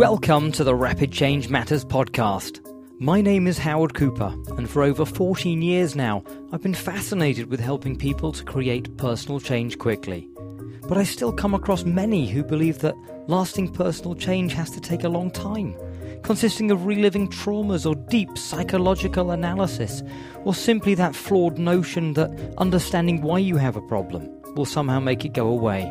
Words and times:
Welcome 0.00 0.50
to 0.52 0.64
the 0.64 0.74
Rapid 0.74 1.12
Change 1.12 1.50
Matters 1.50 1.84
podcast. 1.84 2.66
My 2.98 3.20
name 3.20 3.46
is 3.46 3.58
Howard 3.58 3.92
Cooper, 3.92 4.34
and 4.56 4.68
for 4.68 4.82
over 4.82 5.04
14 5.04 5.60
years 5.60 5.94
now, 5.94 6.24
I've 6.50 6.62
been 6.62 6.72
fascinated 6.72 7.50
with 7.50 7.60
helping 7.60 7.98
people 7.98 8.32
to 8.32 8.42
create 8.42 8.96
personal 8.96 9.40
change 9.40 9.76
quickly. 9.76 10.26
But 10.88 10.96
I 10.96 11.04
still 11.04 11.34
come 11.34 11.52
across 11.52 11.84
many 11.84 12.26
who 12.26 12.42
believe 12.42 12.78
that 12.78 12.96
lasting 13.28 13.74
personal 13.74 14.14
change 14.14 14.54
has 14.54 14.70
to 14.70 14.80
take 14.80 15.04
a 15.04 15.10
long 15.10 15.30
time, 15.30 15.76
consisting 16.22 16.70
of 16.70 16.86
reliving 16.86 17.28
traumas 17.28 17.84
or 17.84 17.94
deep 18.08 18.38
psychological 18.38 19.30
analysis, 19.32 20.02
or 20.44 20.54
simply 20.54 20.94
that 20.94 21.14
flawed 21.14 21.58
notion 21.58 22.14
that 22.14 22.54
understanding 22.56 23.20
why 23.20 23.38
you 23.38 23.58
have 23.58 23.76
a 23.76 23.82
problem 23.82 24.30
will 24.54 24.64
somehow 24.64 24.98
make 24.98 25.26
it 25.26 25.34
go 25.34 25.46
away. 25.46 25.82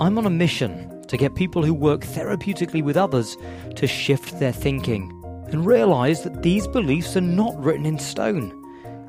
I'm 0.00 0.18
on 0.18 0.26
a 0.26 0.30
mission 0.30 0.92
to 1.08 1.16
get 1.16 1.34
people 1.34 1.64
who 1.64 1.74
work 1.74 2.02
therapeutically 2.02 2.82
with 2.82 2.96
others 2.96 3.36
to 3.76 3.86
shift 3.86 4.38
their 4.38 4.52
thinking 4.52 5.12
and 5.48 5.66
realize 5.66 6.22
that 6.22 6.42
these 6.42 6.66
beliefs 6.68 7.16
are 7.16 7.20
not 7.20 7.56
written 7.62 7.86
in 7.86 7.98
stone. 7.98 8.52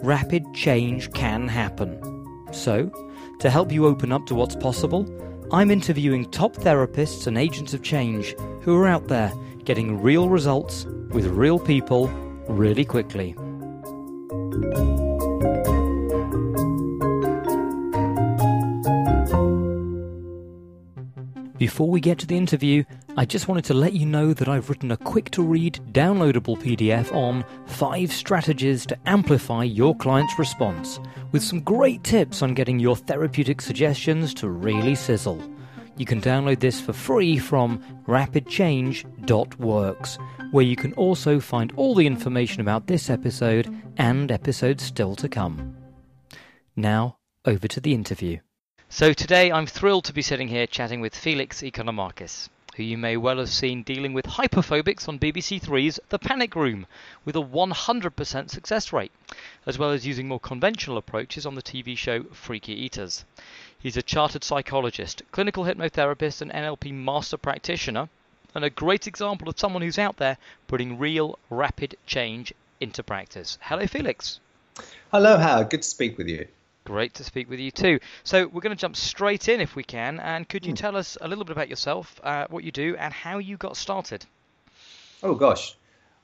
Rapid 0.04 0.54
change 0.54 1.12
can 1.14 1.48
happen. 1.48 2.00
So, 2.52 2.92
to 3.40 3.50
help 3.50 3.72
you 3.72 3.88
open 3.88 4.12
up 4.12 4.26
to 4.28 4.36
what's 4.36 4.56
possible, 4.56 5.08
I'm 5.52 5.72
interviewing 5.72 6.30
top 6.30 6.56
therapists 6.56 7.26
and 7.26 7.38
agents 7.38 7.74
of 7.74 7.82
change 7.82 8.36
who 8.62 8.76
are 8.78 8.88
out 8.88 9.08
there 9.08 9.34
getting 9.64 10.02
real 10.02 10.30
results 10.30 10.86
with 11.12 11.26
real 11.28 11.60
people 11.60 12.08
really 12.48 12.86
quickly. 12.86 13.36
Before 21.58 21.90
we 21.90 22.00
get 22.00 22.20
to 22.20 22.28
the 22.28 22.38
interview, 22.38 22.84
I 23.18 23.26
just 23.26 23.48
wanted 23.48 23.66
to 23.66 23.74
let 23.74 23.94
you 23.94 24.06
know 24.06 24.32
that 24.32 24.48
I've 24.48 24.70
written 24.70 24.92
a 24.92 24.98
quick 24.98 25.32
to 25.32 25.42
read, 25.42 25.80
downloadable 25.92 26.62
PDF 26.62 27.12
on 27.16 27.44
5 27.66 28.12
strategies 28.12 28.86
to 28.86 28.96
amplify 29.08 29.64
your 29.64 29.96
client's 29.96 30.38
response, 30.38 31.00
with 31.32 31.42
some 31.42 31.62
great 31.62 32.04
tips 32.04 32.44
on 32.44 32.54
getting 32.54 32.78
your 32.78 32.96
therapeutic 32.96 33.62
suggestions 33.62 34.36
to 34.36 34.50
really 34.50 34.94
sizzle. 34.94 35.42
You 35.96 36.06
can 36.06 36.22
download 36.22 36.60
this 36.60 36.80
for 36.80 36.94
free 36.94 37.40
from 37.40 37.80
rapidchange.works, 38.08 40.18
where 40.52 40.66
you 40.66 40.76
can 40.76 40.94
also 40.94 41.40
find 41.40 41.74
all 41.76 41.96
the 41.96 42.06
information 42.06 42.62
about 42.62 42.86
this 42.86 43.10
episode 43.10 43.76
and 43.98 44.32
episodes 44.32 44.84
still 44.84 45.16
to 45.16 45.28
come. 45.28 45.76
Now, 46.76 47.18
over 47.46 47.68
to 47.68 47.82
the 47.82 47.96
interview. 47.96 48.38
So 48.90 49.12
today 49.12 49.52
I'm 49.52 49.68
thrilled 49.68 50.06
to 50.06 50.14
be 50.14 50.22
sitting 50.22 50.48
here 50.48 50.66
chatting 50.66 51.02
with 51.02 51.14
Felix 51.14 51.62
Economakis, 51.62 52.48
who 52.78 52.84
you 52.84 52.98
may 52.98 53.18
well 53.18 53.38
have 53.38 53.50
seen 53.50 53.84
dealing 53.84 54.14
with 54.14 54.26
hyperphobics 54.26 55.10
on 55.10 55.20
BBC 55.20 55.62
Three's 55.62 56.00
The 56.08 56.18
Panic 56.18 56.56
Room 56.56 56.88
with 57.26 57.36
a 57.36 57.42
100% 57.42 58.50
success 58.50 58.94
rate, 58.94 59.12
as 59.66 59.78
well 59.78 59.92
as 59.92 60.08
using 60.08 60.30
more 60.30 60.40
conventional 60.40 60.98
approaches 60.98 61.46
on 61.46 61.54
the 61.54 61.62
TV 61.62 61.98
show 61.98 62.24
Freaky 62.32 62.74
Eaters. 62.86 63.26
He's 63.78 63.98
a 63.98 64.02
chartered 64.02 64.46
psychologist, 64.46 65.22
clinical 65.32 65.66
hypnotherapist, 65.66 66.42
and 66.42 66.50
NLP 66.50 66.94
master 66.94 67.38
practitioner, 67.38 68.08
and 68.56 68.64
a 68.64 68.70
great 68.70 69.06
example 69.06 69.50
of 69.50 69.60
someone 69.60 69.82
who's 69.82 70.00
out 70.00 70.16
there 70.16 70.38
putting 70.68 70.98
real 70.98 71.38
rapid 71.50 71.98
change 72.08 72.54
into 72.80 73.04
practice. 73.04 73.60
Hello, 73.62 73.86
Felix. 73.86 74.40
Hello, 75.12 75.38
Howard. 75.38 75.70
Good 75.70 75.82
to 75.82 75.88
speak 75.88 76.18
with 76.18 76.30
you. 76.30 76.48
Great 76.88 77.16
to 77.16 77.24
speak 77.26 77.50
with 77.50 77.60
you 77.60 77.70
too. 77.70 78.00
So 78.24 78.48
we're 78.48 78.62
going 78.62 78.74
to 78.74 78.80
jump 78.80 78.96
straight 78.96 79.50
in 79.50 79.60
if 79.60 79.76
we 79.76 79.84
can. 79.84 80.22
And 80.22 80.48
could 80.48 80.66
you 80.66 80.72
Mm. 80.72 80.78
tell 80.78 80.96
us 80.96 81.18
a 81.20 81.28
little 81.28 81.44
bit 81.44 81.52
about 81.52 81.68
yourself, 81.68 82.18
uh, 82.24 82.48
what 82.50 82.64
you 82.64 82.72
do, 82.72 82.96
and 82.96 83.14
how 83.14 83.40
you 83.40 83.58
got 83.58 83.76
started? 83.76 84.26
Oh, 85.22 85.36
gosh. 85.36 85.76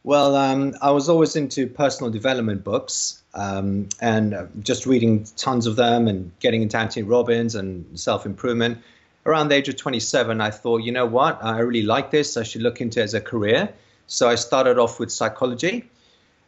Well, 0.05 0.37
um, 0.37 0.75
I 0.81 0.91
was 0.91 1.09
always 1.09 1.35
into 1.35 1.67
personal 1.67 2.13
development 2.13 2.63
books 2.63 3.21
um, 3.33 3.89
and 3.99 4.33
uh, 4.33 4.45
just 4.61 4.85
reading 4.85 5.25
tons 5.35 5.67
of 5.67 5.75
them 5.75 6.07
and 6.07 6.31
getting 6.39 6.61
into 6.61 6.77
Anthony 6.77 7.03
Robbins 7.03 7.55
and 7.55 7.99
self 7.99 8.25
improvement. 8.25 8.77
Around 9.25 9.49
the 9.49 9.55
age 9.55 9.67
of 9.67 9.75
27, 9.75 10.39
I 10.39 10.49
thought, 10.49 10.77
you 10.81 10.93
know 10.93 11.05
what? 11.05 11.43
I 11.43 11.59
really 11.59 11.81
like 11.81 12.09
this. 12.09 12.37
I 12.37 12.43
should 12.43 12.61
look 12.61 12.79
into 12.79 13.01
it 13.01 13.03
as 13.03 13.13
a 13.13 13.19
career. 13.21 13.73
So 14.07 14.29
I 14.29 14.35
started 14.35 14.77
off 14.79 14.97
with 14.97 15.11
psychology. 15.11 15.89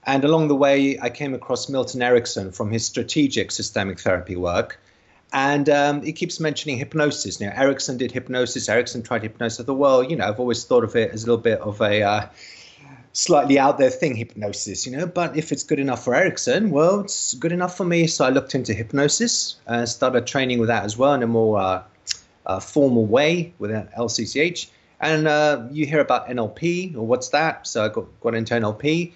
And 0.05 0.23
along 0.23 0.47
the 0.49 0.55
way, 0.55 0.99
I 0.99 1.09
came 1.09 1.33
across 1.33 1.67
Milton 1.67 2.01
Erickson 2.01 2.51
from 2.51 2.71
his 2.71 2.85
strategic 2.85 3.51
systemic 3.51 3.99
therapy 3.99 4.35
work. 4.35 4.79
And 5.33 5.67
um, 5.69 6.03
he 6.03 6.13
keeps 6.13 6.39
mentioning 6.39 6.77
hypnosis. 6.77 7.41
Now, 7.41 7.51
Erickson 7.53 7.97
did 7.97 8.11
hypnosis. 8.11 8.69
Erickson 8.69 9.01
tried 9.01 9.23
hypnosis. 9.23 9.59
I 9.59 9.63
thought, 9.63 9.73
well, 9.77 10.03
you 10.03 10.15
know, 10.15 10.27
I've 10.27 10.39
always 10.39 10.63
thought 10.63 10.83
of 10.83 10.95
it 10.95 11.11
as 11.11 11.23
a 11.23 11.25
little 11.25 11.41
bit 11.41 11.59
of 11.59 11.81
a 11.81 12.03
uh, 12.03 12.27
slightly 13.13 13.57
out 13.57 13.77
there 13.77 13.89
thing, 13.89 14.15
hypnosis, 14.15 14.85
you 14.85 14.95
know. 14.95 15.07
But 15.07 15.35
if 15.35 15.51
it's 15.51 15.63
good 15.63 15.79
enough 15.79 16.03
for 16.03 16.13
Erickson, 16.13 16.69
well, 16.69 17.01
it's 17.01 17.33
good 17.33 17.51
enough 17.51 17.75
for 17.75 17.85
me. 17.85 18.07
So 18.07 18.25
I 18.25 18.29
looked 18.29 18.53
into 18.53 18.73
hypnosis 18.73 19.55
and 19.65 19.89
started 19.89 20.27
training 20.27 20.59
with 20.59 20.67
that 20.67 20.83
as 20.83 20.97
well 20.97 21.13
in 21.13 21.23
a 21.23 21.27
more 21.27 21.59
uh, 21.59 21.83
uh, 22.45 22.59
formal 22.59 23.05
way 23.05 23.53
with 23.57 23.71
an 23.71 23.89
LCCH. 23.97 24.67
And 25.01 25.27
uh, 25.27 25.67
you 25.71 25.85
hear 25.85 25.99
about 25.99 26.27
NLP 26.27 26.95
or 26.95 27.05
what's 27.05 27.29
that? 27.29 27.67
So 27.67 27.83
I 27.83 27.89
got, 27.89 28.19
got 28.21 28.35
into 28.35 28.53
NLP. 28.53 29.13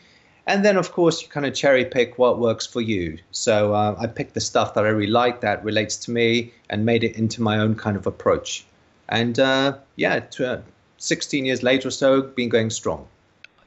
And 0.49 0.65
then, 0.65 0.77
of 0.77 0.91
course, 0.91 1.21
you 1.21 1.27
kind 1.27 1.45
of 1.45 1.53
cherry 1.53 1.85
pick 1.85 2.17
what 2.17 2.39
works 2.39 2.65
for 2.65 2.81
you. 2.81 3.19
So 3.29 3.75
uh, 3.75 3.95
I 3.99 4.07
picked 4.07 4.33
the 4.33 4.41
stuff 4.41 4.73
that 4.73 4.83
I 4.83 4.89
really 4.89 5.11
like 5.11 5.41
that 5.41 5.63
relates 5.63 5.95
to 6.05 6.11
me 6.11 6.53
and 6.71 6.87
made 6.87 7.03
it 7.03 7.15
into 7.17 7.43
my 7.43 7.59
own 7.59 7.75
kind 7.75 7.95
of 7.95 8.07
approach. 8.07 8.65
And 9.07 9.39
uh, 9.39 9.77
yeah, 9.95 10.21
t- 10.21 10.43
uh, 10.43 10.61
16 10.97 11.45
years 11.45 11.61
later 11.61 11.89
or 11.89 11.91
so, 11.91 12.23
been 12.23 12.49
going 12.49 12.71
strong. 12.71 13.07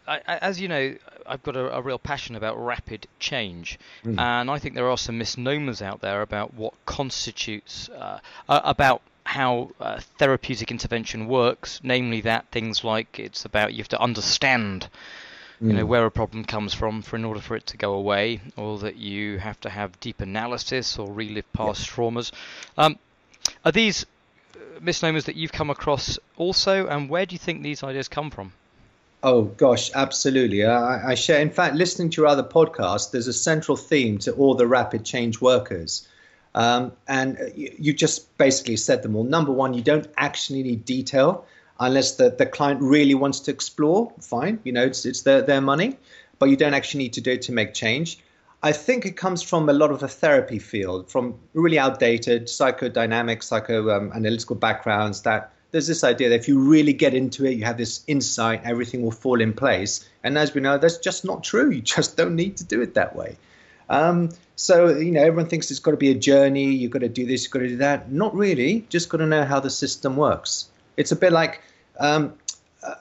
I, 0.09 0.21
as 0.27 0.61
you 0.61 0.67
know, 0.67 0.97
I've 1.25 1.45
got 1.45 1.55
a, 1.55 1.77
a 1.77 1.81
real 1.81 2.01
passion 2.01 2.35
about 2.35 2.59
rapid 2.59 3.07
change, 3.21 3.79
and 4.03 4.51
I 4.51 4.59
think 4.59 4.75
there 4.75 4.91
are 4.91 4.99
some 4.99 5.17
misnomers 5.17 5.81
out 5.81 6.01
there 6.01 6.21
about 6.23 6.55
what 6.55 6.75
constitutes 6.85 7.89
uh, 7.91 8.19
about 8.49 9.03
how 9.25 9.71
uh, 9.81 10.01
therapeutic 10.19 10.73
intervention 10.73 11.29
works. 11.29 11.81
Namely, 11.85 12.23
that 12.23 12.47
things 12.51 12.83
like 12.83 13.21
it's 13.21 13.45
about 13.45 13.73
you 13.73 13.79
have 13.79 13.89
to 13.91 14.01
understand 14.01 14.89
you 15.63 15.73
know 15.73 15.87
where 15.87 16.05
a 16.05 16.11
problem 16.11 16.45
comes 16.45 16.75
from 16.75 17.03
for 17.03 17.17
in 17.17 17.25
order 17.25 17.41
for 17.41 17.57
it 17.57 17.67
to 17.67 17.77
go 17.77 17.95
away, 17.95 18.41
or 18.57 18.79
that 18.79 18.97
you 18.97 19.39
have 19.39 19.61
to 19.61 19.71
have 19.71 19.99
deep 20.01 20.21
analysis 20.21 20.99
or 20.99 21.11
relive 21.11 21.51
past 21.53 21.89
traumas. 21.89 22.33
Um, 22.77 22.99
are 23.65 23.73
these 23.73 24.05
uh, 24.55 24.59
misnomers 24.81 25.25
that 25.25 25.37
you've 25.37 25.53
come 25.53 25.71
across 25.71 26.19
also, 26.37 26.89
and 26.89 27.09
where 27.09 27.27
do 27.27 27.35
you 27.35 27.39
think 27.39 27.63
these 27.63 27.85
ideas 27.85 28.09
come 28.09 28.31
from? 28.31 28.53
Oh 29.23 29.43
gosh, 29.43 29.93
absolutely. 29.95 30.65
I, 30.65 31.13
I 31.13 31.15
share. 31.15 31.41
In 31.41 31.51
fact, 31.51 31.77
listening 31.77 32.11
to 32.11 32.23
your 32.23 32.27
other 32.27 32.43
podcast, 32.43 33.13
there's 33.13 33.29
a 33.29 33.33
central 33.33 33.77
theme 33.77 34.19
to 34.19 34.33
all 34.33 34.55
the 34.55 34.67
rapid 34.67 35.05
change 35.05 35.41
workers, 35.41 36.09
um, 36.57 36.91
and 37.07 37.39
you, 37.55 37.73
you 37.79 37.93
just 37.93 38.37
basically 38.37 38.77
said 38.77 39.03
them 39.03 39.15
all. 39.15 39.25
Number 39.25 39.53
one, 39.53 39.75
you 39.75 39.83
don't 39.83 40.09
actually 40.17 40.65
need 40.65 40.85
detail 40.85 41.47
unless 41.79 42.17
the, 42.17 42.31
the 42.31 42.47
client 42.47 42.81
really 42.83 43.15
wants 43.15 43.41
to 43.41 43.51
explore. 43.51 44.13
Fine, 44.21 44.61
you 44.65 44.73
know, 44.73 44.85
it's 44.85 45.05
it's 45.07 45.23
their 45.23 45.43
their 45.43 45.61
money, 45.61 45.97
but 46.39 46.51
you 46.51 46.57
don't 46.57 46.75
actually 46.75 47.05
need 47.05 47.13
to 47.15 47.21
do 47.21 47.33
it 47.33 47.43
to 47.43 47.53
make 47.53 47.75
change. 47.75 48.19
I 48.65 48.71
think 48.73 49.05
it 49.07 49.17
comes 49.17 49.43
from 49.43 49.69
a 49.69 49.73
lot 49.73 49.91
of 49.91 50.01
the 50.01 50.09
therapy 50.09 50.61
field, 50.61 51.11
from 51.11 51.35
really 51.53 51.81
outdated 51.81 52.47
psychodynamic, 52.47 53.39
psychoanalytical 53.39 54.59
backgrounds 54.61 55.23
that 55.23 55.53
there's 55.73 55.89
this 55.89 56.05
idea 56.05 56.29
that 56.29 56.37
if 56.37 56.47
you 56.47 56.61
really 56.61 56.93
get 56.93 57.15
into 57.15 57.45
it, 57.45 57.57
you 57.57 57.65
have 57.65 57.79
this 57.79 58.05
insight, 58.07 58.61
everything 58.63 59.03
will 59.03 59.11
fall 59.11 59.41
in 59.41 59.53
place. 59.53 60.09
And 60.23 60.39
as 60.39 60.55
we 60.55 60.61
know, 60.61 60.79
that's 60.79 60.99
just 60.99 61.25
not 61.25 61.43
true. 61.43 61.71
You 61.71 61.81
just 61.81 62.17
don't 62.17 62.37
need 62.37 62.59
to 62.59 62.65
do 62.65 62.83
it 62.83 62.95
that 62.95 63.17
way. 63.17 63.37
Um, 63.89 64.29
so, 64.55 64.97
you 64.97 65.11
know, 65.11 65.23
everyone 65.23 65.49
thinks 65.49 65.71
it's 65.71 65.81
got 65.81 65.91
to 65.93 65.97
be 65.97 66.11
a 66.11 66.15
journey. 66.15 66.71
You've 66.71 66.93
got 66.93 67.01
to 67.01 67.09
do 67.09 67.27
this, 67.27 67.43
you've 67.43 67.53
got 67.53 67.61
to 67.61 67.69
do 67.69 67.77
that. 67.79 68.13
Not 68.13 68.35
really. 68.35 68.87
Just 68.91 69.09
got 69.09 69.19
to 69.19 69.27
know 69.27 69.45
how 69.45 69.61
the 69.61 69.71
system 69.71 70.17
works. 70.17 70.69
It's 70.97 71.13
a 71.13 71.17
bit 71.17 71.33
like 71.33 71.63
um, 71.99 72.35
uh, 72.83 72.95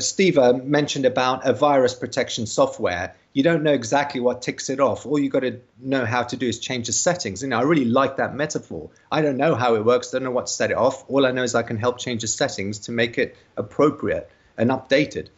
Steve 0.00 0.38
uh, 0.38 0.54
mentioned 0.54 1.04
about 1.04 1.46
a 1.46 1.52
virus 1.52 1.94
protection 1.94 2.46
software. 2.46 3.14
You 3.32 3.42
don't 3.42 3.62
know 3.62 3.72
exactly 3.72 4.20
what 4.20 4.42
ticks 4.42 4.68
it 4.70 4.80
off. 4.80 5.06
All 5.06 5.18
you 5.18 5.30
got 5.30 5.40
to 5.40 5.60
know 5.78 6.04
how 6.04 6.24
to 6.24 6.36
do 6.36 6.48
is 6.48 6.58
change 6.58 6.86
the 6.86 6.92
settings. 6.92 7.42
You 7.42 7.48
know, 7.48 7.58
I 7.58 7.62
really 7.62 7.84
like 7.84 8.16
that 8.16 8.34
metaphor. 8.34 8.90
I 9.12 9.22
don't 9.22 9.36
know 9.36 9.54
how 9.54 9.76
it 9.76 9.84
works. 9.84 10.12
I 10.12 10.18
don't 10.18 10.24
know 10.24 10.30
what 10.32 10.46
to 10.46 10.52
set 10.52 10.70
it 10.70 10.76
off. 10.76 11.04
All 11.08 11.24
I 11.24 11.30
know 11.30 11.44
is 11.44 11.54
I 11.54 11.62
can 11.62 11.76
help 11.76 11.98
change 11.98 12.22
the 12.22 12.28
settings 12.28 12.80
to 12.80 12.92
make 12.92 13.18
it 13.18 13.36
appropriate 13.56 14.28
and 14.56 14.70
updated. 14.70 15.28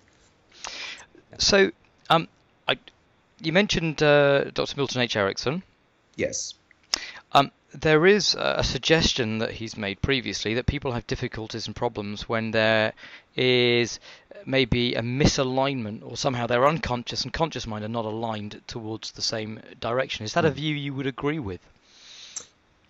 So, 1.39 1.71
um, 2.09 2.29
I, 2.67 2.79
you 3.43 3.53
mentioned 3.53 4.03
uh, 4.03 4.45
Dr. 4.51 4.77
Milton 4.77 5.03
H. 5.03 5.17
Erickson. 5.17 5.63
Yes. 6.17 6.55
There 7.73 8.07
is 8.07 8.35
a 8.39 8.65
suggestion 8.65 9.39
that 9.39 9.53
he's 9.53 9.77
made 9.77 10.03
previously 10.03 10.55
that 10.55 10.67
people 10.67 10.93
have 10.93 11.07
difficulties 11.07 11.67
and 11.67 11.77
problems 11.77 12.29
when 12.29 12.51
there 12.51 12.93
is 13.37 14.01
maybe 14.45 14.95
a 14.95 15.03
misalignment 15.03 16.03
or 16.05 16.17
somehow 16.17 16.47
their 16.47 16.67
unconscious 16.67 17.23
and 17.23 17.33
conscious 17.33 17.67
mind 17.67 17.85
are 17.85 17.89
not 17.89 18.05
aligned 18.05 18.61
towards 18.67 19.13
the 19.13 19.23
same 19.23 19.61
direction. 19.81 20.25
Is 20.25 20.35
that 20.35 20.45
a 20.45 20.51
view 20.51 20.75
you 20.75 20.95
would 20.95 21.07
agree 21.07 21.39
with? 21.39 21.61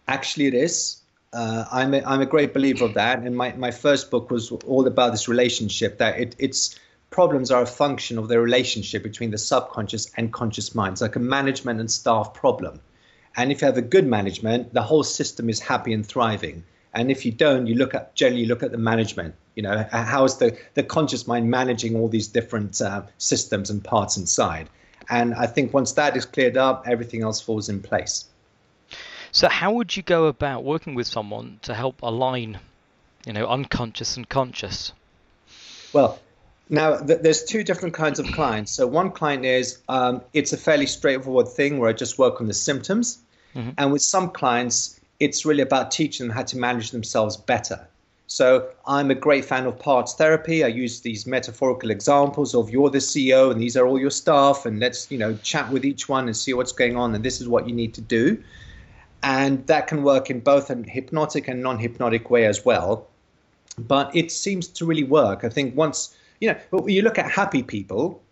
Actually, 0.08 0.46
it 0.46 0.54
is. 0.54 1.00
Uh, 1.32 1.64
I'm 1.70 1.94
a, 1.94 2.02
I'm 2.02 2.20
a 2.20 2.26
great 2.26 2.52
believer 2.52 2.84
of 2.84 2.94
that, 2.94 3.20
and 3.20 3.36
my, 3.36 3.52
my 3.52 3.70
first 3.70 4.10
book 4.10 4.30
was 4.30 4.50
all 4.50 4.86
about 4.86 5.12
this 5.12 5.28
relationship 5.28 5.98
that 5.98 6.18
it, 6.18 6.36
it's 6.38 6.76
problems 7.10 7.50
are 7.50 7.62
a 7.62 7.66
function 7.66 8.18
of 8.18 8.28
the 8.28 8.40
relationship 8.40 9.02
between 9.02 9.30
the 9.30 9.38
subconscious 9.38 10.10
and 10.16 10.32
conscious 10.32 10.74
minds, 10.74 11.00
like 11.00 11.16
a 11.16 11.20
management 11.20 11.78
and 11.78 11.90
staff 11.90 12.34
problem. 12.34 12.80
And 13.36 13.52
if 13.52 13.60
you 13.60 13.66
have 13.66 13.76
a 13.76 13.82
good 13.82 14.06
management, 14.06 14.74
the 14.74 14.82
whole 14.82 15.04
system 15.04 15.48
is 15.48 15.60
happy 15.60 15.92
and 15.92 16.04
thriving. 16.04 16.64
And 16.92 17.10
if 17.10 17.24
you 17.24 17.32
don't, 17.32 17.66
you 17.66 17.76
look 17.76 17.94
at 17.94 18.14
generally 18.14 18.46
look 18.46 18.62
at 18.62 18.72
the 18.72 18.78
management. 18.78 19.34
You 19.54 19.62
know, 19.62 19.86
how 19.92 20.24
is 20.24 20.36
the 20.38 20.58
the 20.74 20.82
conscious 20.82 21.26
mind 21.26 21.50
managing 21.50 21.96
all 21.96 22.08
these 22.08 22.28
different 22.28 22.80
uh, 22.80 23.02
systems 23.18 23.70
and 23.70 23.82
parts 23.82 24.16
inside? 24.16 24.68
And 25.08 25.34
I 25.34 25.46
think 25.46 25.72
once 25.72 25.92
that 25.92 26.16
is 26.16 26.24
cleared 26.24 26.56
up, 26.56 26.84
everything 26.86 27.22
else 27.22 27.40
falls 27.40 27.68
in 27.68 27.82
place. 27.82 28.26
So, 29.32 29.48
how 29.48 29.72
would 29.72 29.96
you 29.96 30.02
go 30.02 30.26
about 30.26 30.64
working 30.64 30.94
with 30.94 31.06
someone 31.06 31.60
to 31.62 31.74
help 31.74 32.02
align, 32.02 32.58
you 33.24 33.32
know, 33.32 33.46
unconscious 33.46 34.16
and 34.16 34.28
conscious? 34.28 34.92
Well, 35.92 36.18
now 36.70 36.96
th- 36.96 37.20
there's 37.20 37.44
two 37.44 37.62
different 37.62 37.94
kinds 37.94 38.18
of 38.18 38.26
clients. 38.26 38.72
So 38.72 38.86
one 38.86 39.10
client 39.10 39.44
is 39.44 39.78
um, 39.88 40.22
it's 40.32 40.52
a 40.52 40.56
fairly 40.56 40.86
straightforward 40.86 41.48
thing 41.48 41.78
where 41.78 41.90
I 41.90 41.92
just 41.92 42.18
work 42.18 42.40
on 42.40 42.46
the 42.46 42.54
symptoms, 42.54 43.18
mm-hmm. 43.54 43.70
and 43.76 43.92
with 43.92 44.02
some 44.02 44.30
clients 44.30 44.98
it's 45.18 45.44
really 45.44 45.62
about 45.62 45.90
teaching 45.90 46.26
them 46.26 46.34
how 46.34 46.42
to 46.42 46.56
manage 46.56 46.92
themselves 46.92 47.36
better. 47.36 47.86
So 48.26 48.70
I'm 48.86 49.10
a 49.10 49.14
great 49.14 49.44
fan 49.44 49.66
of 49.66 49.78
parts 49.78 50.14
therapy. 50.14 50.64
I 50.64 50.68
use 50.68 51.00
these 51.00 51.26
metaphorical 51.26 51.90
examples 51.90 52.54
of 52.54 52.70
you're 52.70 52.88
the 52.88 52.98
CEO 52.98 53.50
and 53.50 53.60
these 53.60 53.76
are 53.76 53.86
all 53.86 54.00
your 54.00 54.10
staff, 54.10 54.64
and 54.64 54.80
let's 54.80 55.10
you 55.10 55.18
know 55.18 55.36
chat 55.42 55.70
with 55.70 55.84
each 55.84 56.08
one 56.08 56.26
and 56.26 56.36
see 56.36 56.54
what's 56.54 56.72
going 56.72 56.96
on, 56.96 57.14
and 57.14 57.24
this 57.24 57.40
is 57.40 57.48
what 57.48 57.68
you 57.68 57.74
need 57.74 57.92
to 57.94 58.00
do 58.00 58.42
and 59.22 59.66
that 59.66 59.86
can 59.86 60.02
work 60.02 60.30
in 60.30 60.40
both 60.40 60.70
a 60.70 60.76
hypnotic 60.76 61.48
and 61.48 61.62
non-hypnotic 61.62 62.30
way 62.30 62.46
as 62.46 62.64
well 62.64 63.06
but 63.78 64.14
it 64.14 64.30
seems 64.30 64.66
to 64.66 64.84
really 64.84 65.04
work 65.04 65.44
i 65.44 65.48
think 65.48 65.76
once 65.76 66.16
you 66.40 66.48
know 66.48 66.86
you 66.86 67.02
look 67.02 67.18
at 67.18 67.30
happy 67.30 67.62
people 67.62 68.22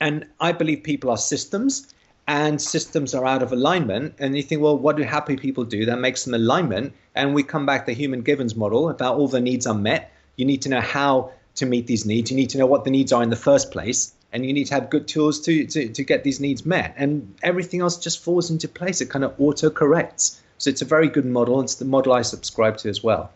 and 0.00 0.26
i 0.40 0.52
believe 0.52 0.82
people 0.82 1.10
are 1.10 1.16
systems 1.16 1.94
and 2.26 2.60
systems 2.60 3.14
are 3.14 3.24
out 3.24 3.42
of 3.42 3.52
alignment 3.52 4.14
and 4.18 4.36
you 4.36 4.42
think 4.42 4.60
well 4.60 4.76
what 4.76 4.96
do 4.96 5.02
happy 5.02 5.36
people 5.36 5.64
do 5.64 5.84
that 5.86 5.98
makes 5.98 6.24
them 6.24 6.34
alignment 6.34 6.92
and 7.14 7.34
we 7.34 7.42
come 7.42 7.66
back 7.66 7.86
to 7.86 7.92
human 7.92 8.22
givens 8.22 8.54
model 8.54 8.90
about 8.90 9.16
all 9.16 9.28
the 9.28 9.40
needs 9.40 9.66
are 9.66 9.74
met 9.74 10.12
you 10.36 10.44
need 10.44 10.62
to 10.62 10.68
know 10.68 10.80
how 10.80 11.30
to 11.54 11.66
meet 11.66 11.86
these 11.86 12.04
needs 12.06 12.30
you 12.30 12.36
need 12.36 12.50
to 12.50 12.58
know 12.58 12.66
what 12.66 12.84
the 12.84 12.90
needs 12.90 13.12
are 13.12 13.22
in 13.22 13.30
the 13.30 13.36
first 13.36 13.70
place 13.72 14.12
and 14.32 14.44
you 14.44 14.52
need 14.52 14.66
to 14.66 14.74
have 14.74 14.90
good 14.90 15.08
tools 15.08 15.40
to, 15.40 15.66
to, 15.66 15.88
to 15.88 16.04
get 16.04 16.24
these 16.24 16.40
needs 16.40 16.66
met. 16.66 16.94
And 16.96 17.34
everything 17.42 17.80
else 17.80 17.96
just 17.96 18.22
falls 18.22 18.50
into 18.50 18.68
place. 18.68 19.00
It 19.00 19.08
kind 19.10 19.24
of 19.24 19.34
auto 19.38 19.70
corrects. 19.70 20.40
So 20.58 20.70
it's 20.70 20.82
a 20.82 20.84
very 20.84 21.08
good 21.08 21.24
model. 21.24 21.60
It's 21.60 21.76
the 21.76 21.84
model 21.84 22.12
I 22.12 22.22
subscribe 22.22 22.76
to 22.78 22.88
as 22.88 23.02
well. 23.02 23.30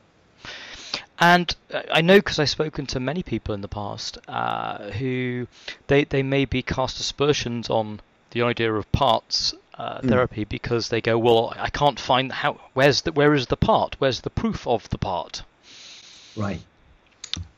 And 1.22 1.54
uh, 1.72 1.82
I 1.88 2.00
know 2.00 2.18
because 2.18 2.40
I've 2.40 2.50
spoken 2.50 2.84
to 2.86 3.00
many 3.00 3.22
people 3.22 3.54
in 3.54 3.60
the 3.60 3.68
past 3.68 4.18
uh, 4.26 4.90
who 4.90 5.46
they, 5.86 6.02
they 6.02 6.24
maybe 6.24 6.62
cast 6.62 6.98
aspersions 6.98 7.70
on 7.70 8.00
the 8.32 8.42
idea 8.42 8.74
of 8.74 8.90
parts 8.90 9.54
uh, 9.78 10.00
mm. 10.00 10.08
therapy 10.08 10.42
because 10.42 10.88
they 10.88 11.00
go, 11.00 11.16
well, 11.16 11.54
I 11.56 11.70
can't 11.70 12.00
find 12.00 12.32
how. 12.32 12.60
Where's 12.74 13.02
the 13.02 13.12
where 13.12 13.34
is 13.34 13.46
the 13.46 13.56
part? 13.56 13.94
Where's 14.00 14.22
the 14.22 14.30
proof 14.30 14.66
of 14.66 14.88
the 14.90 14.98
part? 14.98 15.44
Right. 16.36 16.60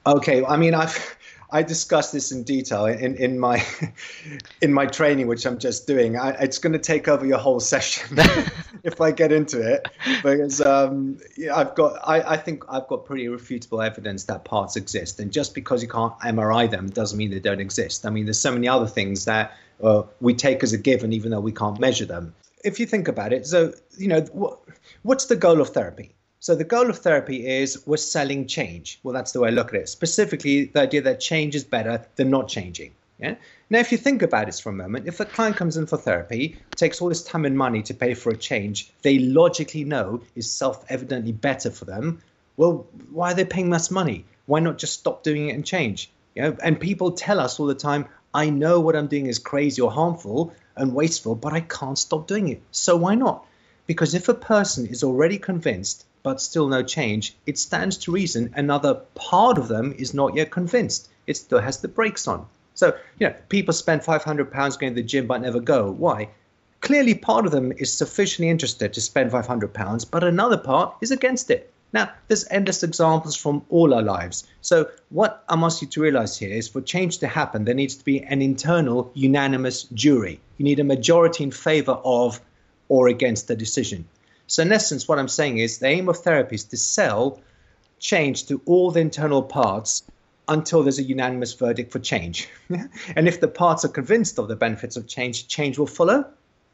Okay. 0.06 0.44
I 0.44 0.58
mean, 0.58 0.74
I've 0.74 1.16
I 1.54 1.62
discuss 1.62 2.10
this 2.10 2.32
in 2.32 2.42
detail 2.42 2.86
in, 2.86 3.14
in 3.14 3.38
my 3.38 3.64
in 4.60 4.72
my 4.72 4.86
training, 4.86 5.28
which 5.28 5.46
I'm 5.46 5.56
just 5.56 5.86
doing. 5.86 6.18
I, 6.18 6.30
it's 6.30 6.58
going 6.58 6.72
to 6.72 6.80
take 6.80 7.06
over 7.06 7.24
your 7.24 7.38
whole 7.38 7.60
session 7.60 8.18
if 8.82 9.00
I 9.00 9.12
get 9.12 9.30
into 9.30 9.60
it, 9.60 9.86
because 10.24 10.60
um, 10.60 11.20
I've 11.54 11.76
got 11.76 12.00
I, 12.02 12.32
I 12.32 12.36
think 12.38 12.64
I've 12.68 12.88
got 12.88 13.04
pretty 13.06 13.26
refutable 13.26 13.86
evidence 13.86 14.24
that 14.24 14.44
parts 14.44 14.74
exist, 14.74 15.20
and 15.20 15.32
just 15.32 15.54
because 15.54 15.80
you 15.80 15.88
can't 15.88 16.18
MRI 16.18 16.68
them 16.68 16.90
doesn't 16.90 17.16
mean 17.16 17.30
they 17.30 17.38
don't 17.38 17.60
exist. 17.60 18.04
I 18.04 18.10
mean, 18.10 18.24
there's 18.24 18.40
so 18.40 18.50
many 18.50 18.66
other 18.66 18.88
things 18.88 19.24
that 19.26 19.52
uh, 19.80 20.02
we 20.20 20.34
take 20.34 20.64
as 20.64 20.72
a 20.72 20.78
given, 20.78 21.12
even 21.12 21.30
though 21.30 21.38
we 21.38 21.52
can't 21.52 21.78
measure 21.78 22.04
them. 22.04 22.34
If 22.64 22.80
you 22.80 22.86
think 22.86 23.06
about 23.06 23.32
it, 23.32 23.46
so 23.46 23.72
you 23.96 24.08
know, 24.08 24.22
what, 24.32 24.58
what's 25.02 25.26
the 25.26 25.36
goal 25.36 25.60
of 25.60 25.68
therapy? 25.68 26.16
So 26.44 26.54
the 26.54 26.62
goal 26.62 26.90
of 26.90 26.98
therapy 26.98 27.46
is 27.46 27.86
we're 27.86 27.96
selling 27.96 28.46
change. 28.46 29.00
Well, 29.02 29.14
that's 29.14 29.32
the 29.32 29.40
way 29.40 29.48
I 29.48 29.52
look 29.52 29.72
at 29.72 29.80
it. 29.80 29.88
Specifically, 29.88 30.66
the 30.66 30.82
idea 30.82 31.00
that 31.00 31.18
change 31.18 31.54
is 31.54 31.64
better 31.64 32.04
than 32.16 32.28
not 32.28 32.48
changing. 32.48 32.92
Yeah. 33.18 33.36
Now, 33.70 33.78
if 33.78 33.92
you 33.92 33.96
think 33.96 34.20
about 34.20 34.50
it 34.50 34.60
for 34.62 34.68
a 34.68 34.74
moment, 34.74 35.06
if 35.08 35.20
a 35.20 35.24
client 35.24 35.56
comes 35.56 35.78
in 35.78 35.86
for 35.86 35.96
therapy, 35.96 36.58
takes 36.76 37.00
all 37.00 37.08
this 37.08 37.24
time 37.24 37.46
and 37.46 37.56
money 37.56 37.82
to 37.84 37.94
pay 37.94 38.12
for 38.12 38.30
a 38.30 38.36
change 38.36 38.92
they 39.00 39.20
logically 39.20 39.84
know 39.84 40.20
is 40.34 40.50
self-evidently 40.50 41.32
better 41.32 41.70
for 41.70 41.86
them, 41.86 42.20
well, 42.58 42.86
why 43.10 43.30
are 43.30 43.34
they 43.34 43.46
paying 43.46 43.70
less 43.70 43.90
money? 43.90 44.26
Why 44.44 44.60
not 44.60 44.76
just 44.76 44.98
stop 44.98 45.22
doing 45.22 45.48
it 45.48 45.54
and 45.54 45.64
change? 45.64 46.10
Know, 46.36 46.54
and 46.62 46.78
people 46.78 47.12
tell 47.12 47.40
us 47.40 47.58
all 47.58 47.64
the 47.64 47.74
time, 47.74 48.04
I 48.34 48.50
know 48.50 48.80
what 48.80 48.96
I'm 48.96 49.06
doing 49.06 49.28
is 49.28 49.38
crazy 49.38 49.80
or 49.80 49.90
harmful 49.90 50.52
and 50.76 50.94
wasteful, 50.94 51.36
but 51.36 51.54
I 51.54 51.60
can't 51.60 51.98
stop 51.98 52.26
doing 52.26 52.48
it. 52.48 52.60
So 52.70 52.98
why 52.98 53.14
not? 53.14 53.46
Because 53.86 54.14
if 54.14 54.28
a 54.28 54.34
person 54.34 54.86
is 54.86 55.02
already 55.02 55.38
convinced 55.38 56.04
but 56.24 56.40
still 56.40 56.66
no 56.66 56.82
change, 56.82 57.36
it 57.46 57.58
stands 57.58 57.98
to 57.98 58.10
reason 58.10 58.50
another 58.56 58.94
part 59.14 59.58
of 59.58 59.68
them 59.68 59.94
is 59.98 60.14
not 60.14 60.34
yet 60.34 60.50
convinced. 60.50 61.08
It 61.26 61.36
still 61.36 61.60
has 61.60 61.78
the 61.78 61.88
brakes 61.88 62.26
on. 62.26 62.46
So, 62.72 62.96
you 63.18 63.28
know, 63.28 63.34
people 63.50 63.74
spend 63.74 64.02
500 64.02 64.50
pounds 64.50 64.78
going 64.78 64.94
to 64.94 65.02
the 65.02 65.06
gym 65.06 65.26
but 65.26 65.42
never 65.42 65.60
go. 65.60 65.90
Why? 65.92 66.30
Clearly, 66.80 67.14
part 67.14 67.44
of 67.44 67.52
them 67.52 67.72
is 67.76 67.92
sufficiently 67.92 68.48
interested 68.48 68.94
to 68.94 69.00
spend 69.02 69.32
500 69.32 69.72
pounds, 69.72 70.04
but 70.06 70.24
another 70.24 70.56
part 70.56 70.96
is 71.02 71.10
against 71.10 71.50
it. 71.50 71.70
Now, 71.92 72.10
there's 72.26 72.46
endless 72.50 72.82
examples 72.82 73.36
from 73.36 73.62
all 73.68 73.92
our 73.92 74.02
lives. 74.02 74.44
So, 74.62 74.88
what 75.10 75.44
I'm 75.48 75.62
asking 75.62 75.88
you 75.88 75.92
to 75.92 76.00
realize 76.00 76.38
here 76.38 76.52
is 76.52 76.68
for 76.68 76.80
change 76.80 77.18
to 77.18 77.28
happen, 77.28 77.64
there 77.64 77.74
needs 77.74 77.96
to 77.96 78.04
be 78.04 78.22
an 78.22 78.40
internal, 78.40 79.12
unanimous 79.14 79.84
jury. 79.94 80.40
You 80.56 80.64
need 80.64 80.80
a 80.80 80.84
majority 80.84 81.44
in 81.44 81.50
favor 81.50 81.98
of 82.04 82.40
or 82.88 83.08
against 83.08 83.46
the 83.46 83.56
decision. 83.56 84.06
So, 84.46 84.62
in 84.62 84.72
essence, 84.72 85.08
what 85.08 85.18
I'm 85.18 85.28
saying 85.28 85.58
is 85.58 85.78
the 85.78 85.86
aim 85.86 86.08
of 86.08 86.18
therapy 86.18 86.56
is 86.56 86.64
to 86.64 86.76
sell 86.76 87.40
change 87.98 88.46
to 88.46 88.60
all 88.66 88.90
the 88.90 89.00
internal 89.00 89.42
parts 89.42 90.02
until 90.46 90.82
there's 90.82 90.98
a 90.98 91.02
unanimous 91.02 91.54
verdict 91.54 91.90
for 91.92 91.98
change. 91.98 92.48
and 93.16 93.26
if 93.28 93.40
the 93.40 93.48
parts 93.48 93.84
are 93.84 93.88
convinced 93.88 94.38
of 94.38 94.48
the 94.48 94.56
benefits 94.56 94.96
of 94.96 95.06
change, 95.06 95.48
change 95.48 95.78
will 95.78 95.86
follow. 95.86 96.26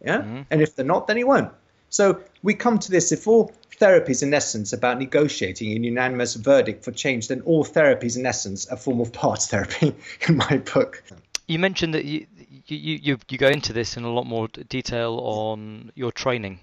Yeah. 0.05 0.19
Mm-hmm. 0.19 0.43
And 0.51 0.61
if 0.61 0.75
they're 0.75 0.85
not, 0.85 1.07
then 1.07 1.19
it 1.19 1.27
won't. 1.27 1.53
So 1.89 2.21
we 2.43 2.55
come 2.55 2.79
to 2.79 2.91
this 2.91 3.13
if 3.13 3.27
all 3.27 3.53
therapy 3.77 4.13
is 4.13 4.23
in 4.23 4.33
essence 4.33 4.73
about 4.73 4.99
negotiating 4.99 5.73
a 5.73 5.81
unanimous 5.81 6.35
verdict 6.35 6.85
for 6.85 6.93
change, 6.93 7.29
then 7.29 7.41
all 7.43 7.65
therapy 7.65 8.07
is 8.07 8.17
in 8.17 8.27
essence 8.27 8.67
a 8.69 8.77
form 8.77 9.01
of 9.01 9.13
parts 9.13 9.49
therapy 9.49 9.95
in 10.29 10.37
my 10.37 10.59
book. 10.73 11.03
You 11.47 11.59
mentioned 11.59 11.95
that 11.95 12.05
you, 12.05 12.27
you, 12.67 12.99
you, 13.03 13.19
you 13.29 13.39
go 13.39 13.49
into 13.49 13.73
this 13.73 13.97
in 13.97 14.05
a 14.05 14.13
lot 14.13 14.27
more 14.27 14.49
detail 14.49 15.19
on 15.23 15.91
your 15.95 16.13
training 16.13 16.61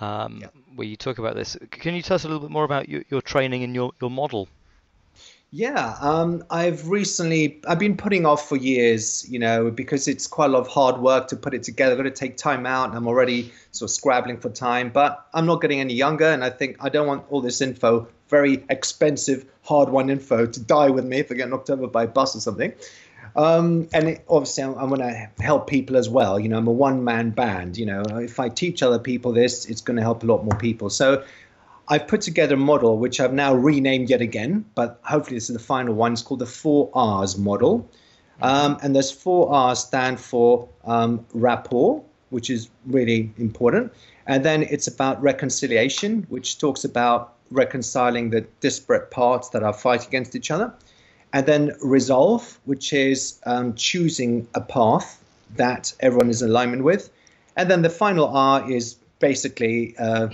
um, 0.00 0.38
yeah. 0.40 0.48
where 0.74 0.86
you 0.86 0.96
talk 0.96 1.18
about 1.18 1.34
this. 1.34 1.56
Can 1.70 1.94
you 1.94 2.02
tell 2.02 2.16
us 2.16 2.24
a 2.24 2.28
little 2.28 2.40
bit 2.40 2.50
more 2.50 2.64
about 2.64 2.88
your, 2.88 3.02
your 3.10 3.22
training 3.22 3.64
and 3.64 3.74
your, 3.74 3.92
your 4.00 4.10
model? 4.10 4.48
Yeah, 5.50 5.96
um, 6.02 6.44
I've 6.50 6.88
recently 6.88 7.58
I've 7.66 7.78
been 7.78 7.96
putting 7.96 8.26
off 8.26 8.46
for 8.46 8.56
years, 8.56 9.26
you 9.30 9.38
know, 9.38 9.70
because 9.70 10.06
it's 10.06 10.26
quite 10.26 10.46
a 10.46 10.48
lot 10.48 10.60
of 10.60 10.68
hard 10.68 10.98
work 10.98 11.26
to 11.28 11.36
put 11.36 11.54
it 11.54 11.62
together. 11.62 11.92
I've 11.92 11.96
got 11.96 12.02
to 12.02 12.10
take 12.10 12.36
time 12.36 12.66
out, 12.66 12.90
and 12.90 12.98
I'm 12.98 13.06
already 13.06 13.50
sort 13.72 13.90
of 13.90 13.94
scrabbling 13.94 14.40
for 14.40 14.50
time. 14.50 14.90
But 14.90 15.26
I'm 15.32 15.46
not 15.46 15.62
getting 15.62 15.80
any 15.80 15.94
younger, 15.94 16.26
and 16.26 16.44
I 16.44 16.50
think 16.50 16.76
I 16.80 16.90
don't 16.90 17.06
want 17.06 17.24
all 17.30 17.40
this 17.40 17.62
info, 17.62 18.06
very 18.28 18.62
expensive, 18.68 19.46
hard-won 19.62 20.10
info, 20.10 20.44
to 20.44 20.60
die 20.60 20.90
with 20.90 21.06
me 21.06 21.20
if 21.20 21.32
I 21.32 21.34
get 21.34 21.48
knocked 21.48 21.70
over 21.70 21.86
by 21.86 22.04
a 22.04 22.08
bus 22.08 22.36
or 22.36 22.40
something. 22.40 22.74
Um, 23.36 23.88
and 23.92 24.08
it, 24.08 24.24
obviously, 24.28 24.64
I'm, 24.64 24.74
I'm 24.74 24.88
going 24.88 25.00
to 25.00 25.42
help 25.42 25.66
people 25.68 25.96
as 25.96 26.08
well. 26.08 26.38
You 26.38 26.48
know, 26.48 26.58
I'm 26.58 26.66
a 26.66 26.72
one 26.72 27.04
man 27.04 27.30
band. 27.30 27.76
You 27.76 27.86
know, 27.86 28.02
if 28.02 28.40
I 28.40 28.48
teach 28.48 28.82
other 28.82 28.98
people 28.98 29.32
this, 29.32 29.66
it's 29.66 29.80
going 29.80 29.96
to 29.96 30.02
help 30.02 30.22
a 30.22 30.26
lot 30.26 30.44
more 30.44 30.56
people. 30.58 30.90
So 30.90 31.24
I've 31.88 32.06
put 32.06 32.20
together 32.20 32.54
a 32.54 32.58
model 32.58 32.98
which 32.98 33.20
I've 33.20 33.32
now 33.32 33.54
renamed 33.54 34.10
yet 34.10 34.20
again, 34.20 34.64
but 34.74 35.00
hopefully 35.02 35.36
this 35.36 35.48
is 35.48 35.56
the 35.56 35.62
final 35.62 35.94
one. 35.94 36.12
It's 36.12 36.22
called 36.22 36.40
the 36.40 36.46
four 36.46 36.90
R's 36.94 37.38
model. 37.38 37.90
Um, 38.40 38.78
and 38.82 38.94
those 38.94 39.10
four 39.10 39.52
R's 39.52 39.80
stand 39.80 40.20
for 40.20 40.68
um, 40.84 41.26
rapport, 41.32 42.04
which 42.30 42.50
is 42.50 42.70
really 42.86 43.32
important. 43.38 43.92
And 44.26 44.44
then 44.44 44.62
it's 44.64 44.86
about 44.86 45.20
reconciliation, 45.22 46.24
which 46.28 46.58
talks 46.58 46.84
about 46.84 47.34
reconciling 47.50 48.30
the 48.30 48.42
disparate 48.60 49.10
parts 49.10 49.48
that 49.50 49.62
are 49.62 49.72
fighting 49.72 50.08
against 50.08 50.36
each 50.36 50.50
other 50.50 50.72
and 51.32 51.46
then 51.46 51.72
resolve, 51.82 52.58
which 52.64 52.92
is 52.92 53.40
um, 53.44 53.74
choosing 53.74 54.48
a 54.54 54.60
path 54.60 55.22
that 55.56 55.92
everyone 56.00 56.30
is 56.30 56.42
in 56.42 56.50
alignment 56.50 56.84
with, 56.84 57.10
and 57.56 57.70
then 57.70 57.82
the 57.82 57.90
final 57.90 58.28
R 58.28 58.70
is 58.70 58.94
basically 59.18 59.96
uh, 59.98 60.28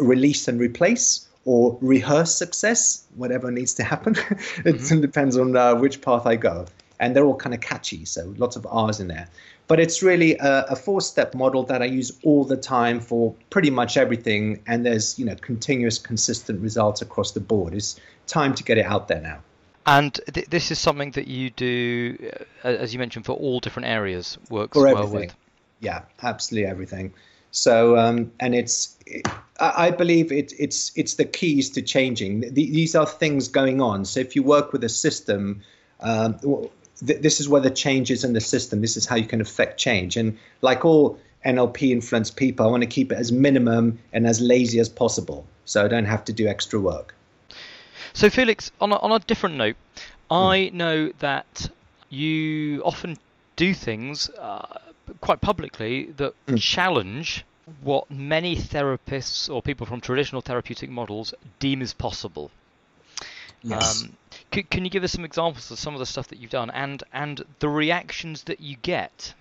release 0.00 0.48
and 0.48 0.60
replace 0.60 1.26
or 1.44 1.78
rehearse 1.80 2.34
success, 2.34 3.04
whatever 3.16 3.50
needs 3.50 3.74
to 3.74 3.84
happen. 3.84 4.12
it 4.64 4.76
mm-hmm. 4.76 5.00
depends 5.08 5.36
on 5.36 5.56
uh, 5.56 5.74
which 5.74 6.00
path 6.00 6.26
I 6.26 6.36
go. 6.36 6.66
and 7.00 7.14
they're 7.14 7.24
all 7.24 7.36
kind 7.36 7.54
of 7.54 7.60
catchy, 7.60 8.04
so 8.04 8.34
lots 8.36 8.56
of 8.56 8.66
R's 8.70 9.00
in 9.00 9.08
there. 9.08 9.28
But 9.66 9.80
it's 9.80 10.02
really 10.02 10.36
a, 10.38 10.64
a 10.70 10.76
four-step 10.76 11.34
model 11.34 11.62
that 11.64 11.82
I 11.82 11.84
use 11.84 12.12
all 12.24 12.44
the 12.44 12.56
time 12.56 13.00
for 13.00 13.34
pretty 13.50 13.70
much 13.70 13.96
everything, 13.96 14.62
and 14.66 14.84
there's 14.84 15.18
you 15.18 15.24
know 15.24 15.36
continuous, 15.36 15.98
consistent 15.98 16.60
results 16.60 17.02
across 17.02 17.32
the 17.32 17.40
board. 17.40 17.74
It's 17.74 18.00
time 18.26 18.54
to 18.54 18.64
get 18.64 18.78
it 18.78 18.86
out 18.86 19.08
there 19.08 19.20
now. 19.20 19.40
And 19.88 20.20
th- 20.34 20.48
this 20.48 20.70
is 20.70 20.78
something 20.78 21.12
that 21.12 21.28
you 21.28 21.48
do, 21.48 22.30
uh, 22.62 22.68
as 22.68 22.92
you 22.92 22.98
mentioned, 22.98 23.24
for 23.24 23.32
all 23.32 23.58
different 23.58 23.88
areas. 23.88 24.36
Works 24.50 24.76
for 24.76 24.84
well 24.84 25.04
everything. 25.04 25.28
with. 25.28 25.36
Yeah, 25.80 26.02
absolutely 26.22 26.68
everything. 26.68 27.14
So, 27.52 27.96
um, 27.96 28.30
and 28.38 28.54
it's, 28.54 28.98
I 29.58 29.86
I 29.86 29.90
believe 29.90 30.30
it, 30.30 30.52
it's 30.58 30.92
it's 30.94 31.14
the 31.14 31.24
keys 31.24 31.70
to 31.70 31.80
changing. 31.80 32.42
Th- 32.42 32.54
These 32.54 32.94
are 32.94 33.06
things 33.06 33.48
going 33.48 33.80
on. 33.80 34.04
So, 34.04 34.20
if 34.20 34.36
you 34.36 34.42
work 34.42 34.74
with 34.74 34.84
a 34.84 34.90
system, 34.90 35.62
um, 36.00 36.38
th- 37.06 37.22
this 37.22 37.40
is 37.40 37.48
where 37.48 37.62
the 37.62 37.70
change 37.70 38.10
is 38.10 38.24
in 38.24 38.34
the 38.34 38.42
system. 38.42 38.82
This 38.82 38.98
is 38.98 39.06
how 39.06 39.16
you 39.16 39.26
can 39.26 39.40
affect 39.40 39.80
change. 39.80 40.18
And 40.18 40.36
like 40.60 40.84
all 40.84 41.18
NLP 41.46 41.92
influenced 41.92 42.36
people, 42.36 42.66
I 42.66 42.70
want 42.70 42.82
to 42.82 42.86
keep 42.98 43.10
it 43.10 43.16
as 43.16 43.32
minimum 43.32 44.00
and 44.12 44.26
as 44.26 44.38
lazy 44.42 44.80
as 44.80 44.90
possible, 44.90 45.46
so 45.64 45.82
I 45.82 45.88
don't 45.88 46.04
have 46.04 46.24
to 46.26 46.34
do 46.34 46.46
extra 46.46 46.78
work. 46.78 47.14
So, 48.12 48.30
Felix, 48.30 48.70
on 48.80 48.92
a, 48.92 48.96
on 48.96 49.12
a 49.12 49.18
different 49.20 49.56
note, 49.56 49.76
I 50.30 50.70
know 50.72 51.10
that 51.18 51.70
you 52.10 52.82
often 52.84 53.18
do 53.56 53.74
things 53.74 54.30
uh, 54.30 54.78
quite 55.20 55.40
publicly 55.40 56.12
that 56.16 56.34
challenge 56.56 57.44
what 57.82 58.10
many 58.10 58.56
therapists 58.56 59.52
or 59.52 59.60
people 59.60 59.86
from 59.86 60.00
traditional 60.00 60.40
therapeutic 60.40 60.88
models 60.90 61.34
deem 61.58 61.82
as 61.82 61.92
possible. 61.92 62.50
Yes. 63.62 64.04
Um, 64.04 64.16
c- 64.54 64.62
can 64.62 64.84
you 64.84 64.90
give 64.90 65.04
us 65.04 65.12
some 65.12 65.24
examples 65.24 65.70
of 65.70 65.78
some 65.78 65.94
of 65.94 65.98
the 65.98 66.06
stuff 66.06 66.28
that 66.28 66.38
you've 66.38 66.50
done 66.50 66.70
and 66.70 67.02
and 67.12 67.44
the 67.58 67.68
reactions 67.68 68.44
that 68.44 68.60
you 68.60 68.76
get? 68.82 69.34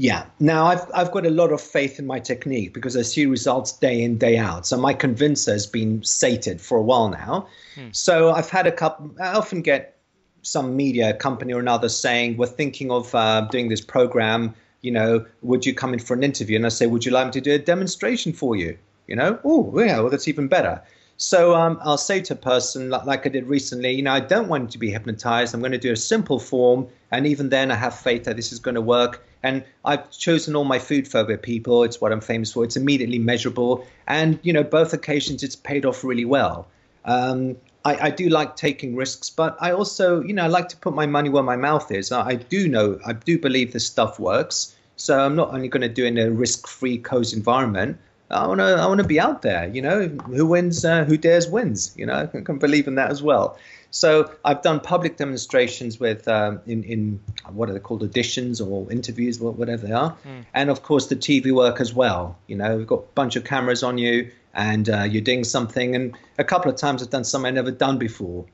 Yeah. 0.00 0.24
Now 0.38 0.64
I've 0.64 0.90
I've 0.94 1.12
got 1.12 1.26
a 1.26 1.30
lot 1.30 1.52
of 1.52 1.60
faith 1.60 1.98
in 1.98 2.06
my 2.06 2.20
technique 2.20 2.72
because 2.72 2.96
I 2.96 3.02
see 3.02 3.26
results 3.26 3.70
day 3.70 4.02
in 4.02 4.16
day 4.16 4.38
out. 4.38 4.66
So 4.66 4.78
my 4.78 4.94
convincer 4.94 5.52
has 5.52 5.66
been 5.66 6.02
sated 6.02 6.58
for 6.58 6.78
a 6.78 6.82
while 6.82 7.10
now. 7.10 7.46
So 7.92 8.30
I've 8.30 8.48
had 8.48 8.66
a 8.66 8.72
couple. 8.72 9.14
I 9.20 9.34
often 9.34 9.60
get 9.60 9.98
some 10.40 10.74
media 10.74 11.12
company 11.12 11.52
or 11.52 11.60
another 11.60 11.90
saying 11.90 12.38
we're 12.38 12.46
thinking 12.46 12.90
of 12.90 13.14
uh, 13.14 13.42
doing 13.50 13.68
this 13.68 13.82
program. 13.82 14.54
You 14.80 14.92
know, 14.92 15.26
would 15.42 15.66
you 15.66 15.74
come 15.74 15.92
in 15.92 15.98
for 15.98 16.14
an 16.14 16.24
interview? 16.24 16.56
And 16.56 16.64
I 16.64 16.70
say, 16.70 16.86
would 16.86 17.04
you 17.04 17.12
like 17.12 17.26
me 17.26 17.32
to 17.32 17.40
do 17.42 17.52
a 17.52 17.58
demonstration 17.58 18.32
for 18.32 18.56
you? 18.56 18.78
You 19.06 19.16
know, 19.16 19.38
oh 19.44 19.78
yeah, 19.78 20.00
well 20.00 20.08
that's 20.08 20.28
even 20.28 20.48
better. 20.48 20.82
So 21.18 21.54
um, 21.54 21.78
I'll 21.84 21.98
say 21.98 22.22
to 22.22 22.32
a 22.32 22.36
person 22.36 22.88
like, 22.88 23.04
like 23.04 23.26
I 23.26 23.28
did 23.28 23.46
recently, 23.46 23.92
you 23.92 24.02
know, 24.02 24.12
I 24.12 24.20
don't 24.20 24.48
want 24.48 24.62
you 24.62 24.70
to 24.70 24.78
be 24.78 24.90
hypnotized. 24.90 25.52
I'm 25.52 25.60
going 25.60 25.72
to 25.72 25.78
do 25.78 25.92
a 25.92 25.96
simple 25.96 26.38
form, 26.38 26.88
and 27.10 27.26
even 27.26 27.50
then, 27.50 27.70
I 27.70 27.74
have 27.74 27.94
faith 27.94 28.24
that 28.24 28.36
this 28.36 28.50
is 28.50 28.58
going 28.58 28.76
to 28.76 28.80
work. 28.80 29.26
And 29.42 29.64
I've 29.84 30.10
chosen 30.10 30.54
all 30.54 30.64
my 30.64 30.78
food 30.78 31.08
phobia 31.08 31.38
people. 31.38 31.82
It's 31.84 32.00
what 32.00 32.12
I'm 32.12 32.20
famous 32.20 32.52
for. 32.52 32.64
It's 32.64 32.76
immediately 32.76 33.18
measurable, 33.18 33.86
and 34.06 34.38
you 34.42 34.52
know, 34.52 34.62
both 34.62 34.92
occasions 34.92 35.42
it's 35.42 35.56
paid 35.56 35.84
off 35.84 36.04
really 36.04 36.26
well. 36.26 36.68
Um, 37.04 37.56
I, 37.84 38.08
I 38.08 38.10
do 38.10 38.28
like 38.28 38.56
taking 38.56 38.94
risks, 38.94 39.30
but 39.30 39.56
I 39.60 39.72
also, 39.72 40.22
you 40.22 40.34
know, 40.34 40.44
I 40.44 40.48
like 40.48 40.68
to 40.68 40.76
put 40.76 40.94
my 40.94 41.06
money 41.06 41.30
where 41.30 41.42
my 41.42 41.56
mouth 41.56 41.90
is. 41.90 42.12
I, 42.12 42.28
I 42.28 42.34
do 42.34 42.68
know, 42.68 42.98
I 43.06 43.14
do 43.14 43.38
believe 43.38 43.72
this 43.72 43.86
stuff 43.86 44.18
works. 44.18 44.76
So 44.96 45.18
I'm 45.18 45.34
not 45.34 45.54
only 45.54 45.68
going 45.68 45.80
to 45.80 45.88
do 45.88 46.04
it 46.04 46.08
in 46.08 46.18
a 46.18 46.30
risk-free, 46.30 46.98
cozy 46.98 47.38
environment. 47.38 47.98
I 48.30 48.46
want 48.46 48.60
to, 48.60 48.64
I 48.64 48.86
want 48.86 49.00
to 49.00 49.06
be 49.06 49.18
out 49.18 49.40
there. 49.40 49.66
You 49.66 49.80
know, 49.80 50.08
who 50.08 50.46
wins, 50.46 50.84
uh, 50.84 51.04
who 51.04 51.16
dares 51.16 51.48
wins. 51.48 51.94
You 51.96 52.04
know, 52.04 52.14
I 52.14 52.26
can, 52.26 52.44
can 52.44 52.58
believe 52.58 52.86
in 52.86 52.96
that 52.96 53.10
as 53.10 53.22
well. 53.22 53.58
So 53.90 54.32
I've 54.44 54.62
done 54.62 54.80
public 54.80 55.16
demonstrations 55.16 55.98
with, 55.98 56.28
um, 56.28 56.60
in, 56.66 56.84
in 56.84 57.20
what 57.48 57.68
are 57.68 57.72
they 57.72 57.80
called, 57.80 58.02
auditions 58.02 58.64
or 58.64 58.90
interviews, 58.90 59.40
wha- 59.40 59.50
whatever 59.50 59.86
they 59.86 59.92
are, 59.92 60.16
and 60.54 60.70
of 60.70 60.82
course 60.82 61.08
the 61.08 61.16
TV 61.16 61.52
work 61.52 61.80
as 61.80 61.92
well. 61.92 62.38
You 62.46 62.56
know, 62.56 62.76
we've 62.76 62.86
got 62.86 63.00
a 63.00 63.12
bunch 63.14 63.36
of 63.36 63.44
cameras 63.44 63.82
on 63.82 63.98
you, 63.98 64.30
and 64.54 64.88
uh, 64.88 65.02
you're 65.02 65.22
doing 65.22 65.44
something. 65.44 65.94
And 65.96 66.16
a 66.38 66.44
couple 66.44 66.70
of 66.70 66.76
times 66.76 67.02
I've 67.02 67.10
done 67.10 67.24
something 67.24 67.48
I've 67.48 67.54
never 67.54 67.70
done 67.70 67.98
before. 67.98 68.46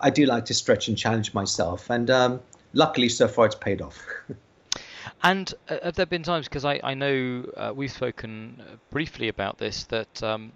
I 0.00 0.10
do 0.10 0.26
like 0.26 0.46
to 0.46 0.54
stretch 0.54 0.88
and 0.88 0.98
challenge 0.98 1.32
myself, 1.34 1.88
and 1.90 2.10
um, 2.10 2.40
luckily 2.72 3.08
so 3.08 3.28
far 3.28 3.46
it's 3.46 3.54
paid 3.54 3.80
off. 3.80 3.98
And 5.22 5.52
uh, 5.68 5.76
have 5.82 5.96
there 5.96 6.06
been 6.06 6.22
times, 6.22 6.48
because 6.48 6.64
I, 6.64 6.80
I 6.82 6.94
know 6.94 7.44
uh, 7.56 7.72
we've 7.74 7.90
spoken 7.90 8.60
uh, 8.60 8.76
briefly 8.90 9.28
about 9.28 9.58
this, 9.58 9.84
that 9.84 10.22
um, 10.22 10.52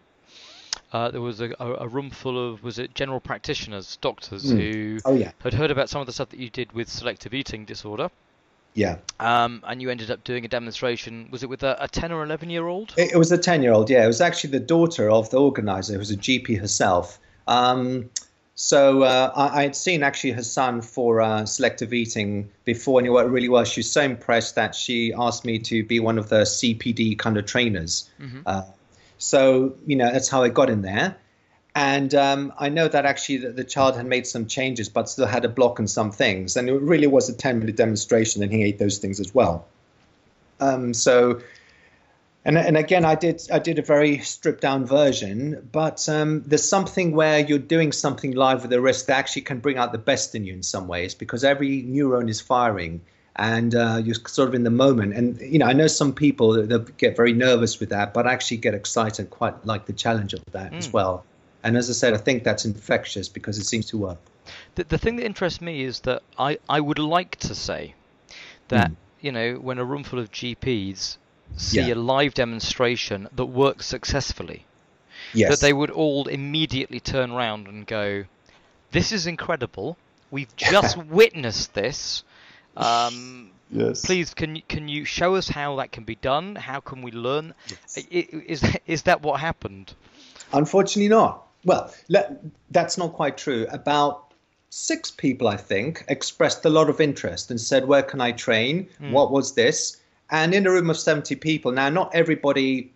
uh, 0.95 1.11
there 1.11 1.21
was 1.21 1.41
a, 1.41 1.51
a 1.59 1.89
room 1.89 2.09
full 2.09 2.53
of, 2.53 2.63
was 2.63 2.79
it 2.79 2.95
general 2.95 3.19
practitioners, 3.19 3.97
doctors, 3.97 4.49
who 4.49 4.99
Oh 5.05 5.15
yeah, 5.15 5.33
had 5.41 5.53
heard 5.53 5.73
about 5.73 5.91
some 5.91 6.01
of 6.01 6.07
the 6.07 6.13
stuff 6.13 6.29
that 6.29 6.39
you 6.39 6.51
did 6.51 6.73
with 6.73 6.89
selective 6.89 7.35
eating 7.35 7.65
disorder, 7.65 8.11
yeah. 8.75 8.99
um, 9.19 9.63
and 9.67 9.83
you 9.83 9.91
ended 9.91 10.13
up 10.13 10.23
doing 10.23 10.45
a 10.45 10.49
demonstration, 10.49 11.29
was 11.33 11.43
it 11.43 11.49
with 11.49 11.65
a, 11.65 11.77
a 11.81 11.89
10 11.89 12.13
or 12.13 12.23
11 12.23 12.49
year 12.49 12.69
old? 12.69 12.95
It, 12.97 13.13
it 13.13 13.17
was 13.17 13.33
a 13.33 13.39
10 13.39 13.65
year 13.65 13.73
old, 13.73 13.91
yeah. 13.91 14.05
It 14.05 14.07
was 14.07 14.21
actually 14.21 14.51
the 14.51 14.61
daughter 14.61 15.11
of 15.11 15.31
the 15.31 15.41
organizer, 15.41 15.95
who 15.95 15.99
was 15.99 16.13
a 16.13 16.17
GP 16.17 16.61
herself. 16.61 17.19
Um, 17.49 18.11
so 18.55 19.03
uh, 19.03 19.33
I, 19.35 19.61
I 19.61 19.63
had 19.63 19.75
seen 19.75 20.05
actually 20.05 20.31
her 20.33 20.45
son 20.45 20.81
for 20.81 21.21
uh, 21.21 21.45
selective 21.45 21.93
eating 21.93 22.51
before, 22.65 23.01
and 23.01 23.07
it 23.09 23.11
worked 23.11 23.31
really 23.31 23.49
well. 23.49 23.65
She 23.65 23.81
was 23.81 23.91
so 23.91 24.03
impressed 24.03 24.55
that 24.55 24.77
she 24.77 25.13
asked 25.13 25.45
me 25.45 25.59
to 25.59 25.83
be 25.83 25.99
one 25.99 26.19
of 26.19 26.29
the 26.29 26.43
CPD 26.43 27.19
kind 27.19 27.37
of 27.37 27.47
trainers. 27.47 28.09
Uh, 28.47 28.63
so, 29.19 29.75
you 29.87 29.97
know, 29.97 30.13
that's 30.13 30.29
how 30.29 30.43
I 30.43 30.49
got 30.49 30.71
in 30.71 30.83
there. 30.83 31.17
And 31.75 32.15
um, 32.15 32.53
I 32.59 32.69
know 32.69 32.87
that 32.87 33.05
actually 33.05 33.39
the, 33.39 33.51
the 33.51 33.65
child 33.65 33.97
had 33.97 34.07
made 34.07 34.27
some 34.27 34.47
changes, 34.47 34.89
but 34.89 35.09
still 35.09 35.27
had 35.27 35.45
a 35.45 35.49
block 35.49 35.81
on 35.81 35.89
some 35.89 36.13
things. 36.13 36.57
And 36.57 36.69
it 36.69 36.81
really 36.81 37.09
was 37.09 37.29
a 37.29 37.35
10 37.35 37.59
minute 37.59 37.77
demonstration, 37.77 38.43
and 38.43 38.53
he 38.53 38.63
ate 38.63 38.79
those 38.79 38.99
things 38.99 39.19
as 39.19 39.35
well. 39.35 39.67
Um, 40.61 40.95
so, 40.95 41.41
and, 42.45 42.57
and 42.57 42.77
again, 42.77 43.05
I 43.05 43.17
did 43.17 43.43
I 43.53 43.59
did 43.59 43.79
a 43.79 43.83
very 43.83 44.19
stripped 44.19 44.61
down 44.61 44.87
version, 44.87 45.69
but 45.73 46.09
um, 46.09 46.43
there's 46.47 46.69
something 46.69 47.13
where 47.13 47.41
you're 47.41 47.59
doing 47.59 47.91
something 47.91 48.33
live 48.33 48.63
with 48.63 48.73
a 48.73 48.81
risk 48.81 49.07
that 49.07 49.19
actually 49.19 49.43
can 49.43 49.59
bring 49.59 49.79
out 49.79 49.91
the 49.91 49.99
best 49.99 50.35
in 50.35 50.45
you 50.45 50.53
in 50.53 50.63
some 50.63 50.87
ways 50.87 51.15
because 51.15 51.43
every 51.43 51.83
neuron 51.83 52.29
is 52.29 52.41
firing 52.41 53.01
and 53.37 53.75
uh, 53.75 54.01
you're 54.05 54.15
sort 54.15 54.49
of 54.49 54.55
in 54.55 54.63
the 54.65 54.71
moment. 54.71 55.15
And 55.15 55.41
you 55.41 55.59
know, 55.59 55.67
I 55.67 55.73
know 55.73 55.87
some 55.87 56.13
people 56.13 56.53
that, 56.67 56.97
get 56.99 57.17
very 57.17 57.33
nervous 57.33 57.81
with 57.81 57.89
that, 57.91 58.15
but 58.15 58.27
actually 58.27 58.59
get 58.59 58.75
excited, 58.75 59.31
quite 59.31 59.67
like 59.67 59.87
the 59.87 59.93
challenge 59.93 60.35
of 60.35 60.45
that 60.53 60.73
as 60.73 60.93
well. 60.93 61.25
And 61.63 61.77
as 61.77 61.89
I 61.89 61.95
said, 61.95 62.15
I 62.15 62.19
think 62.19 62.45
that's 62.45 62.65
infectious 62.65 63.29
because 63.29 63.59
it 63.59 63.65
seems 63.65 63.87
to 63.87 63.99
work. 63.99 64.19
The, 64.75 64.85
the 64.85 64.99
thing 64.99 65.17
that 65.17 65.25
interests 65.25 65.61
me 65.61 65.83
is 65.83 66.01
that 66.01 66.23
I, 66.39 66.59
I 66.69 66.81
would 66.81 66.99
like 66.99 67.37
to 67.37 67.55
say 67.55 67.95
that, 68.69 68.93
you 69.21 69.33
know, 69.33 69.55
when 69.55 69.79
a 69.79 69.85
room 69.85 70.05
full 70.05 70.19
of 70.19 70.31
GPs 70.31 71.17
see 71.57 71.81
Yeah. 71.81 71.95
a 71.95 71.97
live 71.97 72.35
demonstration 72.35 73.29
that 73.35 73.47
works 73.47 73.87
successfully, 73.87 74.67
Yes. 75.33 75.51
that 75.51 75.61
they 75.61 75.73
would 75.73 75.91
all 75.91 76.29
immediately 76.29 77.01
turn 77.01 77.31
around 77.31 77.67
and 77.67 77.87
go, 77.87 78.25
"This 78.91 79.11
is 79.11 79.27
incredible. 79.27 79.97
We've 80.31 80.55
just 80.57 80.97
witnessed 81.21 81.73
this. 81.75 82.23
Um, 82.77 83.51
yes. 83.71 84.05
please, 84.05 84.35
can 84.35 84.57
you 84.57 84.63
can 84.69 84.89
you 84.89 85.05
show 85.05 85.35
us 85.35 85.49
how 85.49 85.77
that 85.77 85.93
can 85.93 86.05
be 86.05 86.17
done? 86.17 86.57
How 86.57 86.81
can 86.81 87.03
we 87.03 87.11
learn? 87.13 87.55
I- 87.97 88.07
i- 88.13 88.29
Is 88.47 88.63
is 88.87 89.03
that 89.03 89.23
what 89.23 89.41
happened? 89.41 89.95
Unfortunately, 90.53 91.09
not. 91.09 91.47
Well, 91.65 91.93
le- 92.09 92.37
that's 92.71 92.99
not 92.99 93.15
quite 93.15 93.39
true. 93.39 93.67
About 93.71 94.35
six 94.71 95.11
people, 95.11 95.49
I 95.49 95.57
think, 95.57 96.05
expressed 96.09 96.65
a 96.65 96.69
lot 96.69 96.91
of 96.91 97.01
interest 97.01 97.51
and 97.51 97.61
said, 97.61 97.87
Where 97.87 98.03
can 98.03 98.21
I 98.21 98.33
train? 98.33 98.89
What 99.11 99.31
was 99.31 99.55
this? 99.55 99.99
And 100.31 100.55
in 100.55 100.67
a 100.67 100.71
room 100.71 100.91
of 100.91 100.99
70 100.99 101.37
people, 101.37 101.71
now, 101.73 101.89
not 101.91 102.15
everybody 102.15 102.93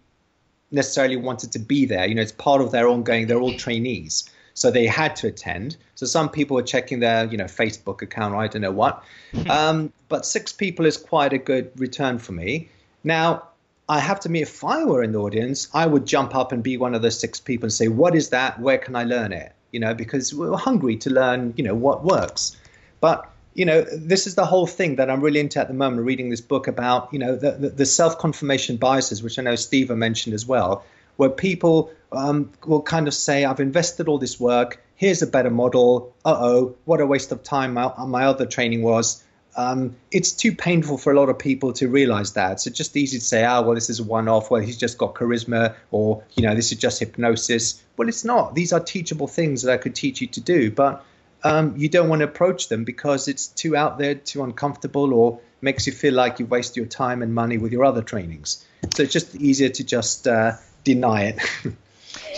necessarily 0.70 1.16
wanted 1.16 1.52
to 1.52 1.58
be 1.58 1.86
there. 1.86 2.06
You 2.06 2.14
know, 2.14 2.22
it's 2.22 2.32
part 2.32 2.60
of 2.60 2.72
their 2.72 2.88
ongoing, 2.88 3.26
they're 3.26 3.40
all 3.40 3.54
trainees. 3.54 4.28
So 4.58 4.72
they 4.72 4.86
had 4.86 5.14
to 5.16 5.28
attend. 5.28 5.76
So 5.94 6.04
some 6.04 6.28
people 6.28 6.56
were 6.56 6.64
checking 6.64 6.98
their, 6.98 7.26
you 7.26 7.36
know, 7.36 7.44
Facebook 7.44 8.02
account 8.02 8.34
or 8.34 8.38
I 8.38 8.48
don't 8.48 8.62
know 8.62 8.72
what. 8.72 9.04
um, 9.48 9.92
but 10.08 10.26
six 10.26 10.52
people 10.52 10.84
is 10.84 10.96
quite 10.96 11.32
a 11.32 11.38
good 11.38 11.70
return 11.76 12.18
for 12.18 12.32
me. 12.32 12.68
Now, 13.04 13.44
I 13.88 14.00
have 14.00 14.18
to 14.20 14.28
admit, 14.28 14.42
if 14.42 14.64
I 14.64 14.84
were 14.84 15.02
in 15.02 15.12
the 15.12 15.20
audience, 15.20 15.68
I 15.72 15.86
would 15.86 16.06
jump 16.06 16.34
up 16.34 16.50
and 16.50 16.62
be 16.62 16.76
one 16.76 16.96
of 16.96 17.02
those 17.02 17.18
six 17.18 17.38
people 17.40 17.66
and 17.66 17.72
say, 17.72 17.88
"What 17.88 18.16
is 18.16 18.30
that? 18.30 18.60
Where 18.60 18.78
can 18.78 18.96
I 18.96 19.04
learn 19.04 19.32
it?" 19.32 19.52
You 19.70 19.80
know, 19.80 19.94
because 19.94 20.34
we're 20.34 20.56
hungry 20.56 20.96
to 20.96 21.10
learn, 21.10 21.54
you 21.56 21.64
know, 21.64 21.74
what 21.74 22.04
works. 22.04 22.56
But 23.00 23.30
you 23.54 23.64
know, 23.64 23.82
this 23.92 24.26
is 24.26 24.34
the 24.34 24.44
whole 24.44 24.66
thing 24.66 24.96
that 24.96 25.08
I'm 25.10 25.20
really 25.20 25.40
into 25.40 25.60
at 25.60 25.68
the 25.68 25.74
moment. 25.74 26.04
Reading 26.04 26.30
this 26.30 26.40
book 26.40 26.68
about, 26.68 27.12
you 27.12 27.18
know, 27.18 27.34
the, 27.34 27.52
the, 27.52 27.68
the 27.70 27.86
self-confirmation 27.86 28.76
biases, 28.76 29.22
which 29.22 29.38
I 29.38 29.42
know 29.42 29.56
Steve 29.56 29.90
mentioned 29.90 30.34
as 30.34 30.46
well, 30.46 30.84
where 31.18 31.28
people 31.28 31.92
um, 32.10 32.50
will 32.66 32.82
kind 32.82 33.06
of 33.06 33.12
say, 33.12 33.44
"I've 33.44 33.60
invested 33.60 34.08
all 34.08 34.18
this 34.18 34.40
work. 34.40 34.82
Here's 34.96 35.20
a 35.20 35.26
better 35.26 35.50
model. 35.50 36.14
Uh 36.24 36.36
oh, 36.40 36.76
what 36.86 37.00
a 37.00 37.06
waste 37.06 37.30
of 37.30 37.42
time 37.42 37.74
my, 37.74 37.92
my 38.06 38.24
other 38.24 38.46
training 38.46 38.82
was." 38.82 39.22
um, 39.58 39.96
it's 40.12 40.30
too 40.30 40.54
painful 40.54 40.98
for 40.98 41.12
a 41.12 41.16
lot 41.16 41.28
of 41.28 41.38
people 41.38 41.72
to 41.74 41.88
realize 41.88 42.34
that. 42.34 42.60
So 42.60 42.70
just 42.70 42.96
easy 42.96 43.18
to 43.18 43.24
say, 43.24 43.44
oh, 43.44 43.62
well, 43.62 43.74
this 43.74 43.90
is 43.90 43.98
a 43.98 44.04
one-off. 44.04 44.52
Well, 44.52 44.62
he's 44.62 44.78
just 44.78 44.98
got 44.98 45.14
charisma, 45.14 45.74
or 45.90 46.22
you 46.36 46.44
know, 46.44 46.54
this 46.54 46.70
is 46.70 46.78
just 46.78 47.00
hypnosis. 47.00 47.82
Well, 47.96 48.08
it's 48.08 48.24
not. 48.24 48.54
These 48.54 48.72
are 48.72 48.78
teachable 48.78 49.26
things 49.26 49.62
that 49.62 49.72
I 49.72 49.76
could 49.76 49.96
teach 49.96 50.20
you 50.20 50.28
to 50.28 50.40
do. 50.40 50.70
But 50.70 51.04
um, 51.42 51.74
you 51.76 51.88
don't 51.88 52.08
want 52.08 52.20
to 52.20 52.26
approach 52.26 52.68
them 52.68 52.84
because 52.84 53.26
it's 53.26 53.48
too 53.48 53.76
out 53.76 53.98
there, 53.98 54.14
too 54.14 54.44
uncomfortable, 54.44 55.12
or 55.12 55.40
makes 55.60 55.88
you 55.88 55.92
feel 55.92 56.14
like 56.14 56.38
you 56.38 56.46
waste 56.46 56.76
your 56.76 56.86
time 56.86 57.20
and 57.20 57.34
money 57.34 57.58
with 57.58 57.72
your 57.72 57.84
other 57.84 58.02
trainings. 58.02 58.64
So 58.94 59.02
it's 59.02 59.12
just 59.12 59.34
easier 59.34 59.70
to 59.70 59.82
just 59.82 60.28
uh, 60.28 60.52
deny 60.94 61.22
it. 61.24 61.38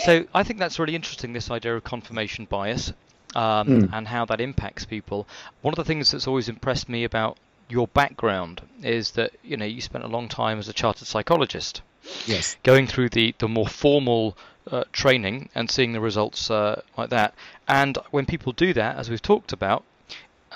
so 0.05 0.25
I 0.33 0.43
think 0.43 0.59
that's 0.59 0.79
really 0.79 0.95
interesting. 0.95 1.33
This 1.33 1.49
idea 1.51 1.75
of 1.75 1.83
confirmation 1.83 2.45
bias. 2.45 2.93
Um, 3.33 3.67
mm. 3.67 3.89
and 3.93 4.09
how 4.09 4.25
that 4.25 4.41
impacts 4.41 4.83
people. 4.83 5.25
One 5.61 5.71
of 5.71 5.77
the 5.77 5.85
things 5.85 6.11
that's 6.11 6.27
always 6.27 6.49
impressed 6.49 6.89
me 6.89 7.05
about 7.05 7.37
your 7.69 7.87
background 7.87 8.61
is 8.83 9.11
that 9.11 9.31
you 9.41 9.55
know 9.55 9.63
you 9.63 9.79
spent 9.79 10.03
a 10.03 10.07
long 10.07 10.27
time 10.27 10.59
as 10.59 10.67
a 10.67 10.73
chartered 10.73 11.07
psychologist. 11.07 11.81
Yes. 12.25 12.57
Going 12.63 12.87
through 12.87 13.09
the 13.09 13.33
the 13.37 13.47
more 13.47 13.67
formal 13.67 14.35
uh, 14.69 14.83
training 14.91 15.49
and 15.55 15.71
seeing 15.71 15.93
the 15.93 16.01
results 16.01 16.51
uh, 16.51 16.81
like 16.97 17.09
that. 17.09 17.33
And 17.69 17.97
when 18.11 18.25
people 18.25 18.51
do 18.51 18.73
that, 18.73 18.97
as 18.97 19.09
we've 19.09 19.21
talked 19.21 19.53
about, 19.53 19.83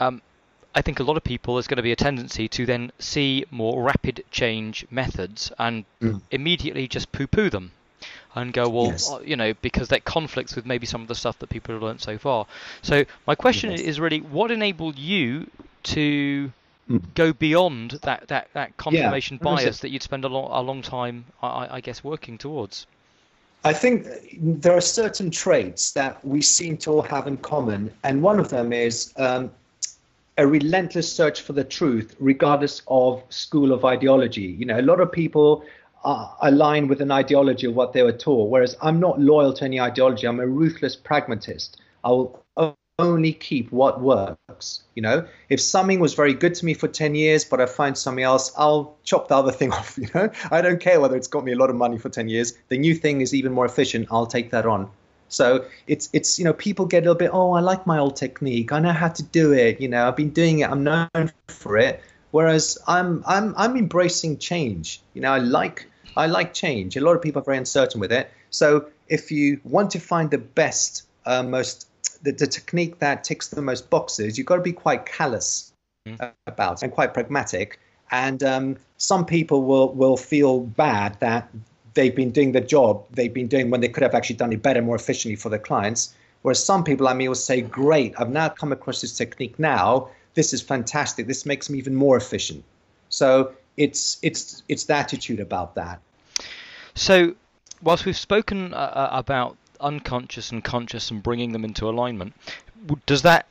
um, 0.01 0.21
I 0.73 0.81
think 0.81 0.99
a 0.99 1.03
lot 1.03 1.15
of 1.15 1.23
people 1.23 1.55
there's 1.55 1.67
going 1.67 1.77
to 1.77 1.83
be 1.83 1.93
a 1.93 1.95
tendency 1.95 2.49
to 2.49 2.65
then 2.65 2.91
see 2.99 3.45
more 3.49 3.81
rapid 3.81 4.25
change 4.29 4.85
methods 4.91 5.51
and 5.57 5.85
mm. 6.01 6.21
immediately 6.31 6.87
just 6.87 7.13
poo-poo 7.13 7.49
them 7.49 7.71
and 8.35 8.51
go, 8.53 8.67
well, 8.67 8.87
yes. 8.87 9.11
Uh, 9.11 9.19
you 9.19 9.35
know, 9.35 9.53
because 9.61 9.87
that 9.89 10.03
conflicts 10.03 10.55
with 10.55 10.65
maybe 10.65 10.85
some 10.85 11.01
of 11.01 11.07
the 11.07 11.15
stuff 11.15 11.39
that 11.39 11.49
people 11.49 11.73
have 11.73 11.81
learned 11.81 12.01
so 12.01 12.17
far. 12.17 12.45
So 12.81 13.05
my 13.25 13.35
question 13.35 13.71
yes. 13.71 13.81
is 13.81 13.99
really, 13.99 14.19
what 14.19 14.51
enabled 14.51 14.97
you 14.97 15.49
to 15.83 16.51
mm. 16.89 17.01
go 17.13 17.31
beyond 17.33 17.91
that, 18.03 18.27
that, 18.27 18.49
that 18.53 18.75
confirmation 18.77 19.39
yeah. 19.41 19.43
bias 19.43 19.79
that 19.79 19.89
you'd 19.89 20.03
spend 20.03 20.25
a 20.25 20.27
long, 20.27 20.51
a 20.51 20.61
long 20.61 20.81
time, 20.81 21.25
I, 21.41 21.67
I 21.71 21.81
guess, 21.81 22.03
working 22.03 22.37
towards? 22.37 22.87
I 23.63 23.73
think 23.73 24.05
there 24.39 24.77
are 24.77 24.81
certain 24.81 25.31
traits 25.31 25.91
that 25.93 26.23
we 26.23 26.41
seem 26.41 26.77
to 26.77 26.91
all 26.91 27.01
have 27.01 27.25
in 27.25 27.37
common, 27.37 27.91
and 28.03 28.21
one 28.21 28.39
of 28.39 28.49
them 28.49 28.71
is 28.71 29.11
um, 29.17 29.49
a 30.37 30.45
relentless 30.45 31.11
search 31.11 31.41
for 31.41 31.53
the 31.53 31.63
truth, 31.63 32.15
regardless 32.19 32.83
of 32.87 33.23
school 33.29 33.73
of 33.73 33.83
ideology. 33.83 34.55
You 34.59 34.67
know, 34.67 34.79
a 34.79 34.83
lot 34.83 34.99
of 34.99 35.11
people 35.11 35.65
Uh, 36.05 36.29
align 36.41 36.87
with 36.87 37.01
an 37.01 37.11
ideology 37.11 37.65
of 37.65 37.75
what 37.75 37.91
they 37.91 38.03
were 38.03 38.11
taught, 38.11 38.47
whereas 38.49 38.77
I'm 38.79 38.99
not 38.99 39.19
loyal 39.19 39.53
to 39.53 39.65
any 39.65 39.81
ideology. 39.81 40.27
I'm 40.27 40.39
a 40.39 40.45
ruthless 40.45 40.95
pragmatist. 40.95 41.81
I'll 42.03 42.45
only 42.99 43.33
keep 43.33 43.71
what 43.71 44.01
works. 44.01 44.83
You 44.95 45.01
know, 45.01 45.27
if 45.49 45.59
something 45.59 45.99
was 45.99 46.13
very 46.13 46.33
good 46.33 46.55
to 46.55 46.65
me 46.65 46.73
for 46.73 46.87
10 46.87 47.15
years, 47.15 47.43
but 47.43 47.59
I 47.59 47.65
find 47.65 47.97
something 47.97 48.23
else, 48.23 48.53
I'll 48.57 48.95
chop 49.03 49.27
the 49.27 49.35
other 49.35 49.51
thing 49.51 49.71
off. 49.79 49.97
You 49.97 50.07
know, 50.13 50.29
I 50.51 50.61
don't 50.61 50.79
care 50.79 50.99
whether 50.99 51.15
it's 51.15 51.27
got 51.27 51.43
me 51.43 51.51
a 51.53 51.57
lot 51.57 51.69
of 51.69 51.75
money 51.75 51.97
for 51.97 52.09
10 52.09 52.29
years. 52.29 52.53
The 52.69 52.77
new 52.77 52.95
thing 52.95 53.21
is 53.21 53.33
even 53.33 53.51
more 53.51 53.65
efficient. 53.65 54.07
I'll 54.11 54.27
take 54.27 54.51
that 54.51 54.65
on. 54.65 54.89
So 55.27 55.65
it's 55.87 56.07
it's 56.13 56.37
you 56.37 56.45
know 56.45 56.53
people 56.53 56.85
get 56.85 56.99
a 56.99 57.01
little 57.01 57.15
bit 57.15 57.31
oh 57.33 57.53
I 57.53 57.59
like 57.59 57.87
my 57.87 57.97
old 57.97 58.15
technique 58.15 58.71
I 58.71 58.79
know 58.79 58.93
how 58.93 59.07
to 59.07 59.23
do 59.23 59.53
it 59.53 59.81
you 59.81 59.87
know 59.87 60.07
I've 60.07 60.15
been 60.15 60.29
doing 60.29 60.59
it 60.59 60.69
I'm 60.69 60.83
known 60.83 61.31
for 61.47 61.77
it 61.79 61.99
whereas 62.29 62.77
I'm 62.87 63.23
I'm 63.25 63.55
I'm 63.57 63.75
embracing 63.75 64.37
change 64.37 65.01
you 65.15 65.21
know 65.21 65.31
I 65.31 65.39
like 65.39 65.89
I 66.17 66.27
like 66.27 66.53
change 66.53 66.95
a 66.97 67.01
lot 67.01 67.15
of 67.15 67.21
people 67.21 67.41
are 67.41 67.45
very 67.45 67.57
uncertain 67.57 67.99
with 67.99 68.11
it 68.11 68.31
so 68.49 68.87
if 69.07 69.31
you 69.31 69.59
want 69.63 69.91
to 69.91 69.99
find 69.99 70.31
the 70.31 70.37
best 70.37 71.03
uh, 71.25 71.43
most 71.43 71.87
the, 72.23 72.31
the 72.31 72.47
technique 72.47 72.99
that 72.99 73.23
ticks 73.23 73.47
the 73.47 73.61
most 73.61 73.89
boxes, 73.89 74.37
you've 74.37 74.47
got 74.47 74.57
to 74.57 74.61
be 74.61 74.73
quite 74.73 75.05
callous 75.05 75.71
mm. 76.07 76.31
about 76.47 76.83
and 76.83 76.91
quite 76.91 77.13
pragmatic. 77.13 77.79
And 78.11 78.43
um, 78.43 78.77
some 78.97 79.25
people 79.25 79.63
will 79.63 79.93
will 79.93 80.17
feel 80.17 80.59
bad 80.59 81.19
that 81.19 81.49
they've 81.93 82.15
been 82.15 82.31
doing 82.31 82.51
the 82.51 82.61
job 82.61 83.05
they've 83.11 83.33
been 83.33 83.47
doing 83.47 83.69
when 83.69 83.81
they 83.81 83.87
could 83.87 84.03
have 84.03 84.13
actually 84.13 84.35
done 84.35 84.53
it 84.53 84.61
better, 84.61 84.81
more 84.81 84.95
efficiently 84.95 85.35
for 85.35 85.49
their 85.49 85.59
clients. 85.59 86.13
Whereas 86.41 86.63
some 86.63 86.83
people, 86.83 87.05
like 87.05 87.17
me 87.17 87.27
will 87.27 87.35
say, 87.35 87.61
"Great, 87.61 88.13
I've 88.19 88.29
now 88.29 88.49
come 88.49 88.71
across 88.71 89.01
this 89.01 89.17
technique. 89.17 89.57
Now 89.57 90.09
this 90.35 90.53
is 90.53 90.61
fantastic. 90.61 91.25
This 91.25 91.45
makes 91.45 91.69
me 91.69 91.79
even 91.79 91.95
more 91.95 92.17
efficient." 92.17 92.63
So 93.09 93.53
it's 93.77 94.17
it's 94.21 94.63
it's 94.67 94.85
the 94.85 94.95
attitude 94.95 95.39
about 95.39 95.75
that. 95.75 95.99
So, 96.93 97.35
whilst 97.81 98.05
we've 98.05 98.17
spoken 98.17 98.73
uh, 98.73 98.77
uh 98.77 99.09
about 99.11 99.57
unconscious 99.79 100.51
and 100.51 100.63
conscious 100.63 101.11
and 101.11 101.21
bringing 101.21 101.51
them 101.51 101.65
into 101.65 101.89
alignment, 101.89 102.33
does 103.05 103.23
that 103.23 103.47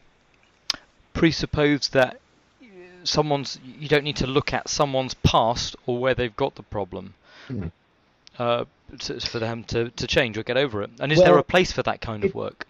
presuppose 1.12 1.88
that 1.88 2.20
someone's 3.04 3.58
you 3.64 3.88
don't 3.88 4.04
need 4.04 4.16
to 4.16 4.26
look 4.26 4.52
at 4.52 4.68
someone's 4.68 5.14
past 5.14 5.76
or 5.86 5.98
where 5.98 6.14
they've 6.14 6.36
got 6.36 6.54
the 6.54 6.62
problem 6.62 7.14
mm. 7.48 7.70
uh, 8.38 8.64
for 9.20 9.38
them 9.38 9.64
to, 9.64 9.90
to 9.90 10.06
change 10.06 10.36
or 10.38 10.42
get 10.42 10.56
over 10.56 10.82
it? 10.82 10.90
And 11.00 11.12
is 11.12 11.18
well, 11.18 11.28
there 11.28 11.38
a 11.38 11.44
place 11.44 11.72
for 11.72 11.82
that 11.82 12.00
kind 12.00 12.24
it, 12.24 12.28
of 12.28 12.34
work? 12.34 12.66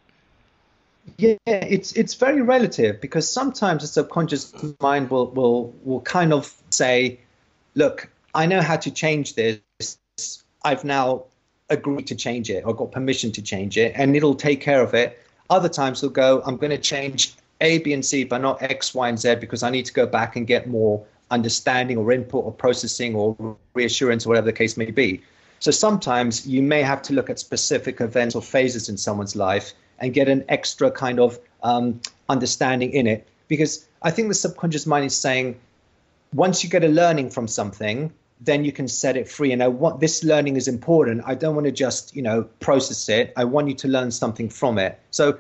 Yeah, 1.19 1.37
it's 1.47 1.93
it's 1.93 2.15
very 2.15 2.41
relative 2.41 3.01
because 3.01 3.31
sometimes 3.31 3.83
the 3.83 3.89
subconscious 3.89 4.55
mind 4.81 5.11
will 5.11 5.31
will 5.31 5.75
will 5.85 6.01
kind 6.01 6.33
of 6.33 6.53
say, 6.71 7.21
"Look, 7.75 8.11
I 8.35 8.47
know 8.47 8.61
how 8.61 8.77
to 8.77 8.91
change 8.91 9.35
this. 9.35 9.99
I've 10.65 10.85
now 10.85 11.25
agreed 11.71 12.07
to 12.09 12.15
change 12.15 12.51
it 12.51 12.65
or 12.65 12.75
got 12.75 12.93
permission 12.93 13.33
to 13.33 13.43
change 13.43 13.79
it, 13.79 13.93
and 13.97 14.17
it'll 14.17 14.35
take 14.35 14.61
care 14.61 14.83
of 14.83 14.95
it. 14.95 15.19
Other 15.51 15.69
times 15.69 16.01
they'll 16.01 16.11
go, 16.11 16.43
I'm 16.47 16.57
going 16.57 16.71
to 16.71 16.79
change 16.79 17.35
A, 17.61 17.79
B, 17.79 17.93
and 17.93 18.05
C, 18.05 18.25
but 18.25 18.41
not 18.41 18.63
X, 18.63 18.95
Y, 18.95 19.09
and 19.09 19.19
Z 19.19 19.37
because 19.37 19.63
I 19.63 19.71
need 19.71 19.87
to 19.87 19.93
go 19.93 20.07
back 20.07 20.37
and 20.37 20.47
get 20.47 20.69
more 20.69 21.05
understanding 21.31 21.99
or 21.99 22.13
input 22.13 22.45
or 22.45 22.53
processing 22.53 23.15
or 23.15 23.57
reassurance 23.75 24.25
or 24.25 24.31
whatever 24.31 24.47
the 24.47 24.53
case 24.53 24.77
may 24.77 24.91
be. 24.91 25.23
So 25.61 25.71
sometimes 25.71 26.47
you 26.47 26.63
may 26.63 26.83
have 26.83 27.03
to 27.03 27.15
look 27.15 27.31
at 27.31 27.39
specific 27.39 28.01
events 28.01 28.35
or 28.35 28.43
phases 28.43 28.89
in 28.89 28.97
someone's 28.97 29.35
life 29.35 29.73
and 29.99 30.13
get 30.13 30.29
an 30.29 30.45
extra 30.49 30.91
kind 30.91 31.19
of 31.21 31.39
um, 31.63 32.01
understanding 32.29 32.93
in 32.93 33.07
it. 33.07 33.27
Because 33.49 33.87
I 34.03 34.11
think 34.11 34.29
the 34.29 34.35
subconscious 34.35 34.87
mind 34.87 35.07
is 35.07 35.17
saying, 35.17 35.59
once 36.35 36.65
you 36.65 36.69
get 36.69 36.85
a 36.85 36.89
learning 36.89 37.31
from 37.31 37.47
something, 37.47 38.13
then 38.41 38.65
you 38.65 38.73
can 38.73 38.89
set 38.89 39.17
it 39.17 39.29
free. 39.29 39.53
And 39.53 39.63
I 39.63 39.69
want 39.69 40.01
this 40.01 40.25
learning 40.25 40.57
is 40.57 40.69
important. 40.69 41.23
I 41.25 41.35
don't 41.35 41.55
want 41.55 41.67
to 41.67 41.73
just, 41.73 42.15
you 42.15 42.23
know, 42.23 42.43
process 42.61 43.09
it. 43.09 43.33
I 43.37 43.45
want 43.45 43.69
you 43.69 43.75
to 43.77 43.89
learn 43.89 44.11
something 44.11 44.49
from 44.49 44.77
it. 44.79 44.99
So 45.11 45.39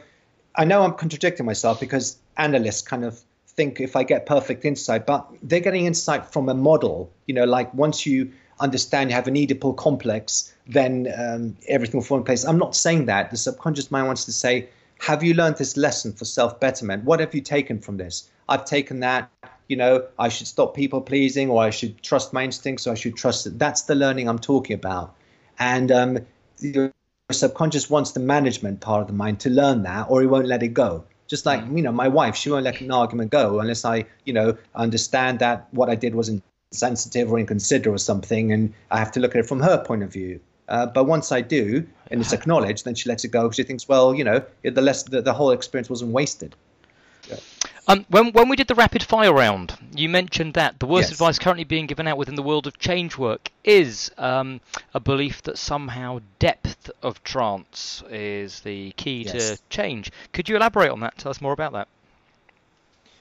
I 0.54 0.64
know 0.64 0.82
I'm 0.82 0.94
contradicting 0.94 1.44
myself 1.44 1.80
because 1.80 2.16
analysts 2.36 2.82
kind 2.82 3.04
of 3.04 3.20
think 3.48 3.80
if 3.80 3.96
I 3.96 4.04
get 4.04 4.26
perfect 4.26 4.64
insight, 4.64 5.04
but 5.06 5.28
they're 5.42 5.60
getting 5.60 5.86
insight 5.86 6.32
from 6.32 6.48
a 6.48 6.54
model. 6.54 7.10
You 7.26 7.34
know, 7.34 7.44
like 7.44 7.74
once 7.74 8.06
you 8.06 8.32
understand 8.60 9.10
you 9.10 9.16
have 9.16 9.26
an 9.26 9.34
Oedipal 9.34 9.76
complex, 9.76 10.54
then 10.68 11.12
um, 11.18 11.56
everything 11.68 11.98
will 11.98 12.04
fall 12.04 12.18
in 12.18 12.24
place. 12.24 12.44
I'm 12.44 12.58
not 12.58 12.76
saying 12.76 13.06
that. 13.06 13.32
The 13.32 13.36
subconscious 13.36 13.90
mind 13.90 14.06
wants 14.06 14.24
to 14.26 14.32
say, 14.32 14.68
have 15.00 15.24
you 15.24 15.34
learned 15.34 15.56
this 15.56 15.76
lesson 15.76 16.12
for 16.12 16.24
self 16.24 16.60
betterment? 16.60 17.02
What 17.04 17.18
have 17.18 17.34
you 17.34 17.40
taken 17.40 17.80
from 17.80 17.96
this? 17.96 18.30
I've 18.48 18.64
taken 18.64 19.00
that 19.00 19.28
you 19.68 19.76
know, 19.76 20.06
I 20.18 20.28
should 20.28 20.46
stop 20.46 20.74
people 20.74 21.00
pleasing 21.00 21.50
or 21.50 21.62
I 21.62 21.70
should 21.70 22.02
trust 22.02 22.32
my 22.32 22.44
instincts 22.44 22.86
or 22.86 22.92
I 22.92 22.94
should 22.94 23.16
trust 23.16 23.46
it. 23.46 23.58
That's 23.58 23.82
the 23.82 23.94
learning 23.94 24.28
I'm 24.28 24.38
talking 24.38 24.74
about. 24.74 25.14
And 25.58 25.90
um, 25.90 26.18
your 26.60 26.92
subconscious 27.32 27.88
wants 27.88 28.12
the 28.12 28.20
management 28.20 28.80
part 28.80 29.02
of 29.02 29.06
the 29.06 29.12
mind 29.12 29.40
to 29.40 29.50
learn 29.50 29.82
that 29.84 30.06
or 30.08 30.20
he 30.20 30.26
won't 30.26 30.46
let 30.46 30.62
it 30.62 30.74
go. 30.74 31.04
Just 31.26 31.46
like, 31.46 31.60
mm. 31.64 31.76
you 31.76 31.82
know, 31.82 31.92
my 31.92 32.08
wife, 32.08 32.36
she 32.36 32.50
won't 32.50 32.64
let 32.64 32.80
an 32.80 32.90
argument 32.90 33.30
go 33.30 33.60
unless 33.60 33.84
I, 33.84 34.04
you 34.24 34.32
know, 34.32 34.56
understand 34.74 35.38
that 35.38 35.68
what 35.72 35.88
I 35.88 35.94
did 35.94 36.14
was 36.14 36.30
insensitive 36.72 37.32
or 37.32 37.38
inconsiderate 37.38 37.94
or 37.94 37.98
something 37.98 38.52
and 38.52 38.74
I 38.90 38.98
have 38.98 39.12
to 39.12 39.20
look 39.20 39.34
at 39.34 39.40
it 39.40 39.46
from 39.46 39.60
her 39.60 39.82
point 39.82 40.02
of 40.02 40.12
view. 40.12 40.40
Uh, 40.68 40.86
but 40.86 41.04
once 41.04 41.30
I 41.32 41.40
do, 41.40 41.86
and 42.10 42.20
it's 42.20 42.32
acknowledged, 42.38 42.84
then 42.84 42.94
she 42.94 43.08
lets 43.08 43.24
it 43.24 43.28
go 43.28 43.42
because 43.44 43.56
she 43.56 43.62
thinks, 43.62 43.88
well, 43.88 44.14
you 44.14 44.24
know, 44.24 44.44
the 44.62 44.82
less 44.82 45.02
the, 45.04 45.22
the 45.22 45.32
whole 45.32 45.50
experience 45.50 45.88
wasn't 45.88 46.12
wasted. 46.12 46.54
Um, 47.86 48.06
when 48.08 48.32
when 48.32 48.48
we 48.48 48.56
did 48.56 48.68
the 48.68 48.74
rapid 48.74 49.02
fire 49.02 49.32
round, 49.32 49.76
you 49.94 50.08
mentioned 50.08 50.54
that 50.54 50.78
the 50.78 50.86
worst 50.86 51.10
yes. 51.10 51.12
advice 51.12 51.38
currently 51.38 51.64
being 51.64 51.86
given 51.86 52.08
out 52.08 52.16
within 52.16 52.34
the 52.34 52.42
world 52.42 52.66
of 52.66 52.78
change 52.78 53.18
work 53.18 53.50
is 53.62 54.10
um, 54.16 54.60
a 54.94 55.00
belief 55.00 55.42
that 55.42 55.58
somehow 55.58 56.20
depth 56.38 56.90
of 57.02 57.22
trance 57.22 58.02
is 58.08 58.60
the 58.60 58.92
key 58.92 59.24
yes. 59.24 59.32
to 59.32 59.62
change. 59.68 60.10
Could 60.32 60.48
you 60.48 60.56
elaborate 60.56 60.90
on 60.90 61.00
that? 61.00 61.18
Tell 61.18 61.30
us 61.30 61.42
more 61.42 61.52
about 61.52 61.72
that. 61.72 61.88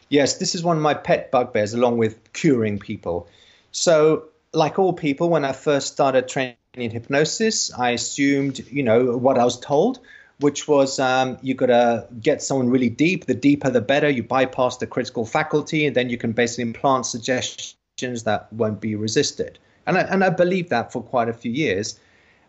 Yes, 0.07 0.37
this 0.37 0.55
is 0.55 0.63
one 0.63 0.77
of 0.77 0.83
my 0.83 0.93
pet 0.93 1.29
bugbears, 1.31 1.73
along 1.73 1.97
with 1.97 2.31
curing 2.31 2.79
people. 2.79 3.27
So, 3.71 4.25
like 4.53 4.79
all 4.79 4.93
people, 4.93 5.29
when 5.29 5.43
I 5.43 5.51
first 5.51 5.87
started 5.91 6.27
training 6.27 6.55
in 6.75 6.91
hypnosis, 6.91 7.73
I 7.73 7.91
assumed, 7.91 8.59
you 8.71 8.83
know, 8.83 9.17
what 9.17 9.37
I 9.37 9.43
was 9.43 9.59
told 9.59 9.99
which 10.39 10.67
was 10.67 10.99
um, 10.99 11.37
you 11.41 11.53
got 11.53 11.67
to 11.67 12.07
get 12.21 12.41
someone 12.41 12.69
really 12.69 12.89
deep. 12.89 13.25
The 13.25 13.33
deeper, 13.33 13.69
the 13.69 13.81
better. 13.81 14.09
You 14.09 14.23
bypass 14.23 14.77
the 14.77 14.87
critical 14.87 15.25
faculty, 15.25 15.85
and 15.85 15.95
then 15.95 16.09
you 16.09 16.17
can 16.17 16.31
basically 16.31 16.63
implant 16.63 17.05
suggestions 17.05 18.23
that 18.23 18.51
won't 18.51 18.81
be 18.81 18.95
resisted. 18.95 19.59
And 19.85 19.97
I, 19.97 20.01
and 20.01 20.23
I 20.23 20.29
believed 20.29 20.69
that 20.69 20.91
for 20.91 21.01
quite 21.01 21.29
a 21.29 21.33
few 21.33 21.51
years. 21.51 21.99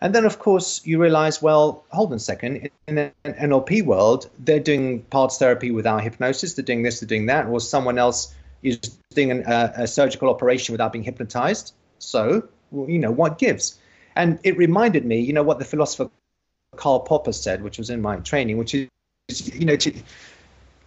And 0.00 0.14
then, 0.14 0.24
of 0.24 0.38
course, 0.38 0.82
you 0.84 1.00
realize, 1.00 1.40
well, 1.40 1.84
hold 1.90 2.10
on 2.10 2.16
a 2.16 2.20
second. 2.20 2.68
In 2.88 2.96
the 2.96 3.12
NLP 3.24 3.84
world, 3.84 4.28
they're 4.38 4.60
doing 4.60 5.02
parts 5.04 5.38
therapy 5.38 5.70
without 5.70 6.02
hypnosis. 6.02 6.54
They're 6.54 6.64
doing 6.64 6.82
this, 6.82 7.00
they're 7.00 7.08
doing 7.08 7.26
that, 7.26 7.46
or 7.46 7.60
someone 7.60 7.98
else 7.98 8.34
is 8.62 8.78
doing 9.14 9.30
an, 9.30 9.44
uh, 9.44 9.72
a 9.76 9.86
surgical 9.86 10.28
operation 10.28 10.72
without 10.72 10.92
being 10.92 11.04
hypnotized. 11.04 11.74
So, 11.98 12.48
you 12.72 12.98
know, 12.98 13.10
what 13.10 13.38
gives? 13.38 13.78
And 14.16 14.38
it 14.42 14.56
reminded 14.56 15.04
me, 15.04 15.20
you 15.20 15.32
know, 15.32 15.42
what 15.42 15.58
the 15.58 15.64
philosopher 15.64 16.10
Karl 16.76 17.00
Popper 17.00 17.32
said, 17.32 17.62
which 17.62 17.78
was 17.78 17.90
in 17.90 18.02
my 18.02 18.16
training, 18.16 18.58
which 18.58 18.74
is, 18.74 18.88
you 19.54 19.64
know, 19.64 19.76
to, 19.76 19.92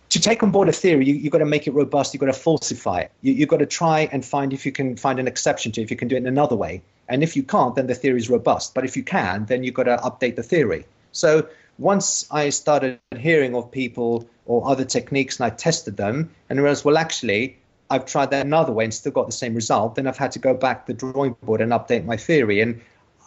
to 0.09 0.19
take 0.19 0.43
on 0.43 0.51
board 0.51 0.69
a 0.69 0.71
theory, 0.71 1.05
you, 1.05 1.21
have 1.23 1.31
got 1.31 1.37
to 1.39 1.45
make 1.45 1.67
it 1.67 1.73
robust. 1.73 2.13
You've 2.13 2.21
got 2.21 2.27
to 2.27 2.33
falsify 2.33 3.01
it. 3.01 3.11
You, 3.21 3.35
have 3.39 3.49
got 3.49 3.57
to 3.57 3.65
try 3.65 4.09
and 4.11 4.25
find 4.25 4.53
if 4.53 4.65
you 4.65 4.71
can 4.71 4.95
find 4.95 5.19
an 5.19 5.27
exception 5.27 5.71
to 5.73 5.81
it, 5.81 5.83
if 5.83 5.91
you 5.91 5.97
can 5.97 6.07
do 6.07 6.15
it 6.15 6.19
in 6.19 6.27
another 6.27 6.55
way. 6.55 6.81
And 7.09 7.23
if 7.23 7.35
you 7.35 7.43
can't, 7.43 7.75
then 7.75 7.87
the 7.87 7.95
theory 7.95 8.17
is 8.17 8.29
robust. 8.29 8.73
But 8.73 8.85
if 8.85 8.97
you 8.97 9.03
can, 9.03 9.45
then 9.45 9.63
you've 9.63 9.73
got 9.73 9.83
to 9.83 9.97
update 9.97 10.35
the 10.35 10.43
theory. 10.43 10.85
So 11.11 11.47
once 11.77 12.27
I 12.31 12.49
started 12.49 12.99
hearing 13.17 13.55
of 13.55 13.71
people 13.71 14.27
or 14.45 14.67
other 14.67 14.85
techniques 14.85 15.39
and 15.39 15.45
I 15.45 15.55
tested 15.55 15.97
them 15.97 16.31
and 16.49 16.59
realized, 16.59 16.85
well, 16.85 16.97
actually, 16.97 17.57
I've 17.89 18.05
tried 18.05 18.31
that 18.31 18.45
another 18.45 18.73
way 18.73 18.83
and 18.83 18.93
still 18.93 19.11
got 19.11 19.25
the 19.25 19.31
same 19.31 19.55
result, 19.55 19.95
then 19.95 20.07
I've 20.07 20.17
had 20.17 20.31
to 20.33 20.39
go 20.39 20.53
back 20.53 20.85
to 20.85 20.93
the 20.93 20.99
drawing 20.99 21.35
board 21.43 21.61
and 21.61 21.71
update 21.71 22.05
my 22.05 22.17
theory. 22.17 22.61
And 22.61 22.81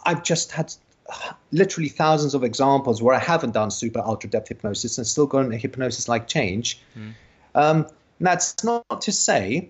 I've 0.05 0.23
just 0.23 0.51
had 0.51 0.73
literally 1.51 1.89
thousands 1.89 2.33
of 2.33 2.43
examples 2.43 3.01
where 3.01 3.15
I 3.15 3.19
haven't 3.19 3.51
done 3.51 3.71
super 3.71 3.99
ultra 3.99 4.29
depth 4.29 4.49
hypnosis 4.49 4.97
and 4.97 5.05
still 5.05 5.27
gotten 5.27 5.51
a 5.51 5.57
hypnosis 5.57 6.07
like 6.07 6.27
change. 6.27 6.79
Mm. 6.97 7.13
Um, 7.55 7.87
that's 8.19 8.63
not 8.63 9.01
to 9.01 9.11
say 9.11 9.69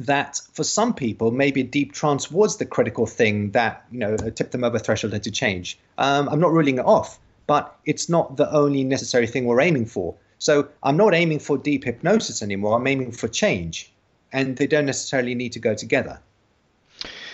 that 0.00 0.40
for 0.52 0.64
some 0.64 0.94
people, 0.94 1.30
maybe 1.30 1.60
a 1.60 1.64
deep 1.64 1.92
trance 1.92 2.30
was 2.30 2.56
the 2.58 2.66
critical 2.66 3.06
thing 3.06 3.50
that 3.52 3.84
you 3.90 3.98
know 3.98 4.16
tipped 4.16 4.52
them 4.52 4.64
over 4.64 4.78
threshold 4.78 5.14
into 5.14 5.30
change. 5.30 5.78
Um, 5.98 6.28
I'm 6.28 6.40
not 6.40 6.52
ruling 6.52 6.78
it 6.78 6.84
off, 6.84 7.18
but 7.46 7.76
it's 7.84 8.08
not 8.08 8.36
the 8.36 8.50
only 8.52 8.84
necessary 8.84 9.26
thing 9.26 9.44
we're 9.44 9.60
aiming 9.60 9.86
for. 9.86 10.14
So 10.38 10.68
I'm 10.82 10.96
not 10.96 11.14
aiming 11.14 11.40
for 11.40 11.58
deep 11.58 11.84
hypnosis 11.84 12.42
anymore. 12.42 12.76
I'm 12.76 12.86
aiming 12.86 13.12
for 13.12 13.28
change, 13.28 13.92
and 14.32 14.56
they 14.56 14.66
don't 14.66 14.86
necessarily 14.86 15.34
need 15.34 15.52
to 15.52 15.58
go 15.58 15.74
together. 15.74 16.20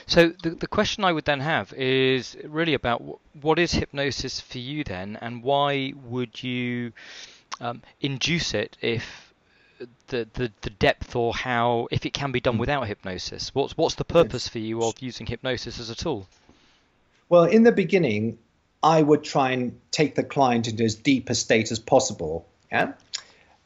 So 0.07 0.29
the 0.43 0.51
the 0.51 0.67
question 0.67 1.05
I 1.05 1.13
would 1.13 1.25
then 1.25 1.41
have 1.41 1.73
is 1.73 2.37
really 2.45 2.75
about 2.75 3.03
what 3.41 3.59
is 3.59 3.73
hypnosis 3.73 4.41
for 4.41 4.59
you 4.59 4.85
then, 4.85 5.19
and 5.21 5.43
why 5.43 5.95
would 6.05 6.43
you 6.43 6.93
um, 7.61 7.83
induce 8.01 8.55
it 8.55 8.77
if 8.81 9.33
the, 10.09 10.29
the 10.35 10.53
the 10.61 10.71
depth 10.71 11.17
or 11.17 11.35
how 11.35 11.89
if 11.91 12.05
it 12.05 12.13
can 12.13 12.33
be 12.33 12.41
done 12.41 12.55
hmm. 12.55 12.61
without 12.61 12.87
hypnosis? 12.87 13.55
What's 13.55 13.77
what's 13.77 13.95
the 13.95 14.05
purpose 14.05 14.49
for 14.49 14.59
you 14.59 14.83
of 14.83 14.95
using 15.01 15.27
hypnosis 15.27 15.81
as 15.81 15.91
a 15.91 15.95
tool? 15.95 16.27
Well, 17.29 17.45
in 17.45 17.63
the 17.63 17.73
beginning, 17.73 18.39
I 18.83 19.01
would 19.01 19.25
try 19.25 19.53
and 19.53 19.81
take 19.91 20.15
the 20.15 20.23
client 20.23 20.69
into 20.69 20.85
as 20.85 20.95
deep 20.95 21.31
a 21.31 21.35
state 21.35 21.73
as 21.73 21.79
possible. 21.79 22.47
Yeah. 22.71 22.93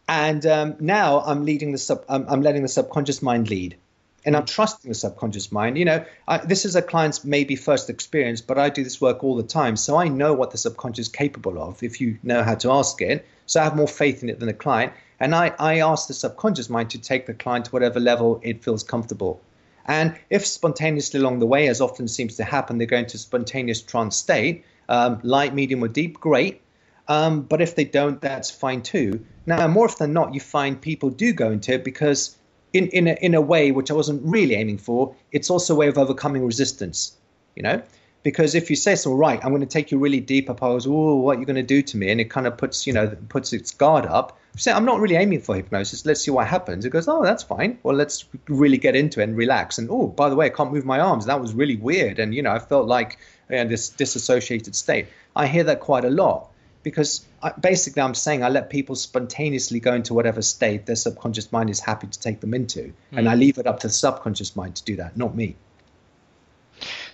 And 0.07 0.47
um, 0.47 0.77
now 0.81 1.21
I'm 1.21 1.45
leading 1.45 1.73
the 1.73 1.79
sub. 1.79 2.05
I'm, 2.09 2.27
I'm 2.29 2.43
letting 2.43 2.63
the 2.63 2.69
subconscious 2.69 3.21
mind 3.21 3.51
lead 3.51 3.77
and 4.25 4.37
I'm 4.37 4.47
trusting 4.47 4.89
the 4.89 4.95
subconscious 4.95 5.53
mind. 5.53 5.79
You 5.79 5.85
know, 5.85 6.05
I, 6.27 6.39
this 6.39 6.65
is 6.65 6.77
a 6.77 6.83
client's 6.83 7.25
maybe 7.25 7.57
first 7.57 7.89
experience, 7.89 8.41
but 8.41 8.59
I 8.59 8.69
do 8.69 8.85
this 8.85 9.01
work 9.01 9.23
all 9.23 9.37
the 9.37 9.43
time, 9.43 9.77
so 9.77 9.97
I 9.97 10.09
know 10.09 10.35
what 10.35 10.51
the 10.51 10.59
subconscious 10.59 11.07
is 11.07 11.13
capable 11.13 11.63
of 11.63 11.83
if 11.83 12.01
you 12.01 12.19
know 12.23 12.43
how 12.43 12.55
to 12.57 12.71
ask 12.73 13.01
it. 13.01 13.25
So 13.47 13.61
I 13.61 13.65
have 13.65 13.77
more 13.77 13.89
faith 13.89 14.23
in 14.23 14.29
it 14.29 14.39
than 14.41 14.49
the 14.49 14.55
client, 14.55 14.93
and 15.21 15.35
I, 15.35 15.55
I 15.59 15.81
ask 15.81 16.09
the 16.09 16.15
subconscious 16.15 16.69
mind 16.69 16.91
to 16.91 16.99
take 16.99 17.27
the 17.27 17.35
client 17.35 17.67
to 17.67 17.71
whatever 17.71 18.01
level 18.01 18.41
it 18.43 18.63
feels 18.63 18.83
comfortable. 18.83 19.41
And 19.87 20.15
if 20.29 20.47
spontaneously 20.47 21.19
along 21.19 21.39
the 21.39 21.47
way, 21.47 21.67
as 21.69 21.81
often 21.81 22.09
seems 22.09 22.37
to 22.37 22.45
happen, 22.45 22.77
they 22.77 22.87
go 22.87 22.99
into 22.99 23.17
spontaneous 23.17 23.81
trance 23.81 24.17
state, 24.17 24.65
um, 24.89 25.19
light, 25.23 25.55
medium, 25.55 25.83
or 25.83 25.89
deep, 25.89 26.21
great. 26.21 26.61
Um, 27.09 27.41
but 27.41 27.63
if 27.63 27.75
they 27.75 27.85
don't, 27.85 28.21
that's 28.21 28.51
fine 28.51 28.83
too. 28.83 29.25
Now, 29.47 29.67
more 29.67 29.87
often 29.87 30.09
than 30.09 30.13
not, 30.13 30.35
you 30.35 30.41
find 30.41 30.79
people 30.79 31.09
do 31.09 31.33
go 31.33 31.51
into 31.51 31.73
it 31.73 31.85
because 31.85 32.37
in 32.79 32.89
in 32.89 33.09
a, 33.09 33.17
in 33.21 33.35
a 33.35 33.41
way 33.41 33.73
which 33.73 33.91
I 33.91 33.95
wasn't 33.95 34.23
really 34.25 34.55
aiming 34.55 34.79
for. 34.79 35.15
It's 35.33 35.51
also 35.51 35.75
a 35.75 35.77
way 35.77 35.89
of 35.89 35.99
overcoming 35.99 36.45
resistance, 36.45 37.17
you 37.57 37.63
know. 37.63 37.83
Because 38.23 38.55
if 38.55 38.69
you 38.69 38.77
say 38.77 38.95
so, 38.97 39.15
right, 39.15 39.43
I'm 39.45 39.51
going 39.51 39.61
to 39.61 39.67
take 39.67 39.91
you 39.91 39.99
really 39.99 40.21
deep. 40.21 40.51
I 40.51 40.53
pose, 40.53 40.87
oh, 40.87 41.17
what 41.17 41.37
are 41.37 41.41
you 41.41 41.47
going 41.47 41.57
to 41.57 41.63
do 41.63 41.83
to 41.83 41.97
me? 41.97 42.11
And 42.11 42.21
it 42.21 42.29
kind 42.29 42.47
of 42.47 42.59
puts, 42.59 42.87
you 42.87 42.93
know, 42.93 43.17
puts 43.29 43.53
its 43.53 43.71
guard 43.71 44.07
up. 44.07 44.39
Say, 44.57 44.73
I'm 44.73 44.85
not 44.85 44.99
really 44.99 45.15
aiming 45.15 45.41
for 45.41 45.55
hypnosis. 45.55 46.05
Let's 46.05 46.23
see 46.23 46.33
what 46.33 46.49
happens. 46.49 46.85
It 46.85 46.91
goes, 46.91 47.07
oh, 47.07 47.23
that's 47.23 47.45
fine. 47.45 47.79
Well, 47.85 47.95
let's 47.95 48.25
really 48.49 48.77
get 48.77 48.97
into 48.97 49.21
it 49.21 49.25
and 49.25 49.37
relax. 49.37 49.79
And 49.79 49.89
oh, 49.89 50.09
by 50.09 50.29
the 50.29 50.35
way, 50.35 50.47
I 50.47 50.49
can't 50.49 50.73
move 50.73 50.85
my 50.85 50.99
arms. 50.99 51.27
That 51.27 51.41
was 51.41 51.55
really 51.55 51.77
weird. 51.77 52.19
And 52.19 52.35
you 52.35 52.43
know, 52.43 52.51
I 52.51 52.59
felt 52.59 52.89
like 52.89 53.19
you 53.49 53.57
know, 53.57 53.69
this 53.69 53.89
disassociated 53.89 54.75
state. 54.75 55.07
I 55.37 55.47
hear 55.47 55.63
that 55.65 55.79
quite 55.81 56.05
a 56.05 56.11
lot 56.11 56.51
because 56.83 57.27
I, 57.43 57.53
basically 57.53 58.03
I'm 58.03 58.15
saying 58.15 58.43
I 58.43 58.49
let 58.49 58.71
people 58.71 58.95
spontaneously 58.95 59.81
go 59.81 59.95
into 59.95 60.15
whatever 60.15 60.43
state 60.43 60.87
their 60.87 60.97
subconscious 60.97 61.53
mind 61.53 61.71
is 61.71 61.81
happy 61.81 62.07
to 62.07 62.19
take 62.19 62.41
them 62.41 62.55
into, 62.55 62.83
mm. 62.83 62.93
and 63.13 63.29
I 63.29 63.35
hmm. 63.35 63.41
leave 63.41 63.59
it 63.59 63.67
up 63.67 63.81
to 63.81 63.89
the 63.89 63.93
subconscious 63.93 64.57
mind 64.57 64.77
to 64.77 64.85
do 64.85 64.97
that, 64.97 65.17
not 65.17 65.35
me. 65.35 65.57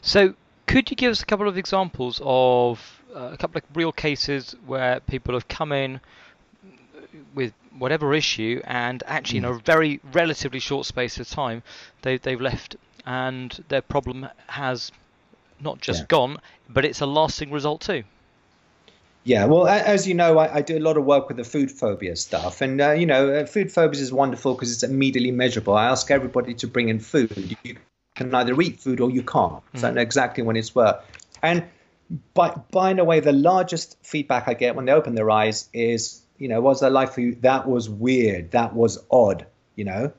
So, 0.02 0.34
could 0.66 0.90
you 0.90 0.96
give 0.96 1.10
us 1.10 1.22
a 1.22 1.26
couple 1.26 1.48
of 1.48 1.56
examples 1.56 2.20
of 2.22 3.02
uh, 3.14 3.30
a 3.32 3.36
couple 3.36 3.58
of 3.58 3.76
real 3.76 3.92
cases 3.92 4.54
where 4.66 5.00
people 5.00 5.34
have 5.34 5.48
come 5.48 5.72
in 5.72 6.00
with 7.34 7.52
whatever 7.78 8.14
issue, 8.14 8.60
and 8.64 9.02
actually 9.06 9.40
mm. 9.40 9.44
in 9.44 9.50
a 9.50 9.54
hmm. 9.54 9.64
very 9.64 10.00
relatively 10.12 10.60
short 10.60 10.86
space 10.86 11.18
of 11.18 11.28
time, 11.28 11.62
they, 12.02 12.18
they've 12.18 12.40
left, 12.40 12.76
and 13.06 13.64
their 13.68 13.82
problem 13.82 14.28
has 14.46 14.92
not 15.60 15.80
just 15.80 16.00
yeah. 16.00 16.06
gone, 16.08 16.38
but 16.68 16.84
it's 16.84 17.00
a 17.00 17.06
lasting 17.06 17.50
result 17.50 17.80
too. 17.80 18.04
Yeah, 19.24 19.46
well, 19.46 19.66
as 19.66 20.06
you 20.06 20.12
know, 20.12 20.38
I, 20.38 20.56
I, 20.56 20.60
do 20.60 20.76
a 20.76 20.80
lot 20.80 20.98
of 20.98 21.04
work 21.06 21.28
with 21.28 21.38
the 21.38 21.44
food 21.44 21.70
phobia 21.70 22.14
stuff, 22.14 22.60
and 22.60 22.78
uh, 22.78 22.90
you 22.90 23.06
know, 23.06 23.30
uh, 23.30 23.46
food 23.46 23.72
phobia 23.72 24.00
is 24.00 24.12
wonderful 24.12 24.54
because 24.54 24.70
it's 24.70 24.82
immediately 24.82 25.30
measurable. 25.30 25.74
I 25.74 25.86
ask 25.86 26.10
everybody 26.10 26.52
to 26.54 26.66
bring 26.66 26.90
in 26.90 27.00
food. 27.00 27.56
You 27.62 27.76
can 28.14 28.34
either 28.34 28.60
eat 28.60 28.80
food 28.80 29.00
or 29.00 29.10
you 29.10 29.22
can't. 29.22 29.62
Mm. 29.72 29.80
So 29.80 29.88
I 29.88 29.90
know 29.92 30.02
exactly 30.02 30.44
when 30.44 30.56
it's 30.56 30.74
work. 30.74 31.04
And 31.42 31.64
by 32.34 32.50
by 32.70 32.90
in 32.90 32.98
a 32.98 33.04
way, 33.04 33.20
the 33.20 33.32
largest 33.32 33.96
feedback 34.02 34.46
I 34.46 34.52
get 34.52 34.76
when 34.76 34.84
they 34.84 34.92
open 34.92 35.14
their 35.14 35.30
eyes 35.30 35.70
is, 35.72 36.22
you 36.36 36.48
know, 36.48 36.60
was 36.60 36.80
their 36.80 36.90
life 36.90 37.12
for 37.12 37.22
you? 37.22 37.36
That 37.36 37.66
was 37.66 37.88
weird. 37.88 38.50
That 38.50 38.74
was 38.74 39.02
odd. 39.10 39.46
You 39.74 39.84
know, 39.84 40.12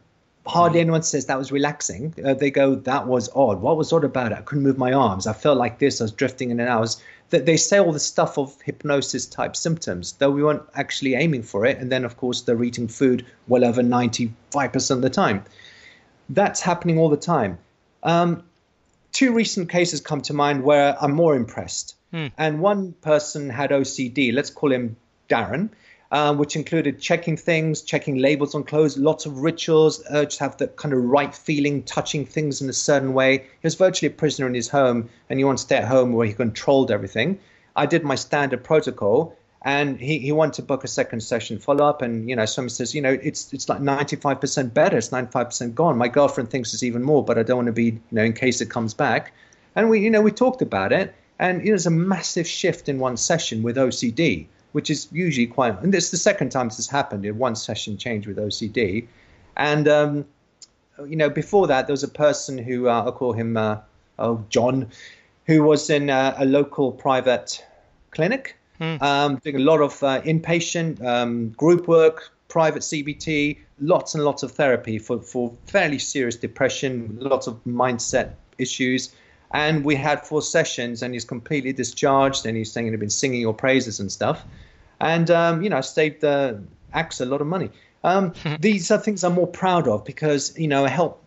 hardly 0.46 0.80
anyone 0.80 1.04
says 1.04 1.26
that 1.26 1.38
was 1.38 1.52
relaxing. 1.52 2.14
Uh, 2.24 2.34
they 2.34 2.52
go, 2.52 2.76
that 2.76 3.08
was 3.08 3.30
odd. 3.36 3.62
What 3.62 3.78
was 3.78 3.92
odd 3.92 4.04
about 4.04 4.32
it? 4.32 4.38
I 4.38 4.42
couldn't 4.42 4.64
move 4.64 4.78
my 4.78 4.94
arms. 4.94 5.28
I 5.28 5.34
felt 5.34 5.58
like 5.58 5.80
this. 5.80 6.02
I 6.02 6.04
was 6.04 6.12
drifting 6.12 6.52
in 6.52 6.60
and 6.60 6.70
out. 6.70 6.78
I 6.78 6.82
was 6.82 7.02
that 7.32 7.46
they 7.46 7.58
say 7.58 7.80
all 7.80 7.92
the 7.92 8.00
stuff 8.00 8.38
of 8.38 8.60
hypnosis 8.62 9.26
type 9.26 9.56
symptoms, 9.56 10.14
though 10.14 10.30
we 10.30 10.44
weren't 10.44 10.62
actually 10.76 11.16
aiming 11.16 11.42
for 11.44 11.66
it. 11.66 11.80
And 11.80 11.92
then, 11.92 12.06
of 12.06 12.18
course, 12.18 12.42
they're 12.42 12.64
eating 12.64 12.88
food 12.88 13.26
well 13.48 13.66
over 13.66 13.82
95% 13.82 14.92
of 14.92 15.02
the 15.02 15.10
time. 15.10 15.44
That's 16.30 16.62
happening 16.62 17.00
all 17.00 17.10
the 17.10 17.18
time. 17.18 17.58
Um, 18.04 18.44
two 19.12 19.34
recent 19.34 19.70
cases 19.70 20.02
come 20.02 20.22
to 20.24 20.34
mind 20.34 20.64
where 20.64 20.96
I'm 21.02 21.14
more 21.14 21.36
impressed. 21.36 21.96
Hmm. 22.12 22.28
And 22.38 22.60
one 22.60 22.94
person 22.94 23.50
had 23.50 23.72
OCD, 23.72 24.32
let's 24.32 24.52
call 24.52 24.72
him 24.72 24.96
Darren 25.28 25.70
um, 26.16 26.38
which 26.38 26.56
included 26.56 26.98
checking 26.98 27.36
things, 27.36 27.82
checking 27.82 28.16
labels 28.20 28.56
on 28.56 28.64
clothes, 28.64 28.98
lots 28.98 29.26
of 29.26 29.40
rituals, 29.40 30.02
urge 30.12 30.38
to 30.38 30.46
have 30.46 30.56
the 30.56 30.70
kind 30.70 30.94
of 30.94 31.04
right 31.04 31.36
feeling, 31.36 31.84
touching 31.84 32.26
things 32.26 32.62
in 32.62 32.70
a 32.70 32.74
certain 32.74 33.14
way. 33.14 33.40
He 33.40 33.66
was 33.66 33.76
virtually 33.76 34.08
a 34.08 34.16
prisoner 34.16 34.48
in 34.48 34.54
his 34.54 34.70
home, 34.70 35.10
and 35.30 35.38
he 35.38 35.44
wanted 35.44 35.58
to 35.58 35.64
stay 35.64 35.76
at 35.76 35.90
home 35.90 36.14
where 36.14 36.26
he 36.26 36.32
controlled 36.32 36.90
everything. 36.90 37.38
I 37.76 37.86
did 37.86 38.06
my 38.06 38.16
standard 38.16 38.64
protocol, 38.64 39.36
and 39.64 40.00
he, 40.00 40.20
he 40.20 40.32
wanted 40.32 40.54
to 40.54 40.62
book 40.62 40.86
a 40.86 40.88
second 40.88 41.20
session 41.20 41.60
follow 41.60 41.86
up. 41.86 42.02
And 42.02 42.30
you 42.30 42.36
know, 42.38 42.46
someone 42.46 42.70
says, 42.70 42.96
you 42.96 43.02
know, 43.02 43.18
it's 43.22 43.52
it's 43.52 43.68
like 43.68 43.82
95% 43.82 44.74
better, 44.74 44.98
it's 44.98 45.10
95% 45.10 45.76
gone. 45.76 45.98
My 45.98 46.08
girlfriend 46.08 46.50
thinks 46.50 46.74
it's 46.74 46.84
even 46.84 47.04
more, 47.04 47.26
but 47.26 47.38
I 47.38 47.44
don't 47.44 47.58
want 47.58 47.68
to 47.68 47.74
be, 47.74 47.88
you 47.88 48.02
know, 48.12 48.24
in 48.24 48.32
case 48.32 48.62
it 48.62 48.70
comes 48.70 48.94
back. 48.94 49.34
And 49.76 49.90
we, 49.90 50.00
you 50.00 50.10
know, 50.10 50.22
we 50.22 50.32
talked 50.32 50.62
about 50.62 50.94
it, 50.94 51.14
and 51.40 51.58
you 51.58 51.66
know, 51.66 51.72
there's 51.72 51.88
a 51.88 51.92
massive 51.92 52.48
shift 52.48 52.88
in 52.88 53.00
one 53.00 53.18
session 53.18 53.64
with 53.64 53.76
OCD 53.76 54.48
which 54.76 54.90
is 54.90 55.08
usually 55.14 55.48
quite. 55.48 55.82
And 55.82 55.94
this 55.94 56.04
is 56.04 56.12
the 56.12 56.18
second 56.18 56.50
time 56.50 56.68
this 56.68 56.76
has 56.76 56.88
happened 56.88 57.24
in 57.26 57.38
one 57.38 57.56
session 57.56 57.96
change 57.96 58.28
with 58.28 58.36
OCD, 58.36 59.08
and 59.56 59.88
um, 59.88 60.26
you 61.08 61.16
know 61.16 61.30
before 61.30 61.68
that 61.68 61.88
there 61.88 61.94
was 61.94 62.04
a 62.04 62.10
person 62.10 62.58
who 62.58 62.90
uh, 62.90 63.04
I'll 63.04 63.14
call 63.14 63.32
him 63.32 63.56
uh, 63.56 63.78
oh 64.20 64.44
John, 64.50 64.90
who 65.46 65.64
was 65.64 65.90
in 65.90 66.10
uh, 66.10 66.36
a 66.38 66.44
local 66.44 66.92
private 66.92 67.66
clinic, 68.12 68.58
hmm. 68.78 68.98
um, 69.00 69.38
doing 69.46 69.56
a 69.56 69.60
lot 69.60 69.80
of 69.80 70.04
uh, 70.04 70.22
inpatient 70.24 71.02
um, 71.02 71.52
group 71.52 71.88
work, 71.88 72.34
private 72.50 72.82
CBT, 72.82 73.58
lots 73.80 74.14
and 74.14 74.26
lots 74.26 74.44
of 74.44 74.52
therapy 74.52 75.00
for 75.00 75.22
for 75.22 75.54
fairly 75.68 76.00
serious 76.00 76.36
depression, 76.36 77.18
lots 77.22 77.48
of 77.48 77.64
mindset 77.64 78.34
issues. 78.58 79.16
And 79.52 79.86
we 79.86 79.96
had 79.96 80.28
four 80.28 80.42
sessions, 80.42 81.02
and 81.02 81.14
he's 81.14 81.24
completely 81.24 81.72
discharged, 81.72 82.46
and 82.46 82.58
he's 82.58 82.74
saying 82.74 82.92
he'd 82.92 83.00
been 83.00 83.10
singing 83.10 83.40
your 83.40 83.54
praises 83.54 84.02
and 84.02 84.12
stuff 84.12 84.44
and 85.00 85.30
um, 85.32 85.62
you 85.62 85.70
know, 85.70 85.78
I 85.78 85.82
saved 85.82 86.22
the 86.22 86.62
Axe 86.94 87.20
a 87.20 87.26
lot 87.26 87.42
of 87.42 87.48
money. 87.48 87.70
Um, 88.04 88.34
these 88.60 88.92
are 88.92 88.98
things 88.98 89.24
I'm 89.24 89.34
more 89.34 89.48
proud 89.48 89.88
of 89.88 90.06
because 90.06 90.58
you 90.58 90.68
know 90.68 90.86
I 90.86 90.90
help. 90.90 91.22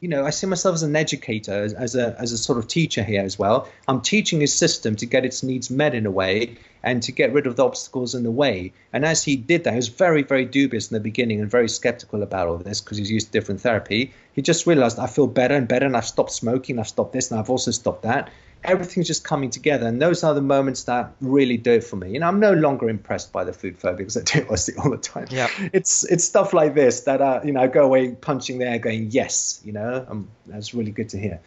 You 0.00 0.08
know, 0.08 0.24
I 0.24 0.30
see 0.30 0.46
myself 0.46 0.76
as 0.76 0.82
an 0.82 0.96
educator, 0.96 1.62
as, 1.62 1.74
as 1.74 1.94
a 1.94 2.16
as 2.18 2.32
a 2.32 2.38
sort 2.38 2.58
of 2.58 2.66
teacher 2.68 3.02
here 3.02 3.22
as 3.22 3.38
well. 3.38 3.68
I'm 3.86 4.00
teaching 4.00 4.40
his 4.40 4.54
system 4.54 4.96
to 4.96 5.06
get 5.06 5.26
its 5.26 5.42
needs 5.42 5.70
met 5.70 5.94
in 5.94 6.06
a 6.06 6.10
way 6.10 6.56
and 6.82 7.02
to 7.02 7.12
get 7.12 7.32
rid 7.32 7.46
of 7.46 7.56
the 7.56 7.64
obstacles 7.64 8.14
in 8.14 8.22
the 8.22 8.30
way. 8.30 8.72
And 8.92 9.04
as 9.04 9.22
he 9.22 9.36
did 9.36 9.64
that, 9.64 9.72
he 9.72 9.76
was 9.76 9.88
very, 9.88 10.22
very 10.22 10.44
dubious 10.44 10.90
in 10.90 10.94
the 10.94 11.00
beginning 11.00 11.40
and 11.40 11.50
very 11.50 11.68
skeptical 11.68 12.22
about 12.22 12.48
all 12.48 12.56
this 12.56 12.80
because 12.80 12.96
he's 12.96 13.10
used 13.10 13.26
to 13.26 13.32
different 13.32 13.60
therapy. 13.60 14.12
He 14.32 14.42
just 14.42 14.66
realized 14.66 14.98
I 14.98 15.06
feel 15.06 15.26
better 15.26 15.54
and 15.54 15.68
better, 15.68 15.86
and 15.86 15.96
I've 15.96 16.06
stopped 16.06 16.32
smoking, 16.32 16.78
I've 16.78 16.88
stopped 16.88 17.12
this, 17.12 17.30
and 17.30 17.38
I've 17.38 17.50
also 17.50 17.70
stopped 17.70 18.02
that. 18.02 18.30
Everything's 18.64 19.06
just 19.06 19.24
coming 19.24 19.50
together. 19.50 19.86
And 19.86 20.00
those 20.00 20.22
are 20.24 20.34
the 20.34 20.42
moments 20.42 20.84
that 20.84 21.12
really 21.20 21.56
do 21.56 21.72
it 21.72 21.84
for 21.84 21.96
me. 21.96 22.12
You 22.12 22.20
know, 22.20 22.28
I'm 22.28 22.40
no 22.40 22.52
longer 22.52 22.88
impressed 22.88 23.32
by 23.32 23.44
the 23.44 23.52
food 23.52 23.78
phobia 23.78 23.98
because 23.98 24.16
I 24.16 24.22
do 24.22 24.46
it 24.50 24.78
all 24.78 24.90
the 24.90 24.98
time. 24.98 25.26
Yeah. 25.30 25.48
It's 25.72 26.04
it's 26.04 26.24
stuff 26.24 26.52
like 26.52 26.74
this 26.74 27.02
that 27.02 27.20
uh, 27.20 27.40
you 27.44 27.52
know, 27.52 27.60
I 27.60 27.66
go 27.66 27.84
away 27.84 28.12
punching 28.12 28.58
the 28.58 28.68
air 28.68 28.78
going, 28.78 29.10
yes, 29.10 29.60
you 29.64 29.72
know, 29.72 30.06
um, 30.08 30.28
that's 30.46 30.74
really 30.74 30.90
good 30.90 31.08
to 31.10 31.18
hear. 31.18 31.40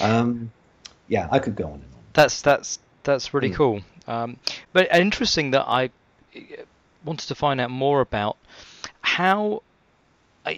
Um, 0.00 0.50
yeah, 1.08 1.28
I 1.30 1.38
could 1.38 1.56
go 1.56 1.64
on 1.64 1.72
and 1.74 1.82
on. 1.82 2.00
That's 2.12 2.42
that's 2.42 2.78
that's 3.02 3.34
really 3.34 3.50
mm. 3.50 3.54
cool. 3.54 3.80
Um, 4.06 4.36
but 4.72 4.94
interesting 4.94 5.50
that 5.52 5.66
I 5.66 5.90
wanted 7.04 7.28
to 7.28 7.34
find 7.34 7.60
out 7.60 7.70
more 7.70 8.00
about 8.00 8.36
how 9.00 9.62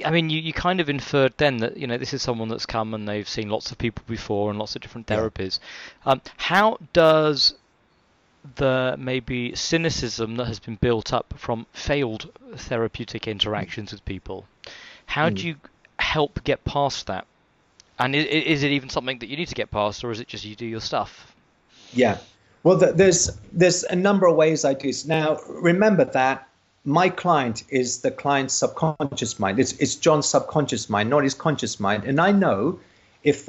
I 0.05 0.11
mean, 0.11 0.31
you, 0.31 0.41
you 0.41 0.53
kind 0.53 0.81
of 0.81 0.89
inferred 0.89 1.35
then 1.37 1.59
that 1.59 1.77
you 1.77 1.87
know 1.87 1.99
this 1.99 2.15
is 2.15 2.23
someone 2.23 2.49
that's 2.49 2.67
come 2.67 2.95
and 2.95 3.09
they've 3.09 3.29
seen 3.29 3.49
lots 3.49 3.73
of 3.73 3.79
people 3.79 4.05
before 4.07 4.51
and 4.51 4.59
lots 4.59 4.77
of 4.77 4.83
different 4.83 5.07
therapies. 5.07 5.59
Yeah. 6.05 6.13
Um, 6.13 6.21
how 6.37 6.79
does 6.93 7.55
the 8.57 8.97
maybe 8.99 9.55
cynicism 9.55 10.37
that 10.37 10.47
has 10.47 10.59
been 10.59 10.77
built 10.77 11.13
up 11.13 11.35
from 11.37 11.67
failed 11.73 12.31
therapeutic 12.57 13.29
interactions 13.29 13.93
with 13.93 14.05
people, 14.05 14.47
how 15.07 15.29
mm. 15.29 15.35
do 15.35 15.49
you 15.49 15.57
help 15.99 16.43
get 16.45 16.65
past 16.65 17.07
that? 17.07 17.27
And 17.99 18.17
is, 18.17 18.25
is, 18.25 18.63
it 18.63 18.71
even 18.71 18.89
something 18.89 19.19
that 19.19 19.29
you 19.29 19.37
need 19.37 19.49
to 19.49 19.55
get 19.55 19.71
past, 19.71 20.05
or 20.05 20.11
is 20.11 20.21
it 20.21 20.29
just 20.29 20.45
you 20.45 20.57
do 20.57 20.65
your 20.65 20.81
stuff? 20.81 21.35
Yeah. 21.93 22.19
Well, 22.63 22.77
there's 22.77 23.39
there's 23.53 23.85
a 23.85 23.97
number 23.97 24.27
of 24.27 24.37
ways 24.37 24.65
I 24.65 24.75
do. 24.75 24.93
Now, 25.07 25.39
remember 25.49 26.05
that 26.05 26.49
my 26.91 27.09
client 27.09 27.63
is 27.69 28.01
the 28.01 28.11
client's 28.11 28.55
subconscious 28.55 29.39
mind. 29.39 29.61
It's, 29.61 29.73
it's 29.75 29.95
John's 29.95 30.27
subconscious 30.27 30.91
mind, 30.91 31.09
not 31.09 31.23
his 31.23 31.35
conscious 31.35 31.79
mind. 31.79 32.05
And 32.05 32.21
I 32.21 32.33
know 32.33 32.81
if 33.23 33.49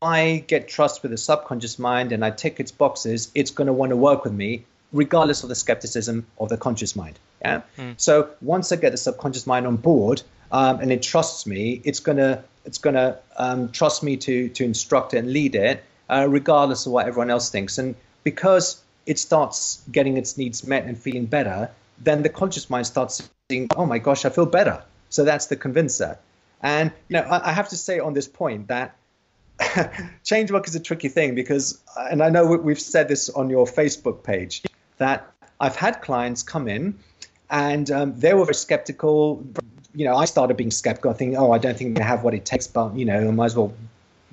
I 0.00 0.44
get 0.46 0.68
trust 0.68 1.02
with 1.02 1.10
the 1.10 1.18
subconscious 1.18 1.78
mind 1.78 2.12
and 2.12 2.24
I 2.24 2.30
tick 2.30 2.60
its 2.60 2.72
boxes, 2.72 3.30
it's 3.34 3.50
going 3.50 3.66
to 3.66 3.74
want 3.74 3.90
to 3.90 3.96
work 3.96 4.24
with 4.24 4.32
me, 4.32 4.64
regardless 4.92 5.42
of 5.42 5.50
the 5.50 5.54
skepticism 5.54 6.26
of 6.38 6.48
the 6.48 6.56
conscious 6.56 6.96
mind. 6.96 7.18
Yeah. 7.42 7.60
Mm. 7.76 7.94
So 8.00 8.30
once 8.40 8.72
I 8.72 8.76
get 8.76 8.92
the 8.92 8.96
subconscious 8.96 9.46
mind 9.46 9.66
on 9.66 9.76
board 9.76 10.22
um, 10.50 10.80
and 10.80 10.90
it 10.90 11.02
trusts 11.02 11.46
me, 11.46 11.82
it's 11.84 12.00
gonna 12.00 12.42
it's 12.64 12.78
gonna 12.78 13.18
um, 13.36 13.70
trust 13.70 14.02
me 14.02 14.16
to 14.16 14.48
to 14.48 14.64
instruct 14.64 15.14
it 15.14 15.18
and 15.18 15.32
lead 15.32 15.54
it, 15.54 15.84
uh, 16.08 16.26
regardless 16.28 16.86
of 16.86 16.92
what 16.92 17.06
everyone 17.06 17.30
else 17.30 17.50
thinks. 17.50 17.78
And 17.78 17.94
because 18.24 18.82
it 19.06 19.18
starts 19.18 19.82
getting 19.92 20.16
its 20.16 20.36
needs 20.36 20.66
met 20.66 20.84
and 20.84 20.98
feeling 20.98 21.26
better, 21.26 21.70
then 22.00 22.22
the 22.22 22.28
conscious 22.28 22.70
mind 22.70 22.86
starts 22.86 23.28
saying, 23.50 23.68
oh 23.76 23.86
my 23.86 23.98
gosh, 23.98 24.24
I 24.24 24.30
feel 24.30 24.46
better. 24.46 24.82
So 25.10 25.24
that's 25.24 25.46
the 25.46 25.56
convincer. 25.56 26.18
And 26.62 26.92
you 27.08 27.16
know, 27.16 27.22
I, 27.22 27.50
I 27.50 27.52
have 27.52 27.68
to 27.70 27.76
say 27.76 27.98
on 27.98 28.14
this 28.14 28.28
point 28.28 28.68
that 28.68 28.96
change 30.24 30.50
work 30.50 30.68
is 30.68 30.74
a 30.74 30.80
tricky 30.80 31.08
thing 31.08 31.34
because, 31.34 31.82
and 31.96 32.22
I 32.22 32.28
know 32.28 32.46
we've 32.46 32.80
said 32.80 33.08
this 33.08 33.28
on 33.28 33.50
your 33.50 33.66
Facebook 33.66 34.22
page, 34.22 34.62
that 34.98 35.32
I've 35.60 35.76
had 35.76 36.02
clients 36.02 36.42
come 36.42 36.68
in 36.68 36.98
and 37.50 37.90
um, 37.90 38.18
they 38.18 38.34
were 38.34 38.44
very 38.44 38.54
skeptical. 38.54 39.44
You 39.94 40.04
know, 40.04 40.16
I 40.16 40.26
started 40.26 40.56
being 40.56 40.70
skeptical, 40.70 41.12
thinking, 41.12 41.38
oh, 41.38 41.50
I 41.52 41.58
don't 41.58 41.76
think 41.76 41.98
I 42.00 42.04
have 42.04 42.22
what 42.22 42.34
it 42.34 42.44
takes, 42.44 42.66
but, 42.66 42.94
you 42.94 43.04
know, 43.04 43.16
I 43.16 43.30
might 43.30 43.46
as 43.46 43.56
well 43.56 43.72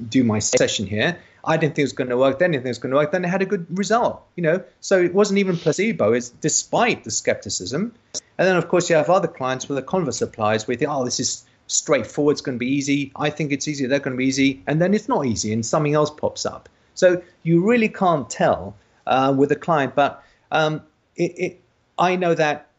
do 0.09 0.23
my 0.23 0.39
session 0.39 0.85
here. 0.85 1.17
I 1.45 1.57
didn't 1.57 1.75
think 1.75 1.83
it 1.83 1.83
was 1.83 1.93
going 1.93 2.09
to 2.09 2.17
work. 2.17 2.39
Then 2.39 2.51
didn't 2.51 2.63
think 2.63 2.67
it 2.67 2.77
was 2.77 2.79
going 2.79 2.91
to 2.91 2.97
work. 2.97 3.11
Then 3.11 3.23
it 3.25 3.29
had 3.29 3.41
a 3.41 3.45
good 3.45 3.65
result. 3.77 4.23
You 4.35 4.43
know, 4.43 4.63
so 4.81 5.01
it 5.01 5.13
wasn't 5.13 5.39
even 5.39 5.57
placebo. 5.57 6.13
It's 6.13 6.29
despite 6.29 7.03
the 7.03 7.11
skepticism. 7.11 7.93
And 8.37 8.47
then 8.47 8.57
of 8.57 8.67
course 8.67 8.89
you 8.89 8.95
have 8.95 9.09
other 9.09 9.27
clients 9.27 9.69
where 9.69 9.75
the 9.75 9.81
converse 9.81 10.21
applies. 10.21 10.67
You 10.67 10.75
think, 10.75 10.91
oh, 10.91 11.05
this 11.05 11.19
is 11.19 11.45
straightforward. 11.67 12.33
It's 12.33 12.41
going 12.41 12.57
to 12.57 12.59
be 12.59 12.71
easy. 12.71 13.11
I 13.15 13.29
think 13.29 13.51
it's 13.51 13.67
easy. 13.67 13.85
They're 13.85 13.99
going 13.99 14.13
to 14.13 14.17
be 14.17 14.25
easy. 14.25 14.63
And 14.67 14.81
then 14.81 14.93
it's 14.93 15.07
not 15.07 15.25
easy, 15.25 15.53
and 15.53 15.65
something 15.65 15.93
else 15.93 16.11
pops 16.11 16.45
up. 16.45 16.69
So 16.93 17.21
you 17.43 17.67
really 17.67 17.89
can't 17.89 18.29
tell 18.29 18.75
uh, 19.07 19.33
with 19.37 19.51
a 19.51 19.55
client. 19.55 19.95
But 19.95 20.23
um, 20.51 20.81
it, 21.15 21.31
it, 21.37 21.61
I 21.97 22.15
know 22.15 22.33
that 22.33 22.69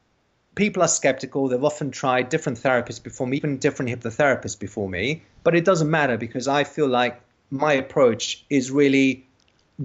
people 0.55 0.83
are 0.83 0.89
skeptical. 0.89 1.49
They've 1.49 1.63
often 1.63 1.91
tried 1.91 2.29
different 2.29 2.59
therapists 2.59 3.03
before 3.03 3.27
me, 3.27 3.37
even 3.37 3.59
different 3.59 3.91
hypnotherapists 3.91 4.59
before 4.59 4.89
me. 4.89 5.23
But 5.45 5.55
it 5.55 5.65
doesn't 5.65 5.91
matter 5.91 6.17
because 6.17 6.49
I 6.49 6.65
feel 6.65 6.89
like 6.89 7.21
my 7.51 7.73
approach 7.73 8.45
is 8.51 8.71
really 8.71 9.27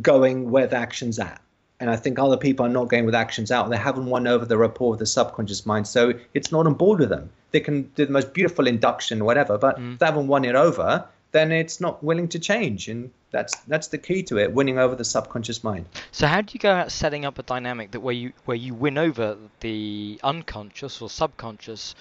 going 0.02 0.52
where 0.52 0.67
the 0.67 0.78
action's 0.78 1.19
at. 1.19 1.41
And 1.80 1.89
I 1.89 1.95
think 1.95 2.19
other 2.19 2.38
people 2.38 2.65
are 2.65 2.69
not 2.69 2.89
going 2.89 3.06
with 3.06 3.15
actions 3.15 3.52
out. 3.52 3.69
They 3.69 3.78
haven't 3.78 4.06
won 4.06 4.28
over 4.28 4.45
the 4.45 4.58
rapport 4.58 4.93
of 4.93 5.00
the 5.00 5.06
subconscious 5.06 5.65
mind. 5.65 5.88
So 5.88 6.13
it's 6.34 6.52
not 6.52 6.67
on 6.67 6.76
board 6.76 7.00
with 7.00 7.10
them. 7.10 7.32
They 7.52 7.60
can 7.60 7.84
do 7.95 8.06
the 8.06 8.12
most 8.12 8.34
beautiful 8.34 8.67
induction 8.67 9.21
or 9.21 9.26
whatever, 9.26 9.58
but 9.58 9.80
mm. 9.80 9.97
they 9.97 10.06
haven't 10.06 10.28
won 10.28 10.45
it 10.45 10.56
over, 10.56 11.06
then 11.32 11.52
it's 11.52 11.82
not 11.82 12.04
willing 12.04 12.28
to 12.30 12.39
change. 12.39 12.88
And 12.88 13.10
that's 13.32 13.58
that's 13.62 13.88
the 13.88 13.97
key 13.97 14.21
to 14.24 14.38
it, 14.38 14.54
winning 14.54 14.78
over 14.78 14.95
the 14.95 15.04
subconscious 15.04 15.63
mind. 15.63 15.86
So 16.12 16.28
how 16.28 16.41
do 16.41 16.54
you 16.54 16.60
go 16.60 16.71
about 16.71 16.91
setting 16.91 17.26
up 17.26 17.39
a 17.39 17.43
dynamic 17.43 17.91
that 17.91 18.02
where 18.02 18.13
you 18.13 18.34
where 18.45 18.58
you 18.58 18.74
win 18.74 18.97
over 18.97 19.38
the 19.62 20.19
unconscious 20.24 21.02
or 21.02 21.10
subconscious 21.10 21.95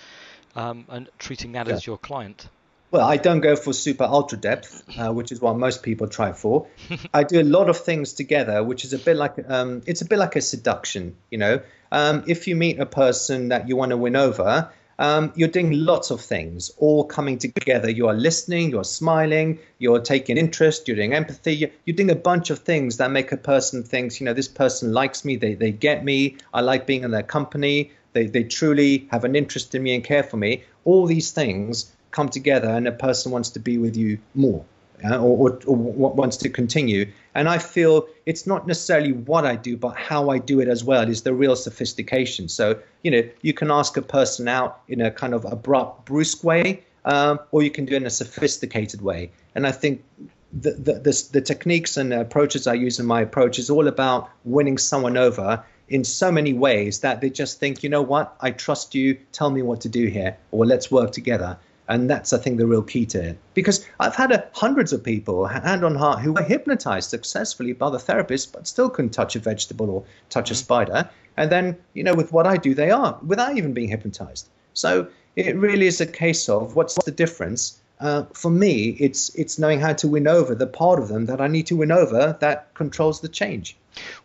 um, 0.56 0.84
and 0.88 1.08
treating 1.18 1.52
that 1.52 1.68
yeah. 1.68 1.74
as 1.74 1.86
your 1.86 1.96
client? 1.96 2.48
Well, 2.90 3.06
I 3.06 3.16
don't 3.16 3.40
go 3.40 3.54
for 3.54 3.72
super 3.72 4.04
ultra 4.04 4.38
depth, 4.38 4.82
uh, 4.98 5.12
which 5.12 5.30
is 5.30 5.40
what 5.40 5.56
most 5.56 5.82
people 5.82 6.08
try 6.08 6.32
for. 6.32 6.66
I 7.14 7.22
do 7.22 7.40
a 7.40 7.44
lot 7.44 7.70
of 7.70 7.78
things 7.78 8.12
together, 8.12 8.64
which 8.64 8.84
is 8.84 8.92
a 8.92 8.98
bit 8.98 9.16
like 9.16 9.36
um, 9.48 9.82
it's 9.86 10.02
a 10.02 10.06
bit 10.06 10.18
like 10.18 10.36
a 10.36 10.40
seduction. 10.40 11.16
You 11.30 11.38
know, 11.38 11.60
um, 11.92 12.24
if 12.26 12.48
you 12.48 12.56
meet 12.56 12.80
a 12.80 12.86
person 12.86 13.48
that 13.48 13.68
you 13.68 13.76
want 13.76 13.90
to 13.90 13.96
win 13.96 14.16
over, 14.16 14.70
um, 14.98 15.32
you're 15.34 15.48
doing 15.48 15.72
lots 15.72 16.10
of 16.10 16.20
things, 16.20 16.72
all 16.78 17.04
coming 17.04 17.38
together. 17.38 17.88
You 17.90 18.08
are 18.08 18.14
listening, 18.14 18.70
you're 18.70 18.84
smiling, 18.84 19.60
you're 19.78 20.00
taking 20.00 20.36
interest, 20.36 20.88
you're 20.88 20.96
doing 20.96 21.14
empathy, 21.14 21.72
you're 21.84 21.96
doing 21.96 22.10
a 22.10 22.16
bunch 22.16 22.50
of 22.50 22.58
things 22.58 22.96
that 22.96 23.10
make 23.10 23.32
a 23.32 23.36
person 23.36 23.82
think, 23.82 24.20
you 24.20 24.26
know, 24.26 24.34
this 24.34 24.48
person 24.48 24.92
likes 24.92 25.24
me, 25.24 25.36
they 25.36 25.54
they 25.54 25.70
get 25.70 26.04
me, 26.04 26.36
I 26.52 26.60
like 26.60 26.86
being 26.86 27.04
in 27.04 27.12
their 27.12 27.22
company, 27.22 27.92
they 28.14 28.26
they 28.26 28.44
truly 28.44 29.06
have 29.12 29.24
an 29.24 29.36
interest 29.36 29.74
in 29.76 29.82
me 29.84 29.94
and 29.94 30.02
care 30.02 30.24
for 30.24 30.36
me. 30.36 30.64
All 30.84 31.06
these 31.06 31.30
things 31.30 31.92
come 32.10 32.28
together 32.28 32.68
and 32.68 32.86
a 32.86 32.92
person 32.92 33.32
wants 33.32 33.50
to 33.50 33.60
be 33.60 33.78
with 33.78 33.96
you 33.96 34.18
more 34.34 34.64
uh, 35.04 35.18
or, 35.18 35.50
or, 35.50 35.60
or, 35.66 35.76
wants 36.12 36.36
to 36.38 36.48
continue. 36.48 37.10
And 37.34 37.48
I 37.48 37.58
feel 37.58 38.08
it's 38.26 38.46
not 38.46 38.66
necessarily 38.66 39.12
what 39.12 39.46
I 39.46 39.56
do, 39.56 39.76
but 39.76 39.96
how 39.96 40.30
I 40.30 40.38
do 40.38 40.60
it 40.60 40.68
as 40.68 40.84
well 40.84 41.08
is 41.08 41.22
the 41.22 41.32
real 41.32 41.56
sophistication. 41.56 42.48
So, 42.48 42.78
you 43.02 43.10
know, 43.10 43.22
you 43.42 43.52
can 43.52 43.70
ask 43.70 43.96
a 43.96 44.02
person 44.02 44.48
out 44.48 44.80
in 44.88 45.00
a 45.00 45.10
kind 45.10 45.34
of 45.34 45.44
abrupt, 45.44 46.06
brusque 46.06 46.44
way, 46.44 46.84
um, 47.04 47.40
or 47.50 47.62
you 47.62 47.70
can 47.70 47.84
do 47.84 47.94
it 47.94 47.98
in 47.98 48.06
a 48.06 48.10
sophisticated 48.10 49.00
way. 49.00 49.30
And 49.54 49.66
I 49.66 49.72
think 49.72 50.04
the, 50.52 50.72
the, 50.72 50.92
the, 50.94 51.28
the 51.32 51.40
techniques 51.40 51.96
and 51.96 52.12
approaches 52.12 52.66
I 52.66 52.74
use 52.74 52.98
in 52.98 53.06
my 53.06 53.22
approach 53.22 53.58
is 53.58 53.70
all 53.70 53.86
about 53.88 54.30
winning 54.44 54.78
someone 54.78 55.16
over 55.16 55.64
in 55.88 56.04
so 56.04 56.30
many 56.30 56.52
ways 56.52 57.00
that 57.00 57.20
they 57.20 57.30
just 57.30 57.58
think, 57.58 57.82
you 57.82 57.88
know 57.88 58.02
what, 58.02 58.36
I 58.40 58.52
trust 58.52 58.94
you, 58.94 59.18
tell 59.32 59.50
me 59.50 59.62
what 59.62 59.80
to 59.82 59.88
do 59.88 60.06
here, 60.06 60.36
or 60.52 60.64
let's 60.64 60.90
work 60.90 61.10
together. 61.10 61.58
And 61.90 62.08
that's, 62.08 62.32
I 62.32 62.38
think, 62.38 62.56
the 62.56 62.66
real 62.66 62.82
key 62.82 63.04
to 63.06 63.30
it. 63.30 63.38
Because 63.52 63.84
I've 63.98 64.14
had 64.14 64.30
a, 64.30 64.48
hundreds 64.52 64.92
of 64.92 65.02
people, 65.02 65.44
hand 65.46 65.84
on 65.84 65.96
heart, 65.96 66.20
who 66.20 66.32
were 66.32 66.42
hypnotized 66.42 67.10
successfully 67.10 67.72
by 67.72 67.90
the 67.90 67.98
therapist, 67.98 68.52
but 68.52 68.68
still 68.68 68.88
couldn't 68.88 69.10
touch 69.10 69.34
a 69.34 69.40
vegetable 69.40 69.90
or 69.90 70.04
touch 70.28 70.46
mm-hmm. 70.46 70.52
a 70.52 70.56
spider. 70.56 71.10
And 71.36 71.50
then, 71.50 71.76
you 71.92 72.04
know, 72.04 72.14
with 72.14 72.32
what 72.32 72.46
I 72.46 72.56
do, 72.56 72.74
they 72.74 72.92
are 72.92 73.18
without 73.26 73.56
even 73.56 73.72
being 73.74 73.88
hypnotized. 73.88 74.48
So 74.72 75.08
it 75.34 75.56
really 75.56 75.88
is 75.88 76.00
a 76.00 76.06
case 76.06 76.48
of 76.48 76.76
what's 76.76 76.94
the 77.04 77.10
difference? 77.10 77.80
Uh, 77.98 78.24
for 78.32 78.50
me, 78.50 78.96
it's 79.00 79.34
it's 79.34 79.58
knowing 79.58 79.80
how 79.80 79.92
to 79.92 80.08
win 80.08 80.28
over 80.28 80.54
the 80.54 80.66
part 80.66 81.00
of 81.00 81.08
them 81.08 81.26
that 81.26 81.40
I 81.40 81.48
need 81.48 81.66
to 81.66 81.76
win 81.76 81.92
over 81.92 82.36
that 82.40 82.72
controls 82.74 83.20
the 83.20 83.28
change. 83.28 83.76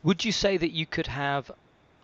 Would 0.03 0.23
you 0.23 0.31
say 0.31 0.55
that 0.57 0.71
you 0.71 0.85
could 0.85 1.07
have 1.07 1.51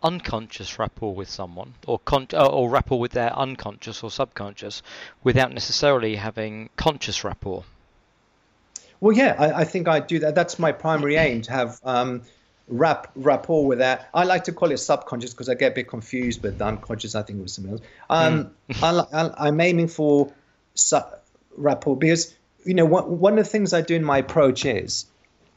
unconscious 0.04 0.80
rapport 0.80 1.14
with 1.14 1.30
someone 1.30 1.74
or 1.88 2.00
con- 2.00 2.28
uh, 2.34 2.46
or 2.46 2.70
rapport 2.70 3.00
with 3.00 3.12
their 3.12 3.36
unconscious 3.38 4.04
or 4.04 4.12
subconscious 4.12 4.82
without 5.24 5.54
necessarily 5.54 6.16
having 6.16 6.70
conscious 6.76 7.24
rapport. 7.24 7.64
Well 9.00 9.16
yeah 9.16 9.36
I, 9.38 9.62
I 9.62 9.64
think 9.64 9.88
i 9.88 10.00
do 10.00 10.20
that. 10.20 10.36
That's 10.36 10.60
my 10.60 10.72
primary 10.72 11.16
aim 11.16 11.42
to 11.44 11.52
have 11.52 11.80
um, 11.84 12.22
rap 12.68 13.12
rapport 13.16 13.66
with 13.66 13.80
that. 13.80 14.10
I 14.14 14.24
like 14.24 14.46
to 14.46 14.52
call 14.52 14.72
it 14.72 14.78
subconscious 14.78 15.32
because 15.32 15.50
i 15.50 15.54
get 15.54 15.74
a 15.74 15.76
bit 15.76 15.88
confused 15.88 16.42
with 16.44 16.62
unconscious 16.62 17.16
i 17.16 17.22
think 17.24 17.40
it 17.40 17.44
was 17.44 17.54
something 17.54 17.74
else. 17.74 17.82
Um, 18.10 18.52
mm. 18.70 19.08
I, 19.40 19.48
am 19.48 19.60
aiming 19.60 19.88
for 19.88 20.32
su- 20.76 21.00
rapport 21.58 21.98
because 21.98 22.34
you 22.64 22.74
know 22.74 22.86
one, 22.86 23.20
one 23.20 23.38
of 23.38 23.46
the 23.46 23.50
things 23.50 23.74
i 23.74 23.82
do 23.82 23.96
in 23.96 24.04
my 24.04 24.20
approach 24.20 24.66
is 24.66 25.06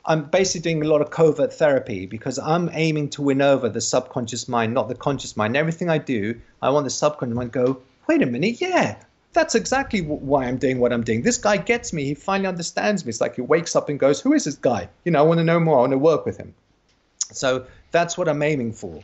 I'm 0.06 0.24
basically 0.24 0.60
doing 0.72 0.82
a 0.82 0.88
lot 0.88 1.00
of 1.00 1.10
covert 1.10 1.52
therapy 1.52 2.06
because 2.06 2.38
I'm 2.38 2.68
aiming 2.72 3.10
to 3.10 3.22
win 3.22 3.40
over 3.40 3.68
the 3.68 3.80
subconscious 3.80 4.48
mind, 4.48 4.74
not 4.74 4.88
the 4.88 4.94
conscious 4.94 5.36
mind. 5.36 5.56
Everything 5.56 5.88
I 5.88 5.98
do, 5.98 6.40
I 6.60 6.70
want 6.70 6.84
the 6.84 6.90
subconscious 6.90 7.34
mind 7.34 7.52
to 7.54 7.64
go, 7.64 7.82
wait 8.06 8.20
a 8.20 8.26
minute, 8.26 8.60
yeah, 8.60 8.96
that's 9.32 9.54
exactly 9.54 10.00
why 10.00 10.44
I'm 10.44 10.58
doing 10.58 10.78
what 10.78 10.92
I'm 10.92 11.02
doing. 11.02 11.22
This 11.22 11.38
guy 11.38 11.56
gets 11.56 11.92
me. 11.92 12.04
He 12.04 12.14
finally 12.14 12.48
understands 12.48 13.04
me. 13.04 13.10
It's 13.10 13.20
like 13.20 13.36
he 13.36 13.40
wakes 13.42 13.74
up 13.74 13.88
and 13.88 13.98
goes, 13.98 14.20
who 14.20 14.34
is 14.34 14.44
this 14.44 14.56
guy? 14.56 14.88
You 15.04 15.12
know, 15.12 15.20
I 15.20 15.22
want 15.22 15.38
to 15.38 15.44
know 15.44 15.58
more. 15.58 15.78
I 15.78 15.80
want 15.80 15.92
to 15.92 15.98
work 15.98 16.26
with 16.26 16.36
him. 16.36 16.54
So 17.32 17.66
that's 17.90 18.18
what 18.18 18.28
I'm 18.28 18.42
aiming 18.42 18.74
for. 18.74 19.02